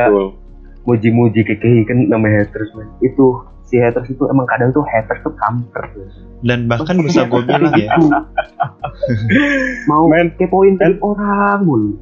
muji-muji 0.83 1.41
KKI 1.43 1.87
kan 1.87 1.97
namanya 2.09 2.43
haters 2.43 2.71
man. 2.75 2.89
Itu 2.99 3.39
si 3.63 3.79
haters 3.79 4.09
itu 4.09 4.27
emang 4.27 4.43
kadang 4.45 4.69
tuh 4.71 4.83
haters 4.83 5.23
tuh 5.23 5.31
kampret. 5.39 5.91
man. 5.95 6.09
Dan 6.43 6.59
bahkan 6.67 6.99
bisa 6.99 7.23
gue 7.23 7.39
bilang 7.41 7.71
ya. 7.73 7.95
Mau 9.89 10.07
Men, 10.07 10.35
kepoin 10.35 10.75
hidup 10.75 10.99
orang 11.01 11.63
mulu. 11.63 11.95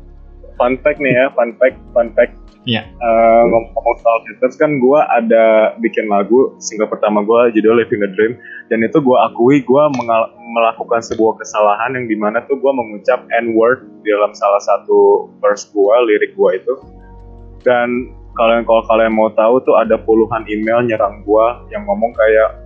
Fun 0.61 0.77
fact 0.85 1.01
nih 1.01 1.09
ya, 1.09 1.25
fun 1.33 1.57
fact, 1.57 1.81
fun 1.97 2.13
fact. 2.13 2.37
Iya. 2.69 2.85
Eh, 2.85 3.43
ngomong 3.49 3.97
soal 4.05 4.21
haters 4.29 4.53
kan 4.53 4.77
gue 4.77 4.99
ada 5.01 5.73
bikin 5.81 6.05
lagu 6.05 6.53
single 6.61 6.85
pertama 6.85 7.25
gue 7.25 7.57
judul 7.57 7.81
Living 7.81 8.05
the 8.05 8.09
Dream 8.13 8.37
dan 8.69 8.85
itu 8.85 9.01
gue 9.01 9.17
akui 9.17 9.65
gue 9.65 9.83
melakukan 10.53 11.01
sebuah 11.01 11.41
kesalahan 11.41 11.97
yang 11.97 12.05
di 12.05 12.13
mana 12.13 12.45
tuh 12.45 12.61
gue 12.61 12.69
mengucap 12.69 13.25
n 13.33 13.57
word 13.57 13.89
di 14.05 14.13
dalam 14.13 14.37
salah 14.37 14.61
satu 14.61 15.25
verse 15.41 15.73
gue 15.73 15.95
lirik 16.05 16.37
gue 16.37 16.49
itu 16.61 16.73
dan 17.65 18.13
kalian 18.37 18.61
kalau 18.69 18.85
kalian 18.85 19.13
mau 19.17 19.33
tahu 19.33 19.57
tuh 19.65 19.81
ada 19.81 19.97
puluhan 19.97 20.45
email 20.45 20.85
nyerang 20.85 21.25
gue 21.25 21.45
yang 21.73 21.81
ngomong 21.89 22.13
kayak 22.13 22.61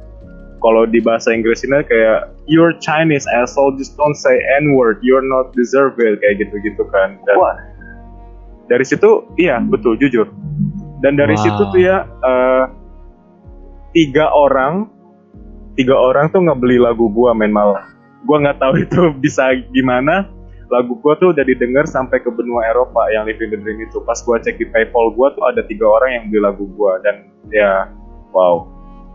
kalau 0.60 0.84
di 0.84 1.00
bahasa 1.00 1.32
Inggris 1.32 1.64
ini 1.64 1.84
kayak 1.88 2.36
you're 2.52 2.76
Chinese 2.84 3.24
asshole 3.32 3.72
just 3.80 3.96
don't 3.96 4.18
say 4.18 4.36
n 4.60 4.76
word 4.76 5.00
you're 5.00 5.24
not 5.24 5.56
deserve 5.56 5.96
it 6.04 6.20
kayak 6.20 6.44
gitu 6.44 6.56
gitu 6.68 6.84
kan 6.92 7.16
dan 7.24 7.36
Wah. 7.40 7.56
Dari 8.66 8.86
situ 8.86 9.30
iya 9.38 9.62
betul 9.62 9.98
jujur. 9.98 10.30
Dan 11.04 11.20
dari 11.20 11.38
Wow. 11.38 11.44
situ 11.44 11.62
tuh 11.70 11.82
ya 11.82 11.98
eh, 12.06 12.64
tiga 13.94 14.32
orang 14.34 14.90
tiga 15.76 15.94
orang 15.94 16.32
tuh 16.32 16.42
ngebeli 16.42 16.82
lagu 16.82 17.12
gua 17.12 17.36
main 17.36 17.52
malah 17.52 17.84
gua 18.26 18.42
nggak 18.42 18.58
tahu 18.58 18.74
itu 18.86 19.02
bisa 19.22 19.54
gimana. 19.70 20.30
Lagu 20.74 20.98
gua 20.98 21.14
tuh 21.22 21.30
udah 21.30 21.46
didengar 21.46 21.86
sampai 21.86 22.26
ke 22.26 22.30
benua 22.34 22.66
Eropa 22.66 23.06
yang 23.14 23.30
Living 23.30 23.54
the 23.54 23.60
Dream 23.62 23.86
itu. 23.86 24.02
Pas 24.02 24.18
gua 24.26 24.42
cek 24.42 24.58
di 24.58 24.66
PayPal 24.66 25.14
gua 25.14 25.30
tuh 25.38 25.46
ada 25.46 25.62
tiga 25.62 25.86
orang 25.86 26.10
yang 26.18 26.24
beli 26.34 26.42
lagu 26.42 26.66
gua. 26.74 26.98
Dan 27.06 27.30
ya 27.54 27.86
wow. 28.34 28.66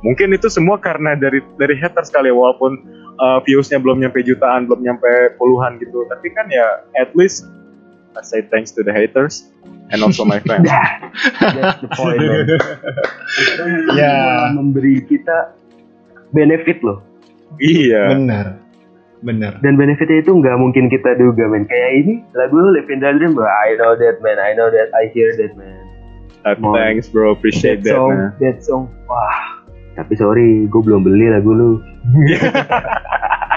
Mungkin 0.07 0.33
itu 0.33 0.47
semua 0.49 0.79
karena 0.79 1.19
dari 1.19 1.43
dari 1.59 1.75
haters 1.77 2.09
kali 2.09 2.31
ya 2.31 2.35
walaupun 2.39 2.73
uh, 3.21 3.43
viewsnya 3.45 3.83
belum 3.83 4.01
nyampe 4.01 4.23
jutaan 4.25 4.65
belum 4.71 4.81
nyampe 4.81 5.11
puluhan 5.37 5.77
gitu. 5.83 6.07
Tapi 6.07 6.31
kan 6.33 6.47
ya 6.55 6.87
at 6.97 7.11
least 7.19 7.45
I 8.21 8.23
say 8.23 8.45
thanks 8.45 8.71
to 8.77 8.85
the 8.85 8.93
haters 8.93 9.49
and 9.89 10.05
also 10.05 10.29
my 10.29 10.39
friends. 10.45 10.69
That's 11.41 11.81
the 11.81 11.89
point 11.97 12.21
Ya. 13.97 14.13
malah 14.13 14.53
memberi 14.61 15.01
kita 15.09 15.57
benefit 16.31 16.85
loh. 16.85 17.01
iya. 17.59 18.13
Benar, 18.15 18.61
benar. 19.25 19.59
dan 19.65 19.75
benefitnya 19.75 20.21
itu 20.23 20.31
nggak 20.31 20.57
mungkin 20.61 20.87
kita 20.93 21.17
duga 21.17 21.49
men. 21.49 21.65
Kayak 21.67 21.91
ini 22.05 22.15
lagu 22.37 22.55
lu 22.55 22.71
Live 22.77 22.93
in 22.93 23.01
the 23.01 23.11
Dream 23.17 23.33
bro. 23.35 23.49
I 23.49 23.75
know 23.81 23.97
that 23.97 24.21
man. 24.21 24.37
I 24.39 24.53
know 24.55 24.69
that. 24.69 24.93
I 24.95 25.09
hear 25.11 25.33
that 25.41 25.57
man. 25.57 25.81
Uh, 26.45 26.57
thanks 26.77 27.09
bro. 27.09 27.33
Appreciate 27.33 27.83
that 27.83 27.91
that 27.91 27.99
song 27.99 28.11
man. 28.13 28.31
that 28.39 28.57
song. 28.63 28.85
Wah. 29.09 29.65
Tapi 29.99 30.15
sorry 30.15 30.71
gue 30.71 30.83
belum 30.87 31.03
beli 31.03 31.29
lagu 31.29 31.51
lu 31.51 31.71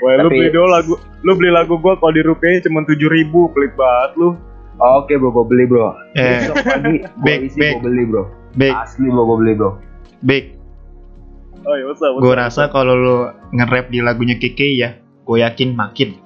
Wah, 0.00 0.12
lu 0.16 0.26
Tapi- 0.26 0.34
beli 0.34 0.48
dulu 0.48 0.66
lagu, 0.66 0.94
lu 1.20 1.32
beli 1.34 1.50
lagu 1.50 1.74
gua 1.76 1.94
kalau 1.94 2.10
di 2.10 2.22
rupiah 2.22 2.56
cuma 2.60 2.82
tujuh 2.82 3.06
ribu, 3.06 3.48
pelit 3.50 3.72
banget 3.74 4.12
lu. 4.16 4.30
oke 4.78 5.12
bro 5.12 5.28
gue 5.30 5.44
beli 5.46 5.64
bro 5.64 5.92
Eh, 6.14 6.40
besok 6.40 6.56
pagi 6.58 6.94
gue 6.96 7.20
Big, 7.20 7.38
isi 7.44 7.58
big. 7.58 7.72
gue 7.74 7.84
beli 7.84 8.02
bro 8.02 8.22
Big, 8.54 8.72
asli 8.72 9.06
bro 9.06 9.22
gue 9.22 9.36
beli 9.38 9.52
bro 9.54 9.70
big. 10.20 10.44
Oh 11.60 11.74
iya, 11.74 11.84
what's 11.84 12.00
up, 12.00 12.10
what's 12.10 12.24
Gue 12.24 12.32
up, 12.32 12.40
rasa 12.40 12.62
kalau 12.66 12.94
lu 12.94 13.16
nge-rap 13.52 13.86
di 13.86 14.00
lagunya 14.00 14.34
Keke 14.34 14.72
ya, 14.72 14.96
gue 15.20 15.36
yakin 15.38 15.76
makin, 15.76 16.16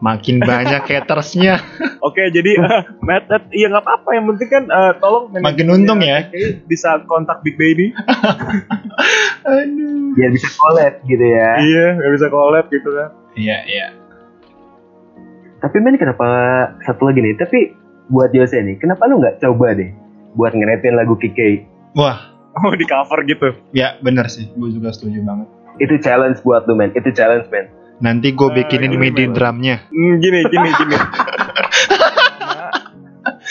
makin 0.00 0.40
banyak 0.40 0.80
hatersnya. 0.88 1.60
Oke, 2.00 2.24
jadi 2.26 2.56
Matt, 2.98 3.28
Matt, 3.28 3.44
iya 3.52 3.68
nggak 3.68 3.84
apa-apa. 3.84 4.08
Yang 4.10 4.24
penting 4.32 4.48
kan 4.48 4.64
eh, 4.66 4.92
tolong 4.96 5.24
Makin 5.36 5.66
untung 5.68 6.00
ya. 6.00 6.24
Bisa 6.64 7.04
kontak 7.04 7.44
Big 7.44 7.60
Baby. 7.60 7.92
Aduh. 9.44 9.99
Biar 10.10 10.30
bisa 10.30 10.48
collab 10.52 10.92
gitu 11.04 11.22
ya 11.22 11.48
iya, 11.58 11.84
nggak 11.94 12.10
bisa 12.12 12.26
collab 12.28 12.64
gitu 12.66 12.88
kan. 12.88 13.08
Iya, 13.32 13.56
iya. 13.64 13.86
tapi 15.58 15.76
men 15.78 15.94
kenapa 15.94 16.26
satu 16.82 17.04
lagi 17.04 17.20
nih 17.20 17.36
tapi 17.36 17.74
buat 18.06 18.30
Jose 18.30 18.56
nih 18.56 18.76
kenapa 18.76 19.04
lu 19.04 19.18
nggak 19.18 19.38
coba 19.38 19.72
deh 19.72 19.88
buat 20.32 20.50
ngerepin 20.50 20.94
lagu 20.94 21.14
KK 21.14 21.66
Wah, 21.92 22.16
Oh, 22.52 22.72
di 22.72 22.82
cover 22.82 23.24
gitu. 23.24 23.50
ya 23.70 23.94
bener 23.98 24.26
sih. 24.26 24.46
Gue 24.52 24.70
juga 24.70 24.90
setuju 24.90 25.20
banget. 25.20 25.46
itu 25.78 25.94
challenge 25.98 26.40
buat 26.40 26.64
lu 26.64 26.74
men 26.74 26.90
itu 26.90 27.10
challenge 27.10 27.46
men 27.46 27.66
Nanti 27.98 28.30
gue 28.30 28.46
Eh, 28.48 28.52
bikinin 28.56 28.90
ini 28.90 28.96
MIDI 28.98 29.22
memang. 29.24 29.34
drumnya. 29.36 29.76
Hmm, 29.86 30.12
gini, 30.18 30.38
gini, 30.46 30.68
gini. 30.72 30.96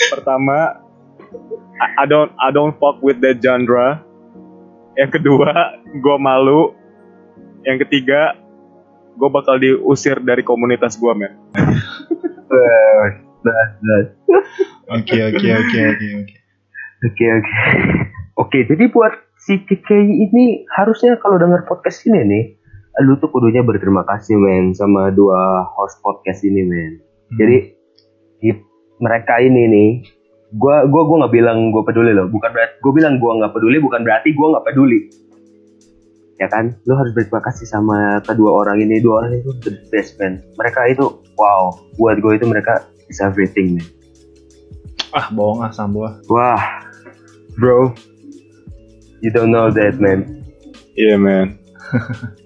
pertama, 0.09 0.81
I 1.95 2.03
don't, 2.05 2.31
I 2.35 2.49
don't 2.49 2.73
fuck 2.75 2.99
with 2.99 3.21
that 3.21 3.39
genre. 3.39 4.01
Yang 4.99 5.11
kedua, 5.19 5.79
gue 5.95 6.15
malu. 6.19 6.75
Yang 7.63 7.87
ketiga, 7.87 8.35
gue 9.15 9.29
bakal 9.31 9.55
diusir 9.59 10.19
dari 10.19 10.43
komunitas 10.43 10.99
gue, 10.99 11.11
men. 11.15 11.33
nah, 13.47 13.67
nah. 13.79 14.01
Oke, 14.99 15.15
oke, 15.23 15.47
oke, 15.47 15.79
oke, 15.79 16.07
oke. 16.19 16.35
Oke 16.99 17.25
oke. 17.31 17.53
Oke, 18.39 18.59
jadi 18.67 18.91
buat 18.91 19.15
si 19.39 19.63
KKI 19.63 20.31
ini 20.31 20.67
harusnya 20.75 21.15
kalau 21.19 21.39
denger 21.39 21.63
podcast 21.63 22.03
ini 22.07 22.23
nih, 22.27 22.43
lu 23.07 23.15
tuh 23.19 23.31
kudunya 23.31 23.63
berterima 23.63 24.03
kasih 24.03 24.35
men 24.35 24.75
sama 24.75 25.11
dua 25.15 25.63
host 25.75 26.03
podcast 26.03 26.43
ini 26.43 26.63
men. 26.67 26.99
Hmm. 26.99 27.37
Jadi 27.39 27.57
di- 28.43 28.63
mereka 28.99 29.39
ini 29.39 29.63
nih, 29.71 29.89
gua 30.55 30.87
gua 30.89 31.03
gua 31.05 31.15
nggak 31.25 31.33
bilang 31.33 31.69
gua 31.69 31.83
peduli 31.85 32.15
loh, 32.15 32.25
bukan 32.31 32.49
berarti 32.49 32.73
gua 32.81 32.93
bilang 32.95 33.13
gua 33.21 33.31
nggak 33.43 33.53
peduli 33.53 33.77
bukan 33.77 34.01
berarti 34.01 34.29
gua 34.33 34.47
nggak 34.57 34.65
peduli. 34.73 34.99
Ya 36.39 36.47
kan, 36.47 36.71
lu 36.87 36.95
harus 36.95 37.11
berterima 37.11 37.43
kasih 37.43 37.67
sama 37.67 38.23
kedua 38.23 38.63
orang 38.63 38.79
ini, 38.79 39.03
dua 39.03 39.19
orang 39.27 39.43
itu 39.43 39.51
the 39.59 39.75
best 39.91 40.15
man. 40.23 40.39
Mereka 40.55 40.95
itu 40.95 41.19
wow, 41.35 41.75
buat 41.99 42.23
gue 42.23 42.31
itu 42.39 42.47
mereka 42.47 42.87
is 43.11 43.19
everything 43.19 43.75
man. 43.75 43.87
ah 45.11 45.27
bohong 45.35 45.65
ah 45.65 45.71
Samboa 45.73 46.21
Wah, 46.31 46.63
bro, 47.59 47.91
you 49.19 49.27
don't 49.35 49.51
know 49.51 49.67
that 49.67 49.99
man. 49.99 50.39
Iya 50.95 51.19
man. 51.19 51.59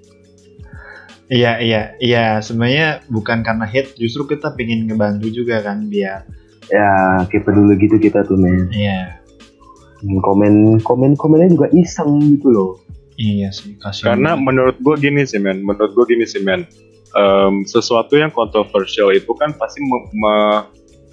iya 1.34 1.62
iya 1.62 1.82
iya 2.02 2.26
sebenarnya 2.42 3.06
bukan 3.14 3.46
karena 3.46 3.66
hate 3.70 3.94
justru 3.98 4.26
kita 4.26 4.58
pengen 4.58 4.90
ngebantu 4.90 5.30
juga 5.30 5.62
kan 5.62 5.86
biar 5.86 6.26
Ya, 6.72 6.92
kayak 7.28 7.44
peduli 7.44 7.76
gitu 7.76 8.00
kita 8.00 8.24
tuh 8.24 8.40
men. 8.40 8.72
iya. 8.72 9.20
Komen 10.04 10.84
komen 10.84 11.16
komennya 11.16 11.52
juga 11.52 11.68
iseng 11.72 12.40
gitu 12.40 12.52
loh. 12.52 12.72
iya 13.16 13.54
sih 13.54 13.78
kasihan 13.78 14.18
Karena 14.18 14.34
menurut 14.34 14.76
gue 14.82 14.96
gini 15.00 15.22
sih 15.24 15.38
men, 15.38 15.62
menurut 15.62 15.94
gue 15.94 16.06
gini 16.18 16.26
sih 16.26 16.42
men, 16.42 16.66
Em, 17.14 17.62
sesuatu 17.64 18.18
yang 18.18 18.34
kontroversial 18.34 19.14
itu 19.14 19.30
kan 19.38 19.54
pasti 19.54 19.78
me- 19.86 20.10
me- 20.18 20.66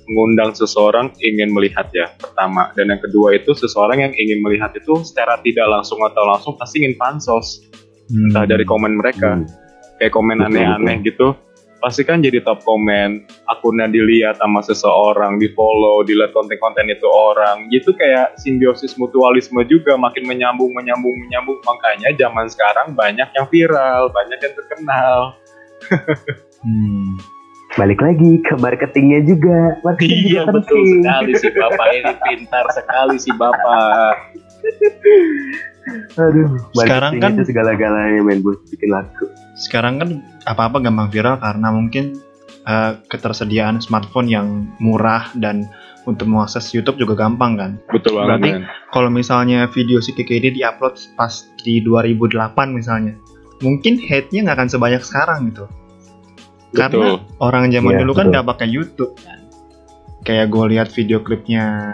mengundang 0.09 0.57
seseorang 0.57 1.13
ingin 1.21 1.53
melihat 1.53 1.93
ya 1.93 2.09
pertama, 2.17 2.73
dan 2.73 2.89
yang 2.89 2.99
kedua 2.99 3.37
itu 3.37 3.53
seseorang 3.53 4.01
yang 4.01 4.13
ingin 4.17 4.41
melihat 4.41 4.73
itu 4.73 4.97
secara 5.05 5.37
tidak 5.45 5.69
langsung 5.69 6.01
atau 6.01 6.25
langsung 6.25 6.57
pasti 6.57 6.81
ingin 6.81 6.97
pansos, 6.97 7.69
Hmm. 8.09 8.33
entah 8.33 8.49
dari 8.49 8.65
komen 8.65 8.97
mereka, 8.97 9.39
Hmm. 9.39 9.47
kayak 10.01 10.11
komen 10.11 10.41
aneh-aneh 10.41 11.05
gitu, 11.05 11.37
pasti 11.81 12.05
kan 12.05 12.21
jadi 12.21 12.45
top 12.45 12.61
komen, 12.63 13.25
akunnya 13.49 13.89
dilihat 13.89 14.37
sama 14.37 14.61
seseorang, 14.61 15.41
di 15.41 15.49
follow, 15.57 16.05
dilihat 16.05 16.37
konten-konten 16.37 16.87
itu 16.93 17.09
orang, 17.09 17.67
gitu 17.73 17.97
kayak 17.97 18.37
simbiosis 18.39 18.95
mutualisme 19.01 19.65
juga 19.67 19.97
makin 19.97 20.29
menyambung, 20.29 20.71
menyambung, 20.77 21.17
menyambung, 21.27 21.59
makanya 21.65 22.13
zaman 22.21 22.47
sekarang 22.53 22.93
banyak 22.93 23.29
yang 23.33 23.47
viral, 23.49 24.13
banyak 24.13 24.39
yang 24.39 24.55
terkenal. 24.55 25.19
Hmm. 26.61 27.17
Balik 27.79 28.03
lagi 28.03 28.43
ke 28.43 28.55
marketingnya 28.59 29.23
juga. 29.25 29.79
Marketing 29.87 30.27
Iya 30.27 30.43
juga 30.45 30.53
betul 30.59 30.83
penting. 30.83 31.01
sekali 31.01 31.33
si 31.39 31.49
bapak 31.55 31.89
ini 31.95 32.13
pintar 32.19 32.67
sekali 32.75 33.17
si 33.17 33.31
bapak. 33.33 34.15
Aduh, 36.21 36.61
Sekarang 36.77 37.19
kan- 37.19 37.35
itu 37.35 37.49
segala-galanya 37.49 38.21
men 38.21 38.41
buat 38.41 38.61
bikin 38.69 38.91
laku. 38.91 39.27
sekarang 39.57 39.99
kan 39.99 40.09
apa-apa 40.45 40.81
gampang 40.81 41.09
viral 41.09 41.37
karena 41.37 41.69
mungkin 41.69 42.17
eh, 42.63 42.93
ketersediaan 43.07 43.81
smartphone 43.81 44.25
yang 44.25 44.47
murah 44.79 45.29
dan 45.35 45.69
untuk 46.03 46.27
mengakses 46.27 46.69
YouTube 46.71 46.97
juga 46.97 47.17
gampang 47.19 47.57
kan. 47.57 47.71
Betul 47.89 48.17
banget. 48.17 48.29
Berarti. 48.29 48.51
Kalau 48.89 49.09
misalnya 49.09 49.69
video 49.69 49.99
si 49.99 50.13
Keke 50.13 50.33
ini 50.35 50.53
diupload 50.55 50.97
pas 51.15 51.33
di 51.59 51.81
2008 51.81 52.37
misalnya, 52.71 53.17
mungkin 53.61 53.97
hate-nya 53.99 54.45
nggak 54.45 54.57
akan 54.57 54.71
sebanyak 54.71 55.03
sekarang 55.03 55.41
gitu. 55.49 55.65
Karena 56.71 57.17
Betul. 57.17 57.17
orang 57.39 57.69
zaman 57.69 57.93
Iya, 57.93 58.01
dulu 58.01 58.13
kan 58.15 58.27
nggak 58.29 58.47
pakai 58.47 58.69
YouTube 58.69 59.13
kan. 59.19 59.39
Kayak 60.23 60.47
gue 60.49 60.65
lihat 60.71 60.89
video 60.91 61.21
klipnya 61.21 61.93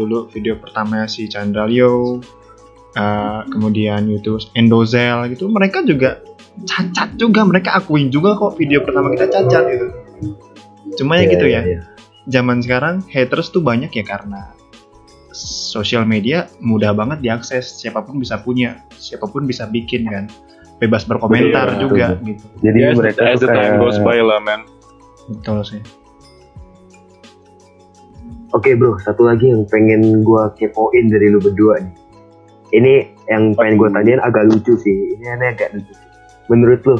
dulu 0.00 0.32
video 0.32 0.56
pertama 0.56 1.04
si 1.04 1.28
Chandra 1.28 1.68
Leo, 1.68 2.24
eh, 2.96 3.40
kemudian 3.52 4.08
YouTube 4.08 4.40
Endozel 4.56 5.28
gitu, 5.36 5.52
mereka 5.52 5.84
juga 5.84 6.24
cacat 6.64 7.14
juga, 7.20 7.44
mereka 7.44 7.76
akuin 7.76 8.08
juga 8.08 8.34
kok 8.34 8.56
video 8.56 8.80
pertama 8.80 9.12
kita 9.12 9.28
cacat 9.28 9.64
gitu. 9.68 9.86
Cuma 10.98 11.20
ya 11.20 11.28
Iya, 11.28 11.32
gitu 11.36 11.46
iya, 11.46 11.60
ya, 11.60 11.62
iya. 11.76 11.80
zaman 12.32 12.64
sekarang 12.64 13.04
haters 13.12 13.52
tuh 13.52 13.62
banyak 13.62 13.92
ya 13.94 14.02
karena 14.02 14.56
sosial 15.36 16.02
media 16.02 16.50
mudah 16.58 16.90
banget 16.90 17.22
diakses, 17.22 17.78
siapa 17.78 18.02
pun 18.02 18.18
bisa 18.18 18.42
punya, 18.42 18.82
siapa 18.98 19.30
pun 19.30 19.46
bisa 19.46 19.70
bikin 19.70 20.10
kan, 20.10 20.26
bebas 20.82 21.06
berkomentar 21.06 21.76
Iya, 21.76 21.80
juga 21.80 22.06
gitu. 22.26 22.44
Jadi 22.64 22.78
Yes, 22.82 22.96
mereka 22.98 23.20
as 23.30 23.38
the 23.38 23.46
time 23.46 23.78
kayak 23.78 23.78
goes 23.78 23.98
by 24.02 24.18
lah 24.18 24.40
men. 24.42 24.66
Betul 25.30 25.62
sih. 25.62 25.80
Oke 28.50 28.74
bro, 28.74 28.98
satu 28.98 29.22
lagi 29.30 29.46
yang 29.46 29.62
pengen 29.70 30.26
gua 30.26 30.50
kepoin 30.58 31.06
dari 31.06 31.30
lu 31.30 31.38
berdua 31.38 31.78
nih. 31.78 31.94
Ini 32.74 32.92
yang 33.30 33.54
pengen 33.54 33.78
gua 33.78 33.94
tanyain 33.94 34.18
agak 34.22 34.50
lucu 34.50 34.74
sih. 34.74 35.14
Ini 35.18 35.38
aneh 35.38 35.54
agak 35.54 35.70
lucu. 35.74 35.94
Menurut 36.50 36.80
lu, 36.82 36.96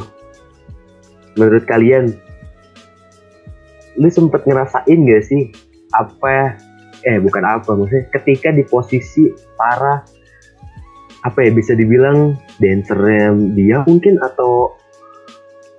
menurut 1.35 1.63
kalian, 1.67 2.15
lu 3.99 4.07
sempet 4.07 4.47
ngerasain 4.47 4.99
gak 5.03 5.23
sih 5.27 5.51
apa 5.91 6.55
eh 7.03 7.19
bukan 7.19 7.43
apa 7.43 7.75
maksudnya 7.75 8.07
ketika 8.15 8.55
di 8.55 8.63
posisi 8.63 9.27
para 9.59 10.05
apa 11.27 11.39
ya 11.43 11.51
bisa 11.51 11.75
dibilang 11.75 12.39
dancernya 12.63 13.35
dia 13.51 13.83
mungkin 13.83 14.15
atau 14.23 14.71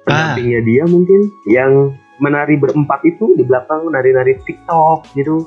Ah. 0.03 0.35
pendampingnya 0.35 0.61
dia 0.67 0.83
mungkin 0.91 1.31
yang 1.47 1.95
menari 2.19 2.59
berempat 2.59 3.07
itu 3.07 3.39
di 3.39 3.47
belakang 3.47 3.87
nari-nari 3.87 4.35
TikTok 4.43 5.15
gitu. 5.15 5.47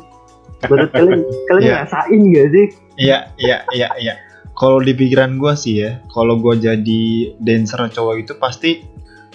Menurut 0.63 0.91
kalian 0.91 1.21
kalian 1.51 1.63
Iya. 1.63 1.75
ngerasain 1.83 2.21
gak 2.31 2.47
sih? 2.51 2.65
Iya, 2.95 3.19
iya, 3.37 3.57
iya, 3.75 3.87
iya. 3.99 4.13
Kalau 4.55 4.79
di 4.79 4.95
pikiran 4.95 5.35
gue 5.35 5.53
sih 5.59 5.83
ya, 5.83 5.99
kalau 6.15 6.39
gue 6.39 6.55
jadi 6.55 7.03
dancer 7.43 7.91
cowok 7.91 8.15
itu 8.23 8.33
pasti 8.39 8.71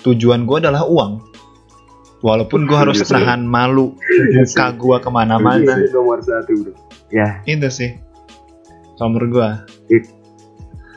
tujuan 0.01 0.49
gue 0.49 0.65
adalah 0.65 0.89
uang. 0.89 1.21
Walaupun 2.21 2.69
gue 2.69 2.77
harus 2.77 3.01
sih. 3.05 3.13
nahan 3.17 3.45
malu 3.45 3.97
muka 4.37 4.67
gue 4.77 4.97
ke 5.01 5.11
mana-mana. 5.13 5.77
Itu 5.77 5.93
nomor 5.97 6.21
satu 6.21 6.53
bro. 6.65 6.73
Ya 7.13 7.41
Itu 7.45 7.69
sih. 7.69 7.97
Kalau 8.97 9.17
menurut 9.17 9.31
gue. 9.33 9.49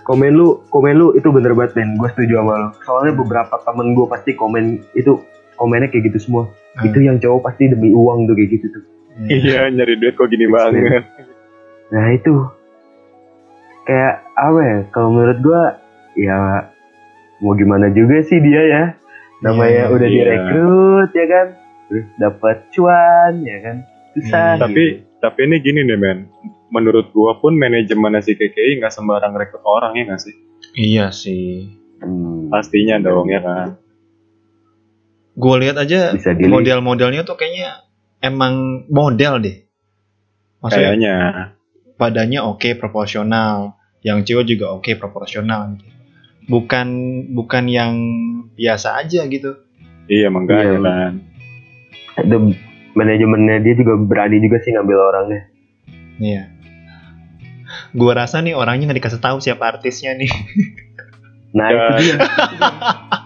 komen 0.03 0.35
lu 0.35 0.59
komen 0.67 0.99
lu 0.99 1.15
itu 1.15 1.31
bener 1.31 1.55
banget 1.55 1.79
men. 1.79 1.95
Gue 1.95 2.11
setuju 2.11 2.43
sama 2.43 2.53
lu. 2.59 2.69
Soalnya 2.83 3.13
beberapa 3.15 3.55
temen 3.63 3.95
gue 3.95 4.03
pasti 4.07 4.35
komen 4.35 4.83
itu 4.99 5.15
komennya 5.55 5.87
kayak 5.87 6.11
gitu 6.11 6.19
semua. 6.27 6.43
Hmm. 6.75 6.91
Itu 6.91 6.99
yang 6.99 7.23
cowok 7.23 7.39
pasti 7.47 7.71
demi 7.71 7.95
uang 7.95 8.27
tuh 8.27 8.35
kayak 8.35 8.49
gitu 8.59 8.67
tuh. 8.71 8.83
Iya 9.13 9.69
nyari 9.69 9.93
duit 10.01 10.17
kok 10.17 10.27
gini 10.27 10.49
banget. 10.49 11.05
Nah 11.93 12.05
itu 12.09 12.33
kayak 13.85 14.15
apa 14.33 14.59
ya? 14.61 14.77
Kalau 14.89 15.09
menurut 15.13 15.39
gua 15.39 15.63
ya 16.17 16.65
mau 17.39 17.53
gimana 17.53 17.93
juga 17.93 18.25
sih 18.25 18.41
dia 18.41 18.61
ya. 18.65 18.83
Namanya 19.43 19.91
Iya, 19.91 19.93
udah 19.93 20.07
iya. 20.07 20.15
direkrut 20.23 21.11
ya 21.11 21.25
kan, 21.27 21.47
terus 21.91 22.05
dapat 22.15 22.57
cuan 22.71 23.33
ya 23.43 23.57
kan, 23.59 23.75
susah. 24.15 24.55
Iya. 24.55 24.61
Tapi 24.63 24.83
tapi 25.19 25.39
ini 25.43 25.55
gini 25.59 25.79
nih 25.83 25.97
men. 25.99 26.19
Menurut 26.71 27.11
gua 27.11 27.37
pun 27.37 27.53
manajemen 27.53 28.17
si 28.23 28.33
KKI 28.33 28.79
nggak 28.79 28.89
sembarang 28.89 29.35
rekrut 29.35 29.61
orang 29.67 29.93
ya 29.99 30.03
nggak 30.07 30.21
sih? 30.23 30.35
Iya 30.73 31.11
sih. 31.11 31.75
Hmm, 31.99 32.47
Pastinya 32.47 32.97
dong 32.97 33.27
ya 33.29 33.43
kan. 33.43 33.77
Gue 35.33 35.55
lihat 35.65 35.81
aja 35.81 36.13
model-modelnya 36.39 37.25
tuh 37.25 37.33
kayaknya 37.33 37.81
emang 38.23 38.87
model 38.87 39.33
deh. 39.37 39.57
Maksudnya 40.63 40.95
Kayaknya. 40.95 41.15
badannya 41.93 42.39
oke 42.39 42.69
proporsional, 42.75 43.75
yang 43.99 44.23
cewek 44.23 44.47
juga 44.47 44.71
oke 44.71 44.95
proporsional. 44.95 45.75
gitu. 45.75 45.91
Bukan 46.43 46.87
bukan 47.31 47.67
yang 47.67 47.93
biasa 48.55 49.03
aja 49.03 49.27
gitu. 49.27 49.59
Iya 50.07 50.27
makanya 50.27 50.63
Iya. 50.63 50.79
kan. 50.79 51.13
Ada 52.13 52.35
manajemennya 52.93 53.57
dia 53.59 53.73
juga 53.73 53.95
berani 53.97 54.39
juga 54.39 54.59
sih 54.59 54.71
ngambil 54.71 54.97
orangnya. 54.99 55.41
Iya. 56.17 56.43
Gua 57.91 58.13
rasa 58.15 58.39
nih 58.39 58.53
orangnya 58.53 58.87
nggak 58.87 58.99
dikasih 58.99 59.19
tahu 59.19 59.37
siapa 59.39 59.67
artisnya 59.67 60.13
nih. 60.13 60.29
Nah 61.51 61.67
Ya. 61.67 61.75
itu 61.75 61.91
dia. 62.01 62.15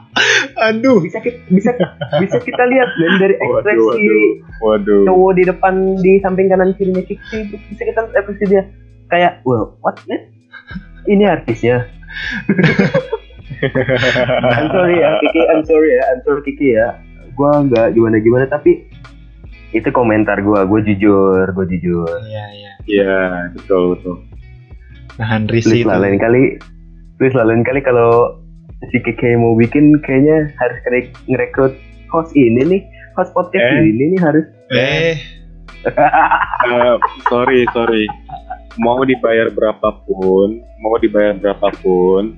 Aduh. 0.58 0.98
bisa 1.00 1.22
kita 1.22 1.38
bisa 1.48 1.70
bisa 2.18 2.38
kita 2.42 2.64
lihat 2.66 2.90
men 2.98 3.14
dari 3.18 3.36
Waduh, 3.38 3.62
ekspresi 3.62 4.10
Waduh. 4.58 5.04
cowok 5.06 5.32
di 5.34 5.44
depan 5.46 5.74
di 5.98 6.12
samping 6.20 6.50
kanan 6.50 6.74
kirinya 6.74 7.02
Kiki 7.02 7.38
bisa 7.70 7.84
kita 7.84 8.00
lihat 8.04 8.16
ekspresi 8.18 8.44
dia 8.48 8.64
kayak 9.08 9.46
well 9.46 9.78
what 9.80 9.98
man? 10.06 10.28
ini 11.06 11.24
artisnya 11.24 11.86
I'm 13.58 14.68
sorry 14.70 14.96
ya 14.98 15.10
Kiki 15.22 15.42
I'm 15.46 15.64
sorry 15.64 15.90
ya 15.94 16.04
I'm 16.12 16.22
sorry 16.22 16.42
Kiki 16.44 16.68
ya 16.74 16.88
gua 17.34 17.62
nggak 17.64 17.94
gimana 17.94 18.18
gimana 18.18 18.46
tapi 18.46 18.90
itu 19.72 19.90
komentar 19.92 20.42
gua 20.42 20.66
gua 20.66 20.82
jujur 20.82 21.46
gua 21.54 21.66
jujur 21.66 22.08
Iya 22.24 22.46
iya. 22.56 22.72
Iya 22.88 23.18
betul 23.52 24.00
betul. 24.00 24.16
Nahan 25.20 25.44
please 25.46 25.68
itu. 25.68 25.84
lah 25.84 26.00
lain 26.00 26.18
kali 26.18 26.56
please 27.18 27.36
lah 27.36 27.44
lain 27.44 27.62
kali 27.62 27.84
kalau 27.84 28.40
si 28.84 28.98
Kiki 29.00 29.34
mau 29.36 29.54
bikin 29.54 29.98
kayaknya 30.00 30.54
harus 30.56 30.78
ngere- 30.84 31.14
ngerekrut 31.26 31.74
host 32.08 32.32
ini 32.34 32.62
nih 32.64 32.82
host 33.14 33.34
podcast 33.34 33.58
Eh. 33.60 33.84
ini 33.86 34.14
nih 34.14 34.22
harus 34.22 34.46
Eh, 34.70 35.16
Eh, 36.68 36.96
sorry 37.26 37.64
sorry. 37.72 38.04
Mau 38.78 39.02
dibayar 39.02 39.48
berapapun, 39.50 40.60
mau 40.78 40.96
dibayar 40.98 41.34
berapapun, 41.34 42.36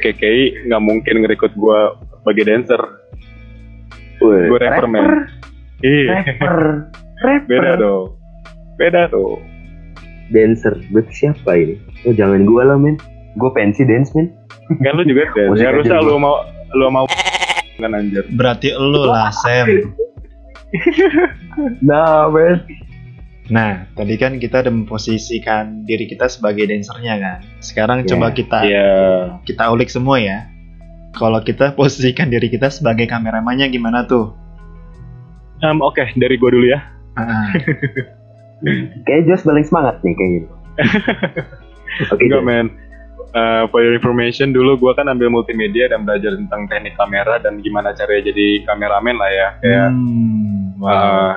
KKI 0.00 0.66
nggak 0.66 0.82
mungkin 0.82 1.14
ngerekrut 1.20 1.52
gua 1.54 1.94
sebagai 2.16 2.48
dancer. 2.48 2.80
Gue 4.18 4.56
rapper 4.56 4.86
men. 4.86 5.28
Iya. 5.80 6.24
rapper 6.24 6.54
rapper 7.24 7.48
Beda 7.48 7.72
dong. 7.76 8.06
Beda 8.76 9.02
tuh. 9.06 9.38
dancer 10.28 10.78
berarti 10.88 11.10
siapa 11.12 11.58
ini 11.58 11.74
oh 12.06 12.14
jangan 12.14 12.46
gua 12.46 12.62
lah 12.64 12.78
men 12.78 12.94
gua 13.34 13.50
pensi 13.50 13.82
dance 13.82 14.10
men 14.12 14.32
Kan 14.78 14.94
lu 14.94 15.04
juga 15.04 15.26
dance. 15.30 15.56
Ya 15.56 15.70
gua. 15.70 16.00
lu 16.00 16.16
mau 16.16 16.34
lu 16.70 16.86
mau 16.88 17.04
kan 17.76 17.92
anjir. 17.92 18.24
berarti 18.30 18.70
lu 18.72 19.02
lah 19.04 19.30
Sam. 19.30 19.66
nah 21.80 22.26
men 22.26 22.62
Nah, 23.50 23.82
tadi 23.92 24.14
kan 24.14 24.38
kita 24.38 24.62
udah 24.62 24.70
memposisikan 24.70 25.82
diri 25.82 26.06
kita 26.06 26.30
sebagai 26.30 26.70
dancernya 26.70 27.18
kan. 27.18 27.38
Sekarang 27.58 27.98
Iya. 28.00 28.08
coba 28.08 28.26
kita 28.30 28.58
Iya. 28.62 28.88
kita 29.42 29.66
ulik 29.68 29.90
semua 29.90 30.22
ya. 30.22 30.46
Kalau 31.10 31.42
kita 31.42 31.74
posisikan 31.74 32.30
diri 32.30 32.46
kita 32.46 32.70
sebagai 32.70 33.10
kameramannya 33.10 33.66
gimana 33.68 34.06
tuh? 34.06 34.38
Em, 35.60 35.82
Oke, 35.82 36.14
dari 36.14 36.38
gue 36.38 36.46
dulu 36.48 36.62
ya. 36.64 36.78
Ah, 37.16 37.50
Kayak 39.02 39.22
Jos 39.26 39.42
paling 39.42 39.66
semangat 39.66 39.98
nih 40.00 40.14
kayak 40.14 40.30
gitu. 40.36 40.48
Oke, 42.14 42.22
Enggak 42.22 42.38
Jos. 42.38 42.46
men. 42.46 42.66
Eh, 43.30 43.64
for 43.70 43.78
your 43.78 43.94
information, 43.94 44.50
dulu 44.50 44.74
gue 44.74 44.92
kan 44.98 45.06
ambil 45.06 45.30
multimedia 45.30 45.86
dan 45.86 46.02
belajar 46.02 46.34
tentang 46.34 46.66
teknik 46.66 46.98
kamera 46.98 47.38
dan 47.38 47.62
gimana 47.62 47.94
caranya 47.94 48.34
jadi 48.34 48.66
kameramen 48.66 49.14
lah 49.14 49.30
ya. 49.30 49.48
Kayak 49.62 49.88
hmm, 49.94 50.82
wow. 50.82 50.90
Uh, 50.90 51.32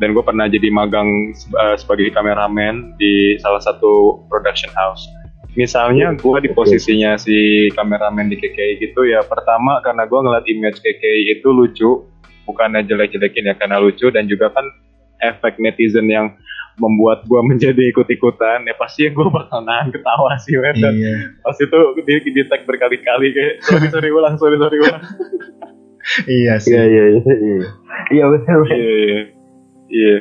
dan 0.00 0.16
gue 0.16 0.24
pernah 0.24 0.48
jadi 0.48 0.72
magang 0.72 1.36
uh, 1.52 1.76
sebagai 1.76 2.08
kameramen 2.16 2.96
di 2.96 3.36
salah 3.44 3.60
satu 3.60 4.24
production 4.32 4.72
house. 4.72 5.04
Misalnya 5.52 6.16
gue 6.16 6.48
di 6.48 6.50
posisinya 6.56 7.20
si 7.20 7.68
kameramen 7.76 8.32
di 8.32 8.40
KKI 8.40 8.80
gitu 8.80 9.04
ya. 9.04 9.20
Pertama 9.20 9.84
karena 9.84 10.08
gue 10.08 10.16
ngeliat 10.16 10.48
image 10.48 10.80
KKI 10.80 11.36
itu 11.36 11.52
lucu, 11.52 12.08
bukannya 12.48 12.88
jelek-jelekin 12.88 13.52
ya 13.52 13.54
karena 13.60 13.76
lucu 13.84 14.08
dan 14.08 14.24
juga 14.32 14.48
kan 14.48 14.64
efek 15.20 15.60
netizen 15.60 16.08
yang 16.08 16.32
membuat 16.80 17.24
gue 17.28 17.40
menjadi 17.50 17.82
ikut-ikutan 17.92 18.64
ya 18.64 18.74
pasti 18.78 19.08
gue 19.10 19.26
bakal 19.28 19.64
nahan 19.64 19.92
ketawa 19.92 20.36
sih 20.40 20.56
men. 20.56 20.76
dan 20.80 20.94
iya, 20.96 21.14
pas 21.44 21.56
itu 21.56 21.78
di, 22.04 22.14
di 22.32 22.42
tag 22.48 22.64
berkali-kali 22.64 23.32
kayak 23.34 23.54
sorry 23.64 23.88
sorry 23.92 24.08
ulang 24.08 24.36
sorry 24.40 24.56
sorry 24.56 24.78
ulang 24.80 25.02
iya 26.26 26.58
sih. 26.58 26.74
Iya 26.74 26.82
iya 26.84 27.04
iya. 27.08 27.20
Iya 27.22 27.68
Iya 28.10 28.24
benar. 28.28 28.58
Iya, 28.68 28.76
iya, 28.76 29.20
iya. 29.88 30.16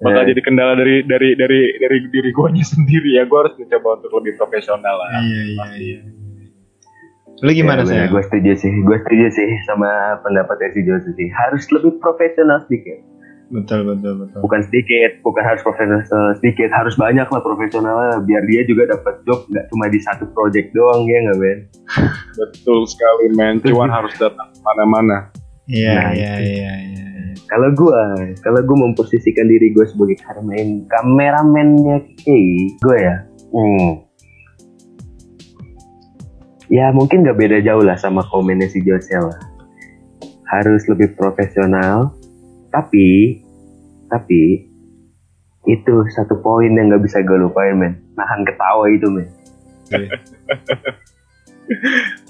Bakal 0.00 0.22
Eh. 0.24 0.28
jadi 0.32 0.40
kendala 0.40 0.72
dari 0.80 1.04
dari 1.04 1.36
dari 1.36 1.60
dari 1.76 1.98
diri 2.08 2.30
guanya 2.32 2.64
sendiri 2.72 3.16
ya. 3.20 3.24
Gue 3.28 3.38
harus 3.46 3.54
mencoba 3.56 4.00
untuk 4.00 4.12
lebih 4.20 4.36
profesional 4.36 4.96
lah. 4.96 5.20
Iya, 5.22 5.42
iya, 5.54 5.64
iya. 5.78 6.00
Lu 7.40 7.50
gimana 7.56 7.88
sih? 7.88 7.96
Gue 8.12 8.20
setuju 8.20 8.52
sih, 8.52 8.68
gue 8.68 8.96
setuju 9.00 9.26
sih 9.32 9.48
sama 9.64 10.20
pendapatnya 10.20 10.68
si 10.76 10.84
Jos 10.84 11.08
sih. 11.08 11.28
Harus 11.32 11.64
lebih 11.72 11.96
profesional 11.96 12.60
sedikit. 12.68 13.00
Betul, 13.50 13.82
betul, 13.82 14.14
betul. 14.22 14.38
Bukan 14.46 14.60
sedikit, 14.70 15.18
bukan 15.26 15.42
harus 15.42 15.62
profesional 15.66 16.06
sedikit, 16.38 16.70
harus 16.70 16.94
banyak 16.94 17.26
lah 17.26 17.42
profesionalnya. 17.42 18.22
Biar 18.22 18.46
dia 18.46 18.62
juga 18.62 18.94
dapat 18.94 19.26
job 19.26 19.42
nggak 19.50 19.66
cuma 19.74 19.90
di 19.90 19.98
satu 19.98 20.30
project 20.30 20.70
doang 20.70 21.02
ya 21.10 21.18
nggak 21.26 21.38
Ben? 21.42 21.58
Betul 22.38 22.86
sekali, 22.86 23.34
men. 23.34 23.58
Cuan 23.58 23.90
harus 23.98 24.14
datang 24.22 24.54
ke 24.54 24.60
mana-mana. 24.62 25.34
Iya, 25.66 25.94
Nah, 25.98 26.10
iya, 26.14 26.34
iya, 26.38 26.72
iya. 26.82 27.04
Kalau 27.50 27.74
gue, 27.74 28.02
kalau 28.46 28.62
gue 28.62 28.76
memposisikan 28.78 29.50
diri 29.50 29.74
gue 29.74 29.82
sebagai 29.82 30.22
kameramen, 30.22 30.86
kameramennya 30.86 31.98
Kiki, 32.06 32.78
gue 32.78 32.96
ya, 32.98 33.26
hmm, 33.50 33.90
ya 36.70 36.94
mungkin 36.94 37.26
gak 37.26 37.38
beda 37.38 37.58
jauh 37.66 37.82
lah 37.82 37.98
sama 37.98 38.22
komennya 38.30 38.70
si 38.70 38.78
Jose 38.86 39.18
lah. 39.18 39.38
Harus 40.46 40.86
lebih 40.86 41.14
profesional, 41.18 42.14
tapi, 42.70 43.38
tapi 44.06 44.66
itu 45.68 45.94
satu 46.16 46.40
poin 46.40 46.72
yang 46.72 46.88
gak 46.90 47.04
bisa 47.04 47.20
gue 47.20 47.36
lupain 47.36 47.76
men, 47.76 47.94
nahan 48.16 48.40
ketawa 48.48 48.88
itu 48.88 49.06
men. 49.10 49.28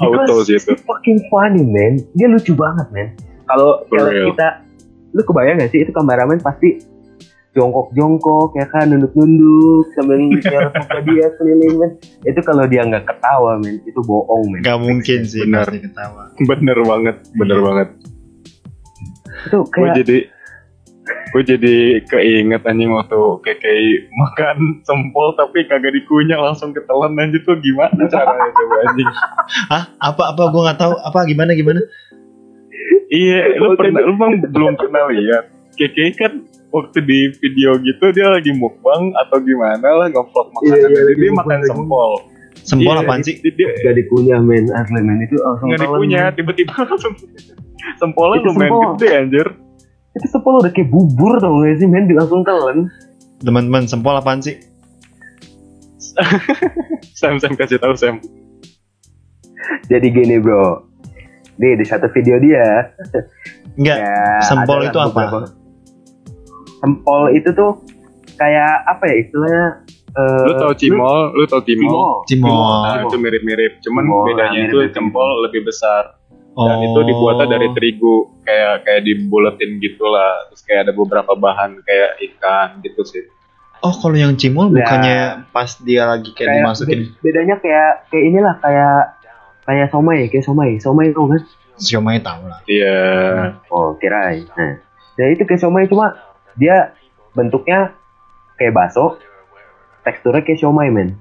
Auto 0.00 0.44
sih 0.44 0.60
itu. 0.60 0.76
fucking 0.84 1.20
funny 1.32 1.64
man, 1.64 1.96
dia 2.12 2.28
lucu 2.28 2.52
banget 2.52 2.88
men. 2.92 3.08
Kalau 3.48 3.84
kita, 3.88 4.64
lu 5.16 5.22
kebayang 5.24 5.60
gak 5.60 5.70
sih 5.72 5.80
itu 5.82 5.92
kameramen 5.92 6.38
pasti 6.40 6.80
jongkok-jongkok 7.50 8.54
ya 8.54 8.66
kan 8.70 8.94
nunduk-nunduk 8.94 9.90
sambil 9.98 10.22
nyorot 10.22 10.70
muka 10.70 10.98
dia 11.02 11.26
keliling 11.34 11.74
men 11.82 11.90
itu 12.22 12.40
kalau 12.46 12.62
dia 12.70 12.86
nggak 12.86 13.02
ketawa 13.10 13.58
men 13.58 13.82
itu 13.82 13.98
bohong 14.06 14.54
men 14.54 14.62
Gak 14.62 14.78
mungkin 14.78 15.26
sih 15.26 15.42
pasti 15.50 15.82
ketawa. 15.82 16.30
Bener 16.38 16.78
banget, 16.86 17.16
bener 17.34 17.58
Iya. 17.58 17.66
banget. 17.66 17.88
Itu 19.46 19.58
Gue 19.64 19.72
kayak 19.72 19.96
jadi 20.04 20.18
gue 21.30 21.42
jadi 21.42 21.76
keinget 22.06 22.62
anjing 22.66 22.92
waktu 22.92 23.18
KKI 23.46 23.90
makan 24.12 24.56
sempol 24.84 25.32
tapi 25.38 25.64
kagak 25.66 25.94
dikunyah 25.96 26.38
langsung 26.38 26.74
ketelan 26.74 27.16
anjir 27.16 27.40
tuh 27.46 27.56
gimana 27.58 28.04
caranya 28.10 28.50
coba 28.52 28.74
anjing 28.90 29.10
Hah? 29.70 29.84
Apa 29.98 30.34
apa 30.34 30.42
gua 30.50 30.62
nggak 30.70 30.78
tahu. 30.78 30.94
Apa 31.02 31.26
gimana 31.26 31.54
gimana? 31.54 31.80
Iya, 33.10 33.58
lu 33.58 33.74
pernah, 33.74 34.00
lu 34.06 34.14
bang 34.14 34.38
belum 34.46 34.74
pernah 34.78 35.10
lihat. 35.10 35.50
KK 35.74 35.98
kan 36.18 36.32
waktu 36.70 36.98
di 37.02 37.34
video 37.42 37.74
gitu 37.82 38.04
dia 38.14 38.30
lagi 38.30 38.54
mukbang 38.54 39.10
atau 39.26 39.42
gimana 39.42 39.88
lah 39.98 40.06
ngevlog 40.06 40.48
makanan. 40.54 40.78
Iya, 40.86 41.02
iya, 41.10 41.14
dia 41.18 41.30
makan 41.34 41.58
sempol. 41.66 42.12
Sempol 42.60 42.92
Iya, 42.92 43.02
apaan 43.02 43.20
sih? 43.20 43.34
Dia, 43.36 43.52
dia 43.52 43.68
gak 43.80 43.94
dikunyah 43.96 44.38
men 44.38 44.68
asli 44.70 45.00
men 45.00 45.18
itu 45.20 45.34
langsung 45.36 45.66
nggak 45.66 45.80
telan, 45.80 45.90
dikunyah, 45.94 46.26
tiba-tiba 46.30 46.72
langsung 46.78 47.14
sempolnya 47.96 48.36
Itu 48.36 48.48
lumayan 48.48 48.68
sempol. 48.68 48.90
gede 48.94 49.08
anjir. 49.16 49.46
itu 50.10 50.26
sepuluh 50.26 50.58
udah 50.58 50.70
kayak 50.70 50.88
bubur 50.88 51.32
tau 51.36 51.54
gak 51.58 51.76
sih 51.76 51.86
men 51.86 52.04
langsung 52.08 52.42
telan 52.42 52.78
Teman-teman, 53.38 53.84
sempol 53.84 54.12
apaan 54.12 54.38
sih? 54.38 54.58
Sam 57.14 57.36
Sam 57.36 57.54
kasih 57.54 57.78
tahu 57.78 57.94
Sam. 57.94 58.18
jadi 59.86 60.06
gini 60.06 60.36
bro 60.36 60.82
nih 61.56 61.76
di 61.76 61.84
satu 61.84 62.08
video 62.08 62.36
dia 62.38 62.90
Enggak. 63.74 63.96
ya, 63.96 64.16
sempol 64.42 64.82
itu 64.82 64.96
apa? 64.96 65.12
beberapa- 65.14 65.52
sempol 66.76 67.22
itu 67.30 67.48
tuh 67.50 67.84
kayak 68.34 68.72
apa 68.86 69.04
ya 69.04 69.14
istilahnya 69.20 69.64
eh, 70.12 70.44
Lu 70.44 70.52
tau 70.54 70.72
cimol, 70.72 71.18
lu 71.32 71.44
tau 71.44 71.60
timol. 71.60 72.22
Cimol. 72.24 72.50
Cimol. 72.50 72.80
Nah, 72.82 72.96
itu 73.02 73.16
mirip-mirip, 73.16 73.72
cuman 73.80 74.02
Cimol, 74.02 74.24
bedanya 74.26 74.50
nah, 74.52 74.54
itu 74.60 74.76
mirip-mirip. 74.76 74.92
jempol 74.92 75.28
lebih 75.42 75.62
besar 75.64 76.02
dan 76.50 76.76
Oh. 76.76 76.82
itu 76.82 77.00
dibuatnya 77.06 77.46
dari 77.48 77.70
terigu 77.70 78.14
kayak 78.42 78.82
kayak 78.82 79.02
dibuletin 79.02 79.78
gitulah 79.78 80.34
terus 80.44 80.60
kayak 80.60 80.80
ada 80.82 80.92
beberapa 80.92 81.32
bahan 81.32 81.78
kayak 81.80 82.10
ikan 82.26 82.68
gitu 82.80 83.00
sih 83.02 83.24
Oh, 83.80 83.94
kalau 83.94 84.12
yang 84.14 84.34
cimol 84.34 84.68
Ya. 84.68 84.74
bukannya 84.76 85.18
pas 85.48 85.72
dia 85.78 86.04
lagi 86.04 86.34
kayak, 86.34 86.58
dimasukin 86.58 87.00
be- 87.06 87.22
bedanya 87.22 87.56
kayak 87.56 88.04
kayak 88.08 88.24
inilah 88.26 88.54
kayak 88.58 88.98
kayak 89.62 89.86
somai 89.88 90.26
kayak 90.26 90.42
somai 90.42 90.70
somai 90.76 91.06
itu 91.08 91.22
kan 91.22 91.40
siomay 91.78 92.18
tahu 92.18 92.42
lah. 92.44 92.60
iya 92.66 92.98
oh 93.68 93.94
kirain 93.96 94.44
nah 94.50 94.74
nah 95.14 95.26
itu 95.28 95.42
kayak 95.44 95.60
somai 95.60 95.86
cuma 95.86 96.18
dia 96.54 96.92
bentuknya 97.30 97.94
kayak 98.56 98.74
bakso 98.74 99.16
teksturnya 100.10 100.42
kayak 100.42 100.58
somai 100.58 100.90
men. 100.90 101.14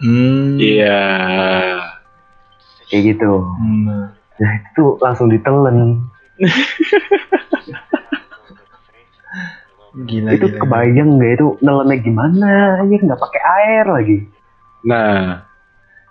Hmm. 0.00 0.56
iya. 0.56 0.98
Kayak 2.88 3.02
gitu. 3.14 3.44
Hmm. 3.44 4.08
nah 4.40 4.52
itu 4.56 4.84
langsung 5.04 5.28
ditelen. 5.28 6.08
Gila, 9.90 10.32
itu 10.32 10.46
gila. 10.48 10.58
kebayang 10.64 11.20
nggak 11.20 11.32
itu 11.36 11.46
nelennya 11.60 11.96
gimana? 12.00 12.50
Anjir 12.80 13.04
nggak 13.04 13.20
pakai 13.20 13.42
air 13.44 13.84
lagi. 13.84 14.16
Nah. 14.88 15.44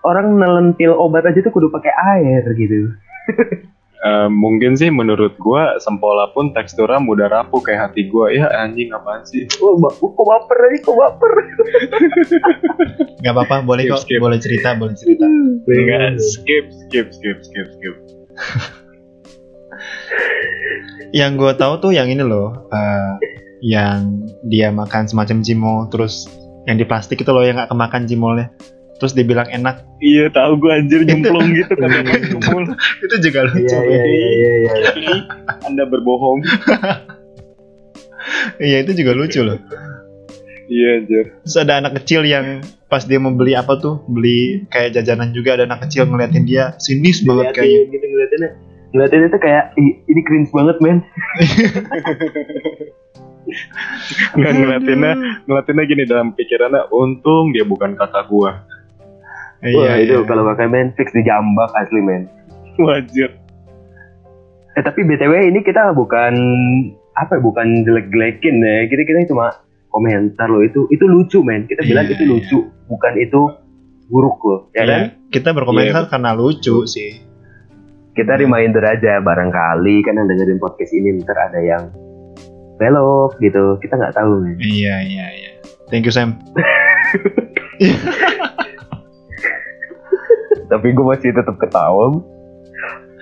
Orang 0.05 0.37
nelen 0.39 0.77
pil 0.77 0.95
obat 0.95 1.27
aja 1.27 1.43
tuh 1.43 1.51
kudu 1.51 1.67
pakai 1.67 1.91
air 1.91 2.43
gitu 2.55 2.95
eh, 3.99 4.27
mungkin 4.27 4.73
sih 4.73 4.89
menurut 4.89 5.35
gua 5.35 5.75
sempola 5.77 6.29
pun 6.29 6.49
teksturnya 6.49 6.97
mudah 6.97 7.27
rapuh 7.27 7.59
kayak 7.59 7.89
hati 7.89 8.07
gua 8.07 8.29
ya 8.29 8.47
anjing 8.55 8.89
apaan 8.89 9.23
sih 9.23 9.43
Wah, 9.57 9.75
ba- 9.77 9.93
kok 9.93 10.15
baper 10.19 10.57
aja, 10.61 10.77
kok 10.79 10.95
baper. 10.95 11.31
Gak 13.19 13.33
apa-apa, 13.33 13.55
boleh 13.61 13.83
Skip, 13.83 13.91
kok, 13.91 14.01
skip. 14.05 14.19
boleh 14.19 14.39
cerita, 14.39 14.69
boleh 14.73 14.95
cerita. 14.95 15.25
enggak 15.65 16.15
skip 16.17 16.65
skip 16.71 17.07
skip 17.09 17.37
skip 17.41 17.67
skip 17.69 17.95
Yang 21.11 21.31
gue 21.35 21.53
tahu 21.55 21.73
tuh 21.79 21.91
yang 21.91 22.05
ini 22.05 22.21
loh, 22.21 22.69
eh, 22.69 23.11
yang 23.59 24.21
dia 24.45 24.69
makan 24.69 25.03
semacam 25.03 25.41
cimol, 25.41 25.77
terus 25.89 26.29
yang 26.63 26.77
di 26.77 26.85
plastik 26.85 27.17
itu 27.17 27.27
loh 27.27 27.41
yang 27.41 27.57
gak 27.57 27.67
kemakan 27.67 28.05
cimolnya, 28.05 28.53
terus 28.99 29.15
dibilang 29.15 29.47
enak, 29.47 29.79
iya 30.03 30.27
tahu 30.27 30.59
gua 30.59 30.75
anjir 30.77 31.07
nyemplung 31.07 31.55
gitu 31.55 31.71
kan 31.79 31.87
nyemplung 32.03 32.75
itu 32.99 33.15
juga 33.23 33.47
lucu. 33.47 33.63
Iya, 33.79 34.03
iya, 34.03 34.03
iya, 34.03 34.51
iya, 34.59 34.73
iya. 34.99 35.15
anda 35.63 35.87
berbohong 35.87 36.43
Iya 38.59 38.83
itu 38.83 38.91
juga 38.99 39.11
lucu 39.15 39.39
loh. 39.41 39.57
iya 40.69 40.99
anjir 41.01 41.33
Terus 41.47 41.55
ada 41.57 41.79
anak 41.81 42.03
kecil 42.03 42.27
yang 42.27 42.61
pas 42.91 43.07
dia 43.07 43.17
mau 43.17 43.31
beli 43.33 43.55
apa 43.55 43.79
tuh, 43.79 44.03
beli 44.11 44.67
kayak 44.69 44.99
jajanan 44.99 45.31
juga 45.31 45.55
ada 45.57 45.63
anak 45.65 45.87
kecil 45.87 46.03
ngeliatin 46.05 46.43
dia 46.45 46.75
sinis 46.77 47.23
banget 47.23 47.55
kayaknya. 47.55 47.65
Ngeliatin 47.65 47.93
gitu 47.95 48.05
ngeliatinnya. 48.11 48.49
Ngeliatinnya 48.89 49.27
tuh 49.29 49.41
kayak 49.41 49.63
"Ih, 49.77 49.93
ini 50.09 50.21
cringe 50.25 50.51
banget 50.51 50.77
men. 50.83 50.99
nggak 54.37 54.51
ngeliatinnya 54.53 55.13
ngeliatinnya 55.49 55.83
gini 55.89 56.03
dalam 56.05 56.37
pikirannya 56.37 56.85
untung 56.93 57.49
dia 57.49 57.65
bukan 57.65 57.97
kakak 57.97 58.29
gua 58.29 58.61
Iya, 59.59 59.75
Wah 59.75 59.95
itu 59.99 60.15
iya. 60.23 60.27
kalau 60.27 60.43
pakai 60.47 60.71
men 60.71 60.95
fix 60.95 61.11
dijambak 61.11 61.71
asli 61.75 61.99
men. 61.99 62.31
wajib 62.79 63.35
Eh 64.79 64.83
tapi 64.85 65.03
btw 65.03 65.51
ini 65.51 65.59
kita 65.59 65.91
bukan 65.91 66.33
apa 67.19 67.35
ya, 67.35 67.41
bukan 67.43 67.83
jelek-jelekin 67.83 68.55
ya. 68.63 68.87
Kita 68.87 69.01
kita 69.03 69.27
cuma 69.27 69.51
komentar 69.91 70.47
lo 70.47 70.63
itu 70.63 70.87
itu 70.87 71.03
lucu 71.03 71.43
men. 71.43 71.67
Kita 71.67 71.83
bilang 71.83 72.07
Iya, 72.07 72.15
itu 72.15 72.23
lucu 72.23 72.59
bukan 72.87 73.13
itu 73.19 73.41
buruk 74.07 74.39
loh. 74.47 74.59
Ya 74.71 74.87
kan? 74.87 74.87
Iya, 74.87 74.99
kita 75.35 75.51
berkomentar 75.51 76.07
Iya, 76.07 76.11
karena 76.15 76.31
lucu 76.31 76.87
sih. 76.87 77.19
Kita 78.15 78.39
reminder 78.39 78.83
aja 78.87 79.19
barangkali 79.19 79.95
kan 80.07 80.15
yang 80.15 80.27
dengerin 80.31 80.59
podcast 80.59 80.91
ini 80.95 81.19
ntar 81.23 81.35
ada 81.35 81.59
yang 81.59 81.91
belok 82.79 83.35
gitu. 83.43 83.75
Kita 83.83 83.99
nggak 83.99 84.15
tahu 84.15 84.47
men. 84.47 84.55
Iya 84.63 84.95
iya 85.03 85.27
iya. 85.35 85.51
Thank 85.91 86.07
you 86.07 86.13
Sam 86.15 86.37
tapi 90.69 90.93
gue 90.93 91.05
masih 91.05 91.33
tetap 91.33 91.57
ketawa 91.57 92.21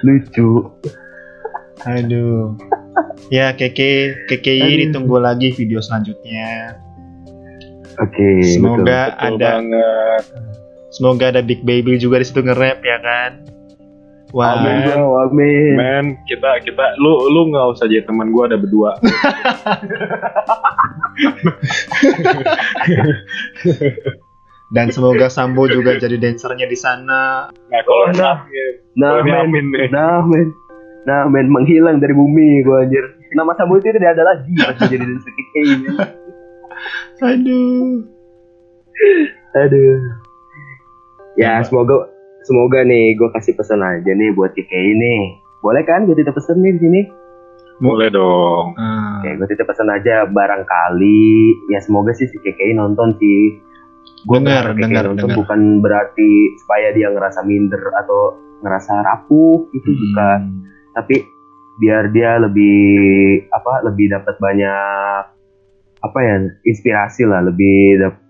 lucu. 0.04 0.70
Aduh. 1.88 2.54
Ya 3.34 3.54
keke 3.56 4.14
keke 4.30 4.54
Aduh. 4.62 4.78
ditunggu 4.86 5.18
lagi 5.18 5.56
video 5.56 5.80
selanjutnya. 5.82 6.78
Oke 7.98 8.46
semoga 8.46 9.16
Betul. 9.16 9.42
ada 9.42 9.52
banget. 9.58 10.24
semoga 10.94 11.26
ada 11.34 11.42
Big 11.42 11.66
Baby 11.66 11.98
juga 11.98 12.22
di 12.22 12.26
situ 12.30 12.46
nge-rap 12.46 12.84
ya 12.86 12.98
kan? 13.02 13.32
Wah. 14.36 14.60
Amin 14.60 14.86
bro 14.86 15.08
amin. 15.30 15.74
Men, 15.74 16.06
kita 16.28 16.62
kita 16.62 17.00
lu 17.00 17.32
lu 17.32 17.48
nggak 17.50 17.74
usah 17.74 17.88
jadi 17.90 18.06
teman 18.06 18.30
gua 18.36 18.52
ada 18.52 18.60
berdua. 18.60 19.00
dan 24.68 24.92
semoga 24.92 25.32
Sambo 25.32 25.64
juga 25.66 25.96
jadi 25.96 26.20
dancernya 26.20 26.68
di 26.68 26.78
sana. 26.78 27.48
Nah, 27.48 27.82
kalau 27.84 28.04
Oh, 28.04 28.12
nah. 28.14 28.36
Nah 28.98 29.12
Boleh 29.22 29.46
men. 29.48 29.66
nah 29.90 30.20
men. 30.24 30.48
Nah 31.08 31.24
men 31.30 31.48
menghilang 31.48 32.04
dari 32.04 32.12
bumi 32.12 32.62
gue 32.62 32.78
anjir. 32.84 33.06
Nama 33.32 33.52
Sambo 33.56 33.80
itu 33.80 33.92
tidak 33.92 34.18
ada 34.18 34.24
lagi 34.28 34.52
pas 34.58 34.76
jadi 34.88 35.04
dancer 35.04 35.32
KKI 35.32 35.72
men. 35.80 35.96
aduh. 37.24 37.92
Aduh. 39.56 39.98
Ya 41.38 41.62
semoga 41.64 42.10
semoga 42.44 42.82
nih 42.84 43.16
gue 43.16 43.30
kasih 43.32 43.54
pesan 43.54 43.80
aja 43.80 44.12
nih 44.12 44.34
buat 44.34 44.52
KKI 44.52 44.92
nih 44.96 45.22
boleh 45.62 45.84
kan 45.84 46.06
gue 46.06 46.16
titip 46.16 46.32
pesan 46.32 46.62
nih 46.62 46.78
di 46.78 46.82
sini? 46.82 47.02
Boleh 47.78 48.10
dong. 48.10 48.74
Ah, 48.74 49.22
Oke, 49.22 49.38
gue 49.38 49.48
titip 49.54 49.70
pesan 49.70 49.90
aja 49.90 50.26
barangkali. 50.26 51.30
Ya 51.70 51.78
semoga 51.82 52.10
sih 52.14 52.26
si 52.26 52.38
KKI 52.40 52.74
nonton 52.74 53.14
sih. 53.18 53.58
Gue 54.26 54.38
Dengar, 54.44 54.76
dengar, 54.76 55.06
dengar. 55.14 55.38
bukan 55.38 55.80
berarti 55.80 56.30
supaya 56.60 56.92
dia 56.92 57.08
ngerasa 57.08 57.46
minder 57.48 57.80
atau 57.96 58.36
ngerasa 58.60 58.94
rapuh 59.06 59.70
itu 59.72 59.88
hmm, 59.88 60.00
bukan, 60.02 60.40
tapi 60.94 61.16
biar 61.78 62.10
dia 62.10 62.42
lebih 62.42 62.82
apa 63.54 63.86
lebih 63.86 64.10
dapat 64.10 64.36
banyak 64.42 65.22
apa 65.98 66.20
ya 66.20 66.36
inspirasi 66.64 67.24
lah 67.24 67.46
lebih 67.46 68.02
dap- 68.02 68.24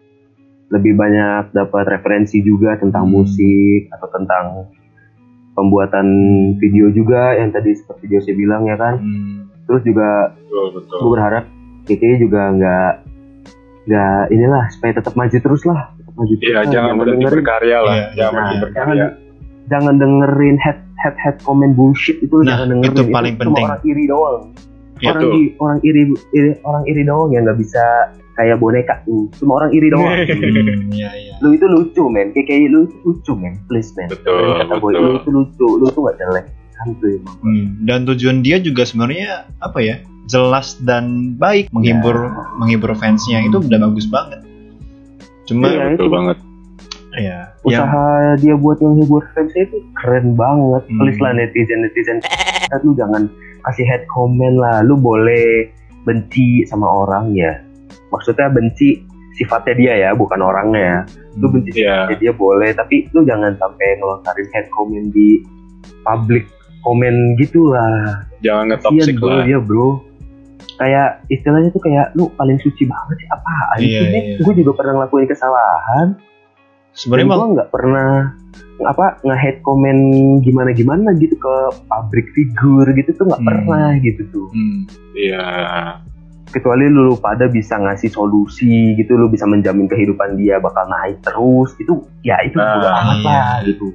lebih 0.67 0.93
banyak 0.93 1.55
dapat 1.55 1.85
referensi 1.87 2.43
juga 2.43 2.75
tentang 2.75 3.07
Hmm. 3.07 3.13
musik 3.15 3.87
atau 3.87 4.07
tentang 4.11 4.45
pembuatan 5.55 6.07
video 6.59 6.91
juga 6.91 7.33
yang 7.33 7.49
tadi 7.49 7.71
seperti 7.73 8.11
Jose 8.11 8.35
bilang 8.35 8.67
ya 8.67 8.75
kan 8.75 8.99
hmm. 8.99 9.65
terus 9.65 9.81
juga 9.81 10.35
Betul, 10.35 10.65
betul. 10.75 10.97
gue 10.99 11.09
berharap 11.15 11.43
KKI 11.87 12.15
juga 12.19 12.41
nggak 12.51 12.91
nggak 13.87 14.23
inilah 14.29 14.63
supaya 14.69 14.91
tetap 14.93 15.13
maju 15.13 15.37
terus 15.37 15.63
lah. 15.63 15.81
Tetap 15.95 16.13
maju 16.13 16.33
terus 16.33 16.43
Iya, 16.45 16.57
lah. 16.57 16.65
jangan 16.67 16.93
berhenti 16.93 17.15
dengerin. 17.17 17.35
berkarya 17.39 17.77
lah. 17.79 17.93
Iya, 17.93 18.05
jangan 18.13 18.33
nah, 18.33 18.43
berhenti 18.43 18.55
jangan 18.75 18.87
berkarya. 18.93 19.07
jangan 19.67 19.93
dengerin 19.97 20.55
head 20.57 20.79
head 20.97 21.15
head 21.17 21.35
comment 21.41 21.73
bullshit 21.73 22.17
itu 22.19 22.35
Nah, 22.37 22.47
jangan 22.53 22.67
dengerin. 22.73 22.91
itu 22.93 23.03
paling 23.07 23.33
cuma 23.33 23.41
penting. 23.45 23.65
orang 23.65 23.81
iri 23.83 24.05
doang. 24.05 24.41
Ya, 24.97 25.13
orang 25.13 25.23
di 25.29 25.41
orang 25.55 25.79
iri, 25.81 26.03
iri 26.31 26.51
orang 26.63 26.83
iri 26.83 27.01
doang 27.01 27.29
yang 27.29 27.45
nggak 27.45 27.59
bisa 27.59 27.83
kayak 28.33 28.57
boneka 28.57 28.97
tuh. 29.03 29.29
Cuma 29.35 29.51
orang 29.57 29.71
iri 29.71 29.87
doang. 29.87 30.09
Hmm, 30.27 30.89
iya 30.91 31.09
iya. 31.13 31.33
Lu 31.39 31.53
itu 31.53 31.65
lucu 31.65 32.03
men. 32.07 32.33
KKI 32.33 32.65
lu 32.67 32.83
itu 32.83 32.97
lucu 33.03 33.33
men. 33.33 33.53
Please 33.65 33.93
men. 33.93 34.09
Betul, 34.09 34.57
kata 34.57 34.73
boy 34.75 34.91
betul. 34.91 34.99
lu 34.99 35.11
itu 35.15 35.29
lucu 35.31 35.67
lu 35.75 35.85
tuh 35.87 36.01
nggak 36.01 36.17
jelek. 36.17 36.45
Santuy 36.75 37.13
emang 37.15 37.37
Hmm, 37.39 37.65
dan 37.83 37.99
tujuan 38.05 38.37
dia 38.39 38.57
juga 38.57 38.83
sebenarnya 38.83 39.45
apa 39.59 39.79
ya 39.79 39.97
jelas 40.27 40.75
dan 40.79 41.03
baik 41.33 41.71
menghibur 41.71 42.29
menghibur 42.55 42.91
fansnya 42.93 43.41
itu 43.41 43.57
udah 43.57 43.79
bagus 43.81 44.05
banget 44.05 44.39
cuma 45.43 45.65
Iya, 45.65 45.95
Betul 45.95 46.05
itu. 46.05 46.13
banget. 46.13 46.37
ya 47.15 47.37
yang 47.65 47.87
usaha 47.87 48.05
dia 48.37 48.53
buat 48.53 48.77
yang 48.77 48.93
hibur 48.95 49.23
fansnya 49.31 49.65
itu 49.65 49.77
keren 49.95 50.35
banget 50.35 50.83
Hmm. 50.85 50.99
please 50.99 51.17
lah 51.17 51.33
netizen 51.33 51.79
netizen 51.81 52.17
lu 52.77 52.93
jangan 52.93 53.25
kasih 53.63 53.83
head 53.83 54.03
comment 54.07 54.53
lah 54.55 54.79
lu 54.81 54.93
boleh 54.93 55.71
benci 56.03 56.61
sama 56.63 56.85
orang 56.85 57.33
ya 57.33 57.57
maksudnya 58.09 58.47
benci 58.47 59.01
sifatnya 59.33 59.73
dia 59.73 59.93
ya 59.97 60.09
bukan 60.11 60.39
orangnya 60.39 60.81
ya 60.81 60.99
lu 61.35 61.49
benci 61.49 61.73
Iya. 61.73 62.05
sifatnya 62.05 62.17
dia 62.19 62.33
boleh 62.33 62.69
tapi 62.71 62.95
lu 63.09 63.23
jangan 63.23 63.55
sampai 63.55 63.87
ngelontarin 63.97 64.47
head 64.51 64.67
comment 64.69 65.07
di 65.09 65.41
public 66.03 66.45
comment 66.79 67.17
gitu 67.35 67.65
lah 67.67 68.21
Jangan 68.39 68.69
ngetoxic 68.69 69.17
lah. 69.17 69.41
dia 69.41 69.57
bro 69.57 70.03
kayak 70.75 71.25
istilahnya 71.27 71.69
tuh 71.69 71.81
kayak 71.81 72.13
lu 72.13 72.29
paling 72.33 72.57
suci 72.57 72.83
banget 72.83 73.15
sih 73.17 73.29
apaan 73.29 73.77
Iya, 73.77 73.99
sih 74.01 74.09
iya. 74.09 74.37
gue 74.39 74.53
juga 74.55 74.71
pernah 74.73 74.93
ngelakuin 74.97 75.25
kesalahan 75.25 76.07
sebenarnya 76.91 77.25
gue 77.29 77.47
nggak 77.55 77.69
pernah 77.69 78.09
apa 78.79 79.05
nge-hate 79.21 79.61
komen 79.61 79.97
gimana 80.39 80.69
gimana 80.69 81.09
gitu 81.13 81.33
ke 81.33 81.55
pabrik 81.85 82.29
figur 82.31 82.85
gitu 82.91 83.09
tuh 83.11 83.25
nggak 83.25 83.41
Hmm. 83.41 83.49
pernah 83.49 83.89
gitu 83.97 84.21
tuh 84.29 84.47
hmm, 84.49 84.79
Iya. 85.13 85.45
kecuali 86.47 86.85
lu 86.85 87.17
pada 87.17 87.45
bisa 87.45 87.75
ngasih 87.75 88.07
solusi 88.07 88.93
gitu 88.93 89.13
lu 89.13 89.27
bisa 89.27 89.43
menjamin 89.43 89.85
kehidupan 89.85 90.37
dia 90.37 90.57
bakal 90.57 90.85
naik 90.87 91.19
terus 91.21 91.73
itu 91.75 92.01
ya 92.21 92.37
itu 92.39 92.55
Nah, 92.55 92.77
udah 92.77 92.91
amat 93.03 93.17
iya. 93.17 93.25
lah 93.25 93.57
gitu 93.63 93.87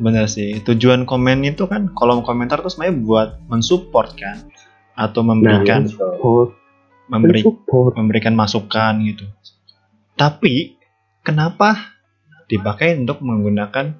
bener 0.00 0.24
sih 0.26 0.56
tujuan 0.60 1.04
komen 1.04 1.44
itu 1.44 1.64
kan 1.64 1.92
kolom 1.92 2.20
komentar 2.20 2.56
tuh 2.58 2.72
sebenarnya 2.72 2.96
buat 3.00 3.28
mensupport 3.46 4.08
kan 4.16 4.36
atau 5.00 5.24
memberikan 5.24 5.88
nah, 5.88 5.92
support, 5.96 6.52
memberi 7.08 7.40
support. 7.40 7.96
memberikan 7.96 8.36
masukan 8.36 9.00
gitu 9.08 9.24
tapi 10.20 10.76
kenapa 11.24 11.96
dipakai 12.52 13.00
untuk 13.00 13.24
menggunakan 13.24 13.96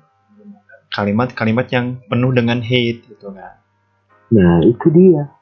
kalimat-kalimat 0.93 1.67
yang 1.73 2.05
penuh 2.05 2.37
dengan 2.37 2.61
hate 2.61 3.01
gitu 3.09 3.33
kan 3.33 3.57
nah 4.29 4.61
itu 4.61 4.87
dia 4.93 5.41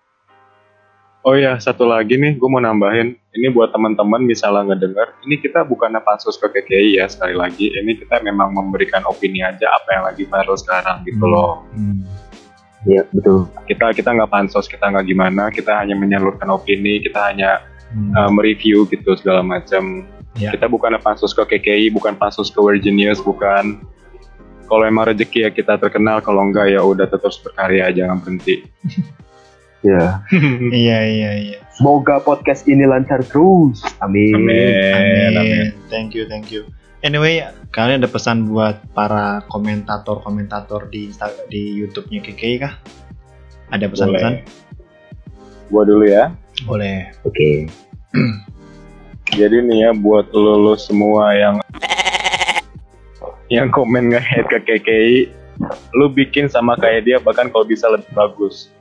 Oh 1.27 1.37
iya, 1.37 1.61
satu 1.61 1.85
lagi 1.85 2.17
nih, 2.17 2.41
gue 2.41 2.49
mau 2.49 2.57
nambahin. 2.57 3.13
Ini 3.37 3.53
buat 3.53 3.69
teman-teman 3.69 4.25
misalnya 4.25 4.73
ngedenger, 4.73 5.19
ini 5.29 5.37
kita 5.37 5.61
bukannya 5.67 6.01
pansus 6.01 6.41
ke 6.41 6.49
KKI 6.49 7.03
ya, 7.03 7.05
sekali 7.05 7.37
lagi. 7.37 7.69
Ini 7.69 8.01
kita 8.01 8.25
memang 8.25 8.55
memberikan 8.57 9.05
opini 9.05 9.45
aja 9.45 9.77
apa 9.77 9.89
yang 9.93 10.05
lagi 10.09 10.25
viral 10.25 10.57
sekarang 10.57 11.05
gitu 11.05 11.27
loh. 11.29 11.69
Hmm. 11.77 12.07
Ya 12.87 13.03
betul 13.11 13.51
Kita 13.67 13.91
kita 13.91 14.15
nggak 14.15 14.31
pansos, 14.31 14.71
kita 14.71 14.91
nggak 14.91 15.07
gimana, 15.09 15.51
kita 15.51 15.75
hanya 15.83 15.99
menyalurkan 15.99 16.47
opini, 16.51 17.03
kita 17.03 17.33
hanya 17.33 17.65
Hmm. 17.89 18.13
uh, 18.13 18.29
mereview 18.29 18.85
gitu 18.93 19.17
segala 19.17 19.41
macam. 19.41 20.05
Ya. 20.37 20.53
Kita 20.53 20.69
bukan 20.69 20.93
pansus 21.01 21.33
ke 21.33 21.41
KKI, 21.57 21.89
bukan 21.89 22.21
pansus 22.21 22.53
ke 22.53 22.61
Virginius, 22.61 23.17
bukan. 23.17 23.81
Kalau 24.69 24.85
emang 24.85 25.09
rezeki 25.09 25.49
ya 25.49 25.51
kita 25.51 25.81
terkenal, 25.81 26.21
kalau 26.21 26.45
enggak 26.45 26.69
ya 26.69 26.85
udah 26.85 27.09
terus 27.09 27.41
berkarya, 27.41 27.89
jangan 27.97 28.21
berhenti. 28.21 28.69
ya 29.79 30.27
iya 30.83 30.99
iya 31.07 31.31
iya 31.39 31.59
semoga 31.71 32.19
podcast 32.19 32.67
ini 32.67 32.83
lancar 32.83 33.23
terus 33.23 33.79
amin, 34.03 34.35
Amin. 34.35 35.39
Amin. 35.39 35.67
Thank 35.87 36.19
you, 36.19 36.27
thank 36.27 36.51
you. 36.51 36.67
Anyway, 36.99 37.47
kalian 37.71 38.03
ada 38.03 38.11
pesan 38.11 38.51
buat 38.51 38.83
para 38.91 39.47
komentator-komentator 39.47 40.91
di 40.91 41.15
Insta- 41.15 41.47
di 41.47 41.79
YouTube-nya 41.79 42.19
KKI 42.27 42.57
kah? 42.59 42.75
Ada 43.71 43.87
pesan-pesan? 43.87 44.43
Gua 45.71 45.87
dulu 45.87 46.03
ya. 46.11 46.35
Boleh. 46.67 47.15
oke 47.23 47.71
Jadi 49.39 49.57
nih 49.63 49.87
ya 49.87 49.91
buat 49.95 50.27
lo, 50.35 50.59
lo 50.59 50.75
semua 50.75 51.31
yang 51.39 51.63
yang 53.47 53.71
komen 53.71 54.11
nge-hate 54.11 54.49
ke 54.51 54.59
KKI, 54.67 55.17
lu 55.95 56.11
bikin 56.11 56.51
sama 56.51 56.75
kayak 56.75 57.07
dia 57.07 57.17
bahkan 57.23 57.47
kalau 57.47 57.63
bisa 57.63 57.87
lebih 57.87 58.11
bagus. 58.11 58.75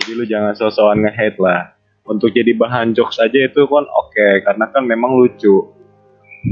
Jadi 0.00 0.10
lu 0.16 0.24
jangan 0.24 0.56
sosokan 0.56 1.04
nge-hate 1.04 1.36
lah. 1.36 1.76
Untuk 2.08 2.32
jadi 2.32 2.56
bahan 2.56 2.96
jokes 2.96 3.20
aja 3.20 3.36
itu 3.36 3.68
kan 3.68 3.84
oke 3.84 4.28
karena 4.48 4.64
kan 4.72 4.82
memang 4.88 5.12
lucu. 5.20 5.68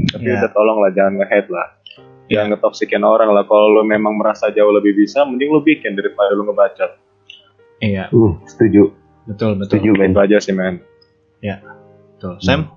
Tapi 0.05 0.27
Ya. 0.27 0.37
udah 0.41 0.51
tolong 0.53 0.77
lah 0.83 0.91
jangan 0.93 1.13
nge-hate 1.23 1.49
lah. 1.49 1.67
Ya. 2.27 2.37
Jangan 2.43 2.47
ngetoksikin 2.53 3.01
orang 3.01 3.31
lah. 3.31 3.47
Kalau 3.47 3.71
lu 3.71 3.81
memang 3.87 4.13
merasa 4.19 4.51
jauh 4.51 4.69
lebih 4.69 4.93
bisa, 4.93 5.23
mending 5.23 5.49
lu 5.49 5.63
bikin 5.63 5.95
daripada 5.95 6.35
lu 6.35 6.43
ngebacot. 6.45 6.91
Iya, 7.77 8.09
uh, 8.09 8.33
setuju 8.49 8.89
betul 9.29 9.53
betul. 9.61 9.77
setuju 9.77 9.89
men 10.01 10.09
Itu 10.09 10.21
aja 10.23 10.37
sih 10.41 10.53
men. 10.55 10.81
Betul. 12.17 12.41
Sam? 12.41 12.73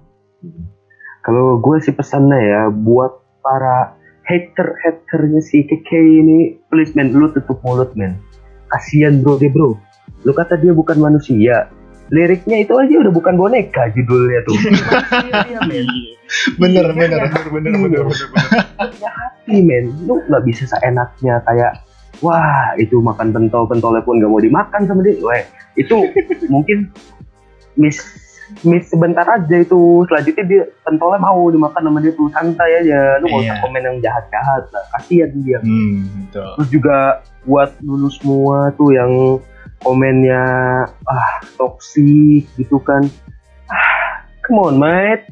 Kalau 1.24 1.56
gue 1.56 1.76
sih 1.80 1.96
pesannya 1.96 2.36
ya 2.36 2.62
buat 2.68 3.24
para 3.40 3.96
hater 4.24 4.76
haternya 4.84 5.40
si 5.40 5.64
KK 5.64 5.88
ini, 5.96 6.38
please 6.68 6.92
men, 6.92 7.12
lu 7.12 7.32
tutup 7.32 7.60
mulut 7.64 7.96
men. 7.96 8.20
Kasian 8.68 9.24
bro 9.24 9.40
dia 9.40 9.48
bro. 9.48 9.76
Lu 10.22 10.32
kata 10.36 10.60
dia 10.60 10.76
bukan 10.76 11.00
manusia, 11.00 11.72
liriknya 12.10 12.56
itu 12.60 12.74
aja 12.74 12.94
udah 12.98 13.12
bukan 13.12 13.34
boneka 13.34 13.90
judulnya 13.94 14.40
tuh. 14.42 14.56
Iya, 14.60 15.58
bener 16.58 16.84
Iya, 16.84 16.84
bener 16.84 16.84
iya. 16.84 16.86
bener 16.86 16.86
bener 16.90 17.20
bener 17.50 17.72
bener 17.74 18.02
bener. 18.06 18.28
punya 18.76 19.10
hati 19.10 19.56
men. 19.60 19.84
Lu 20.04 20.18
nggak 20.20 20.42
bisa 20.42 20.62
seenaknya 20.68 21.42
kayak 21.42 21.82
wah 22.20 22.74
itu 22.76 22.98
makan 22.98 23.30
pentol 23.30 23.64
pentolnya 23.64 24.02
pun 24.02 24.18
nggak 24.18 24.28
mau 24.28 24.38
dimakan 24.38 24.82
sama 24.84 25.02
dia. 25.02 25.18
Weh, 25.18 25.42
itu 25.74 25.96
mungkin 26.54 26.90
miss 27.74 27.98
miss 28.62 28.90
sebentar 28.90 29.26
aja 29.26 29.56
itu. 29.56 30.06
Selanjutnya 30.06 30.44
dia 30.44 30.62
pentolnya 30.82 31.18
mau 31.20 31.46
dimakan 31.46 31.82
sama 31.84 31.98
dia 31.98 32.12
tuh. 32.12 32.26
Santai 32.30 32.70
aja. 32.80 33.18
Lu 33.18 33.26
nggak 33.26 33.40
usah 33.40 33.54
Iya. 33.54 33.62
komen 33.62 33.82
yang 33.82 33.96
jahat 34.00 34.24
jahat 34.30 34.64
lah. 34.70 34.84
Kasihan 34.94 35.30
dia. 35.42 35.58
Hmm 35.62 36.06
betul. 36.26 36.50
Terus 36.58 36.68
juga 36.70 36.96
buat 37.42 37.70
dulu 37.78 38.06
semua 38.06 38.70
tuh 38.74 38.90
yang 38.92 39.10
komennya 39.80 40.44
ah 40.88 41.30
toksik 41.56 42.46
gitu 42.56 42.76
kan. 42.80 43.04
Ah 43.68 44.24
come 44.44 44.60
on 44.70 44.76
mate 44.80 45.24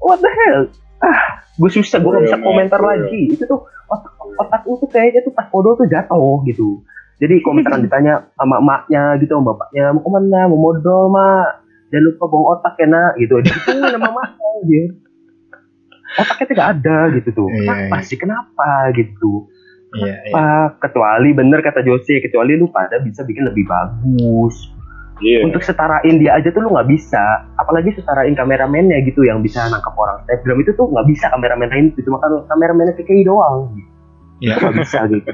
what 0.00 0.20
the 0.20 0.30
hell? 0.30 0.68
Ah 1.00 1.44
gue 1.54 1.70
susah 1.70 2.02
gue 2.02 2.10
nggak 2.10 2.24
bisa 2.28 2.38
Real, 2.40 2.46
komentar 2.46 2.80
man, 2.80 2.88
lagi. 2.92 3.22
Itu 3.32 3.44
tuh 3.48 3.60
otak 3.88 4.14
otak 4.20 4.62
lu 4.66 4.76
tuh 4.80 4.88
kayaknya 4.90 5.20
tuh 5.24 5.32
pas 5.32 5.46
foto 5.48 5.76
tuh 5.78 5.86
jatuh 5.88 6.44
gitu. 6.48 6.84
Jadi 7.22 7.40
kalau 7.40 7.54
misalkan 7.56 7.82
ditanya 7.86 8.28
sama 8.36 8.60
emaknya 8.60 9.16
gitu 9.22 9.38
sama 9.38 9.54
bapaknya 9.54 9.84
mau 9.94 10.02
ke 10.02 10.10
mana? 10.12 10.40
Mau 10.50 10.58
modal 10.60 11.02
mak? 11.12 11.48
Jangan 11.92 12.04
lupa 12.10 12.24
buang 12.26 12.46
otak 12.58 12.74
ya 12.80 12.86
nak 12.90 13.12
gitu. 13.16 13.34
Digituin 13.40 13.82
sama 13.92 14.08
emaknya 14.12 14.50
dia 14.64 14.84
otaknya 16.14 16.44
tuh 16.46 16.54
gak 16.54 16.70
ada 16.78 16.98
gitu 17.16 17.28
tuh. 17.34 17.48
Iya, 17.50 17.58
kenapa 17.58 17.96
iya. 17.98 18.06
sih? 18.06 18.16
Kenapa 18.18 18.68
gitu 18.94 19.30
iya 20.00 20.14
iya. 20.26 20.34
Apa? 20.34 20.44
Kecuali 20.82 21.30
bener 21.30 21.60
kata 21.60 21.80
Jose 21.82 22.18
kecuali 22.18 22.58
lu 22.58 22.66
pada 22.68 22.98
bisa 22.98 23.22
bikin 23.22 23.46
lebih 23.46 23.64
bagus. 23.66 24.70
Iya. 25.22 25.46
untuk 25.46 25.62
setarain 25.62 26.18
dia 26.18 26.34
aja 26.34 26.50
tuh 26.50 26.66
lu 26.66 26.74
nggak 26.74 26.90
bisa. 26.90 27.22
Apalagi 27.54 27.94
setarain 27.94 28.34
kameramennya 28.34 28.98
gitu 29.06 29.22
yang 29.22 29.46
bisa 29.46 29.62
nangkap 29.70 29.94
orang. 29.94 30.18
Instagram 30.26 30.58
itu 30.58 30.74
tuh 30.74 30.90
nggak 30.90 31.06
bisa 31.06 31.30
kameramen 31.30 31.70
lain 31.70 31.86
itu 31.94 32.02
cuma 32.10 32.18
kan 32.18 32.34
kameramennya 32.50 32.98
PKI 32.98 33.22
doang. 33.22 33.70
Iya. 34.42 34.58
Nggak 34.58 34.74
bisa 34.82 34.98
gitu. 35.06 35.30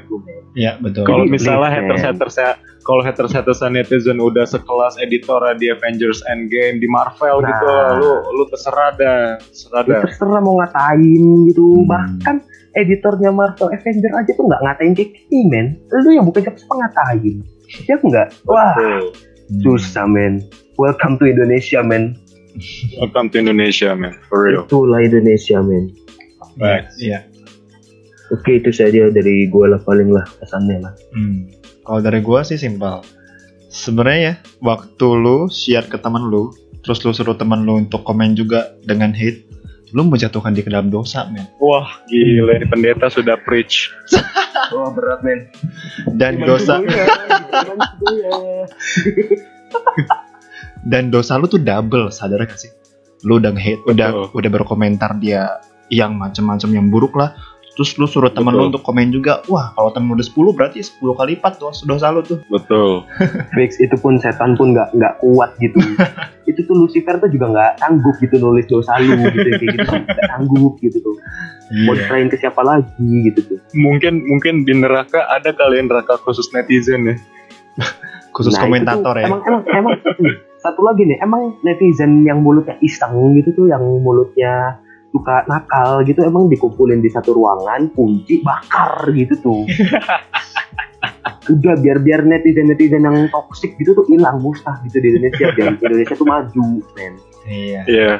Iya 0.52 0.76
betul. 0.84 1.08
Kalau 1.08 1.24
misalnya 1.24 1.72
haters 1.72 2.02
haters 2.04 2.36
kalau 2.84 3.00
haters 3.00 3.32
haters 3.32 3.60
netizen 3.72 4.20
udah 4.20 4.44
sekelas 4.44 5.00
editor 5.00 5.40
di 5.56 5.72
Avengers 5.72 6.20
Endgame 6.28 6.76
di 6.76 6.88
Marvel 6.90 7.40
Nah. 7.40 7.48
gitu, 7.48 7.66
lu 8.04 8.12
lu 8.36 8.44
terserah 8.52 8.90
dah, 9.00 9.40
terserah 9.40 9.82
Ya, 9.84 9.90
dah. 9.96 10.00
terserah 10.04 10.40
mau 10.44 10.60
ngatain 10.60 11.24
gitu. 11.48 11.84
Hmm. 11.84 11.88
bahkan 11.88 12.36
editornya 12.76 13.30
Marvel 13.34 13.70
Avenger 13.72 14.12
aja 14.14 14.30
tuh 14.34 14.44
nggak 14.46 14.62
ngatain 14.62 14.92
KKI 14.94 15.40
men 15.50 15.66
lu 15.90 16.10
yang 16.14 16.26
bukan 16.26 16.46
siapa 16.46 16.74
ngatain 16.74 17.34
ya 17.86 17.94
enggak 17.98 18.28
wah. 18.46 18.74
Hmm. 18.76 19.62
susah 19.62 20.06
men 20.06 20.44
welcome 20.78 21.18
to 21.18 21.26
Indonesia 21.26 21.82
men 21.82 22.16
Welcome 22.98 23.30
to 23.30 23.38
Indonesia, 23.38 23.94
man, 23.94 24.18
for 24.26 24.50
real. 24.50 24.66
itulah 24.66 24.98
Indonesia 24.98 25.62
men 25.62 25.94
Iya, 26.58 26.82
iya 26.98 27.18
Oke 28.30 28.62
itu 28.62 28.70
saja 28.70 29.10
dari 29.10 29.50
gue 29.50 29.66
lah 29.66 29.82
paling 29.82 30.14
lah 30.14 30.22
pesannya 30.38 30.78
lah. 30.86 30.94
Hmm. 31.10 31.50
Kalau 31.82 31.98
dari 31.98 32.22
gua 32.22 32.46
sih 32.46 32.54
simpel. 32.54 33.02
Sebenarnya 33.70 34.18
ya, 34.22 34.34
waktu 34.62 35.06
lu 35.18 35.50
share 35.50 35.86
ke 35.90 35.98
teman 35.98 36.30
lu, 36.30 36.54
terus 36.86 37.02
lu 37.02 37.10
suruh 37.10 37.34
teman 37.34 37.66
lu 37.66 37.82
untuk 37.82 38.06
komen 38.06 38.38
juga 38.38 38.70
dengan 38.86 39.10
hate, 39.10 39.42
lu 39.90 40.06
menjatuhkan 40.06 40.54
dia 40.54 40.62
ke 40.62 40.70
dalam 40.70 40.90
dosa, 40.90 41.26
men. 41.30 41.46
Wah, 41.58 42.00
gila 42.06 42.58
ini 42.58 42.66
pendeta 42.70 43.10
sudah 43.10 43.36
preach. 43.42 43.90
Wah 44.74 44.90
berat 44.94 45.20
men. 45.26 45.50
Dan 46.14 46.42
dosa 46.42 46.78
dan 50.90 51.12
dosa 51.12 51.36
lu 51.36 51.46
tuh 51.50 51.60
double, 51.60 52.08
sadar 52.14 52.46
gak 52.46 52.58
sih? 52.58 52.70
Lu 53.26 53.36
udah 53.36 53.52
hate, 53.52 53.84
udah 53.84 54.32
udah 54.32 54.50
berkomentar 54.50 55.18
dia 55.20 55.60
yang 55.92 56.16
macam-macam 56.16 56.70
yang 56.70 56.86
buruk 56.88 57.18
lah. 57.18 57.34
Terus 57.80 57.96
lu 57.96 58.04
suruh 58.04 58.28
teman 58.28 58.52
lu 58.52 58.68
untuk 58.68 58.84
komen 58.84 59.08
juga. 59.08 59.40
Wah, 59.48 59.72
kalau 59.72 59.88
temen 59.88 60.12
lu 60.12 60.20
udah 60.20 60.52
10 60.52 60.52
berarti 60.52 60.84
10 60.84 61.00
kali 61.16 61.40
lipat 61.40 61.56
dosa, 61.56 61.88
dosa 61.88 62.12
lu 62.12 62.20
tuh. 62.20 62.36
Betul. 62.52 63.08
Fix 63.56 63.80
itu 63.80 63.96
pun 63.96 64.20
setan 64.20 64.52
pun 64.52 64.76
nggak 64.76 64.92
nggak 64.92 65.16
kuat 65.24 65.56
gitu. 65.56 65.80
itu 66.52 66.60
tuh 66.68 66.76
Lucifer 66.76 67.16
tuh 67.16 67.32
juga 67.32 67.48
nggak 67.48 67.80
sanggup 67.80 68.20
gitu 68.20 68.36
nulis 68.36 68.68
dosa 68.68 69.00
lu 69.00 69.16
gitu 69.16 69.32
kayak 69.32 69.64
gitu 69.64 69.80
nggak 70.12 70.28
sanggup 70.28 70.76
gitu 70.84 71.00
tuh. 71.00 71.16
Mau 71.88 71.96
Iya. 71.96 72.04
diserahin 72.04 72.28
ke 72.28 72.36
siapa 72.36 72.60
lagi 72.60 73.12
gitu 73.32 73.40
tuh. 73.48 73.58
Mungkin 73.72 74.28
mungkin 74.28 74.68
di 74.68 74.76
neraka 74.76 75.24
ada 75.32 75.48
kalian 75.56 75.88
neraka 75.88 76.20
khusus 76.20 76.52
netizen 76.52 77.08
ya. 77.08 77.16
Khusus 78.36 78.60
Nah, 78.60 78.68
komentator 78.68 79.16
tuh 79.16 79.24
ya. 79.24 79.32
Emang 79.32 79.40
emang 79.48 79.62
emang 79.72 79.92
satu 80.60 80.84
lagi 80.84 81.08
nih 81.08 81.16
emang 81.24 81.56
netizen 81.64 82.28
yang 82.28 82.44
mulutnya 82.44 82.76
iseng 82.84 83.32
gitu 83.40 83.56
tuh 83.56 83.66
yang 83.72 83.80
mulutnya 83.80 84.84
suka 85.10 85.42
nakal 85.50 86.06
gitu 86.06 86.22
emang 86.22 86.46
dikumpulin 86.46 87.02
di 87.02 87.10
satu 87.10 87.34
ruangan 87.34 87.90
kunci 87.92 88.40
bakar 88.46 89.10
gitu 89.10 89.34
tuh 89.42 89.62
udah 91.54 91.74
biar 91.82 91.98
biar 91.98 92.22
netizen 92.22 92.70
netizen 92.70 93.02
yang 93.02 93.26
toksik 93.34 93.74
gitu 93.82 93.90
tuh 93.96 94.06
hilang 94.06 94.38
musnah 94.38 94.78
gitu 94.86 95.02
di 95.02 95.18
Indonesia 95.18 95.50
biar 95.50 95.74
Indonesia 95.82 96.14
tuh 96.14 96.28
maju 96.28 96.66
men 96.94 97.14
Iya. 97.50 97.82
Iya. 97.88 98.12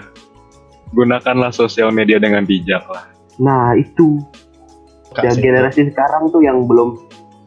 Gunakanlah 0.90 1.52
sosial 1.54 1.92
media 1.94 2.18
dengan 2.18 2.42
bijak 2.42 2.82
lah. 2.90 3.06
nah 3.38 3.72
itu 3.72 4.20
dan 5.16 5.32
generasi 5.38 5.88
sekarang 5.88 6.28
tuh 6.28 6.42
yang 6.42 6.66
belum 6.66 6.98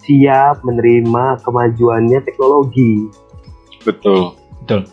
siap 0.01 0.63
menerima 0.63 1.37
kemajuannya 1.43 2.19
teknologi 2.23 3.07
Betul. 3.83 4.33
Betul. 4.63 4.87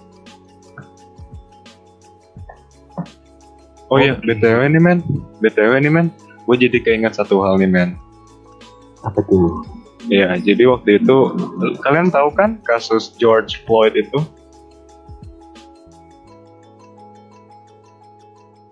Oh 3.91 3.99
iya, 3.99 4.15
Oke. 4.15 4.23
BTW 4.31 4.71
nih 4.71 4.83
men. 4.83 4.99
BTW 5.43 5.83
nih 5.83 5.93
men. 5.93 6.07
Gue 6.47 6.57
jadi 6.57 6.79
keinget 6.79 7.19
satu 7.19 7.43
hal 7.43 7.59
nih 7.59 7.71
men. 7.71 7.99
apa 9.01 9.25
tuh 9.25 9.65
Iya, 10.09 10.37
jadi 10.41 10.65
waktu 10.69 11.01
itu 11.01 11.17
kalian 11.85 12.09
tahu 12.09 12.33
kan 12.33 12.57
kasus 12.65 13.13
George 13.21 13.61
Floyd 13.69 13.93
itu 13.97 14.17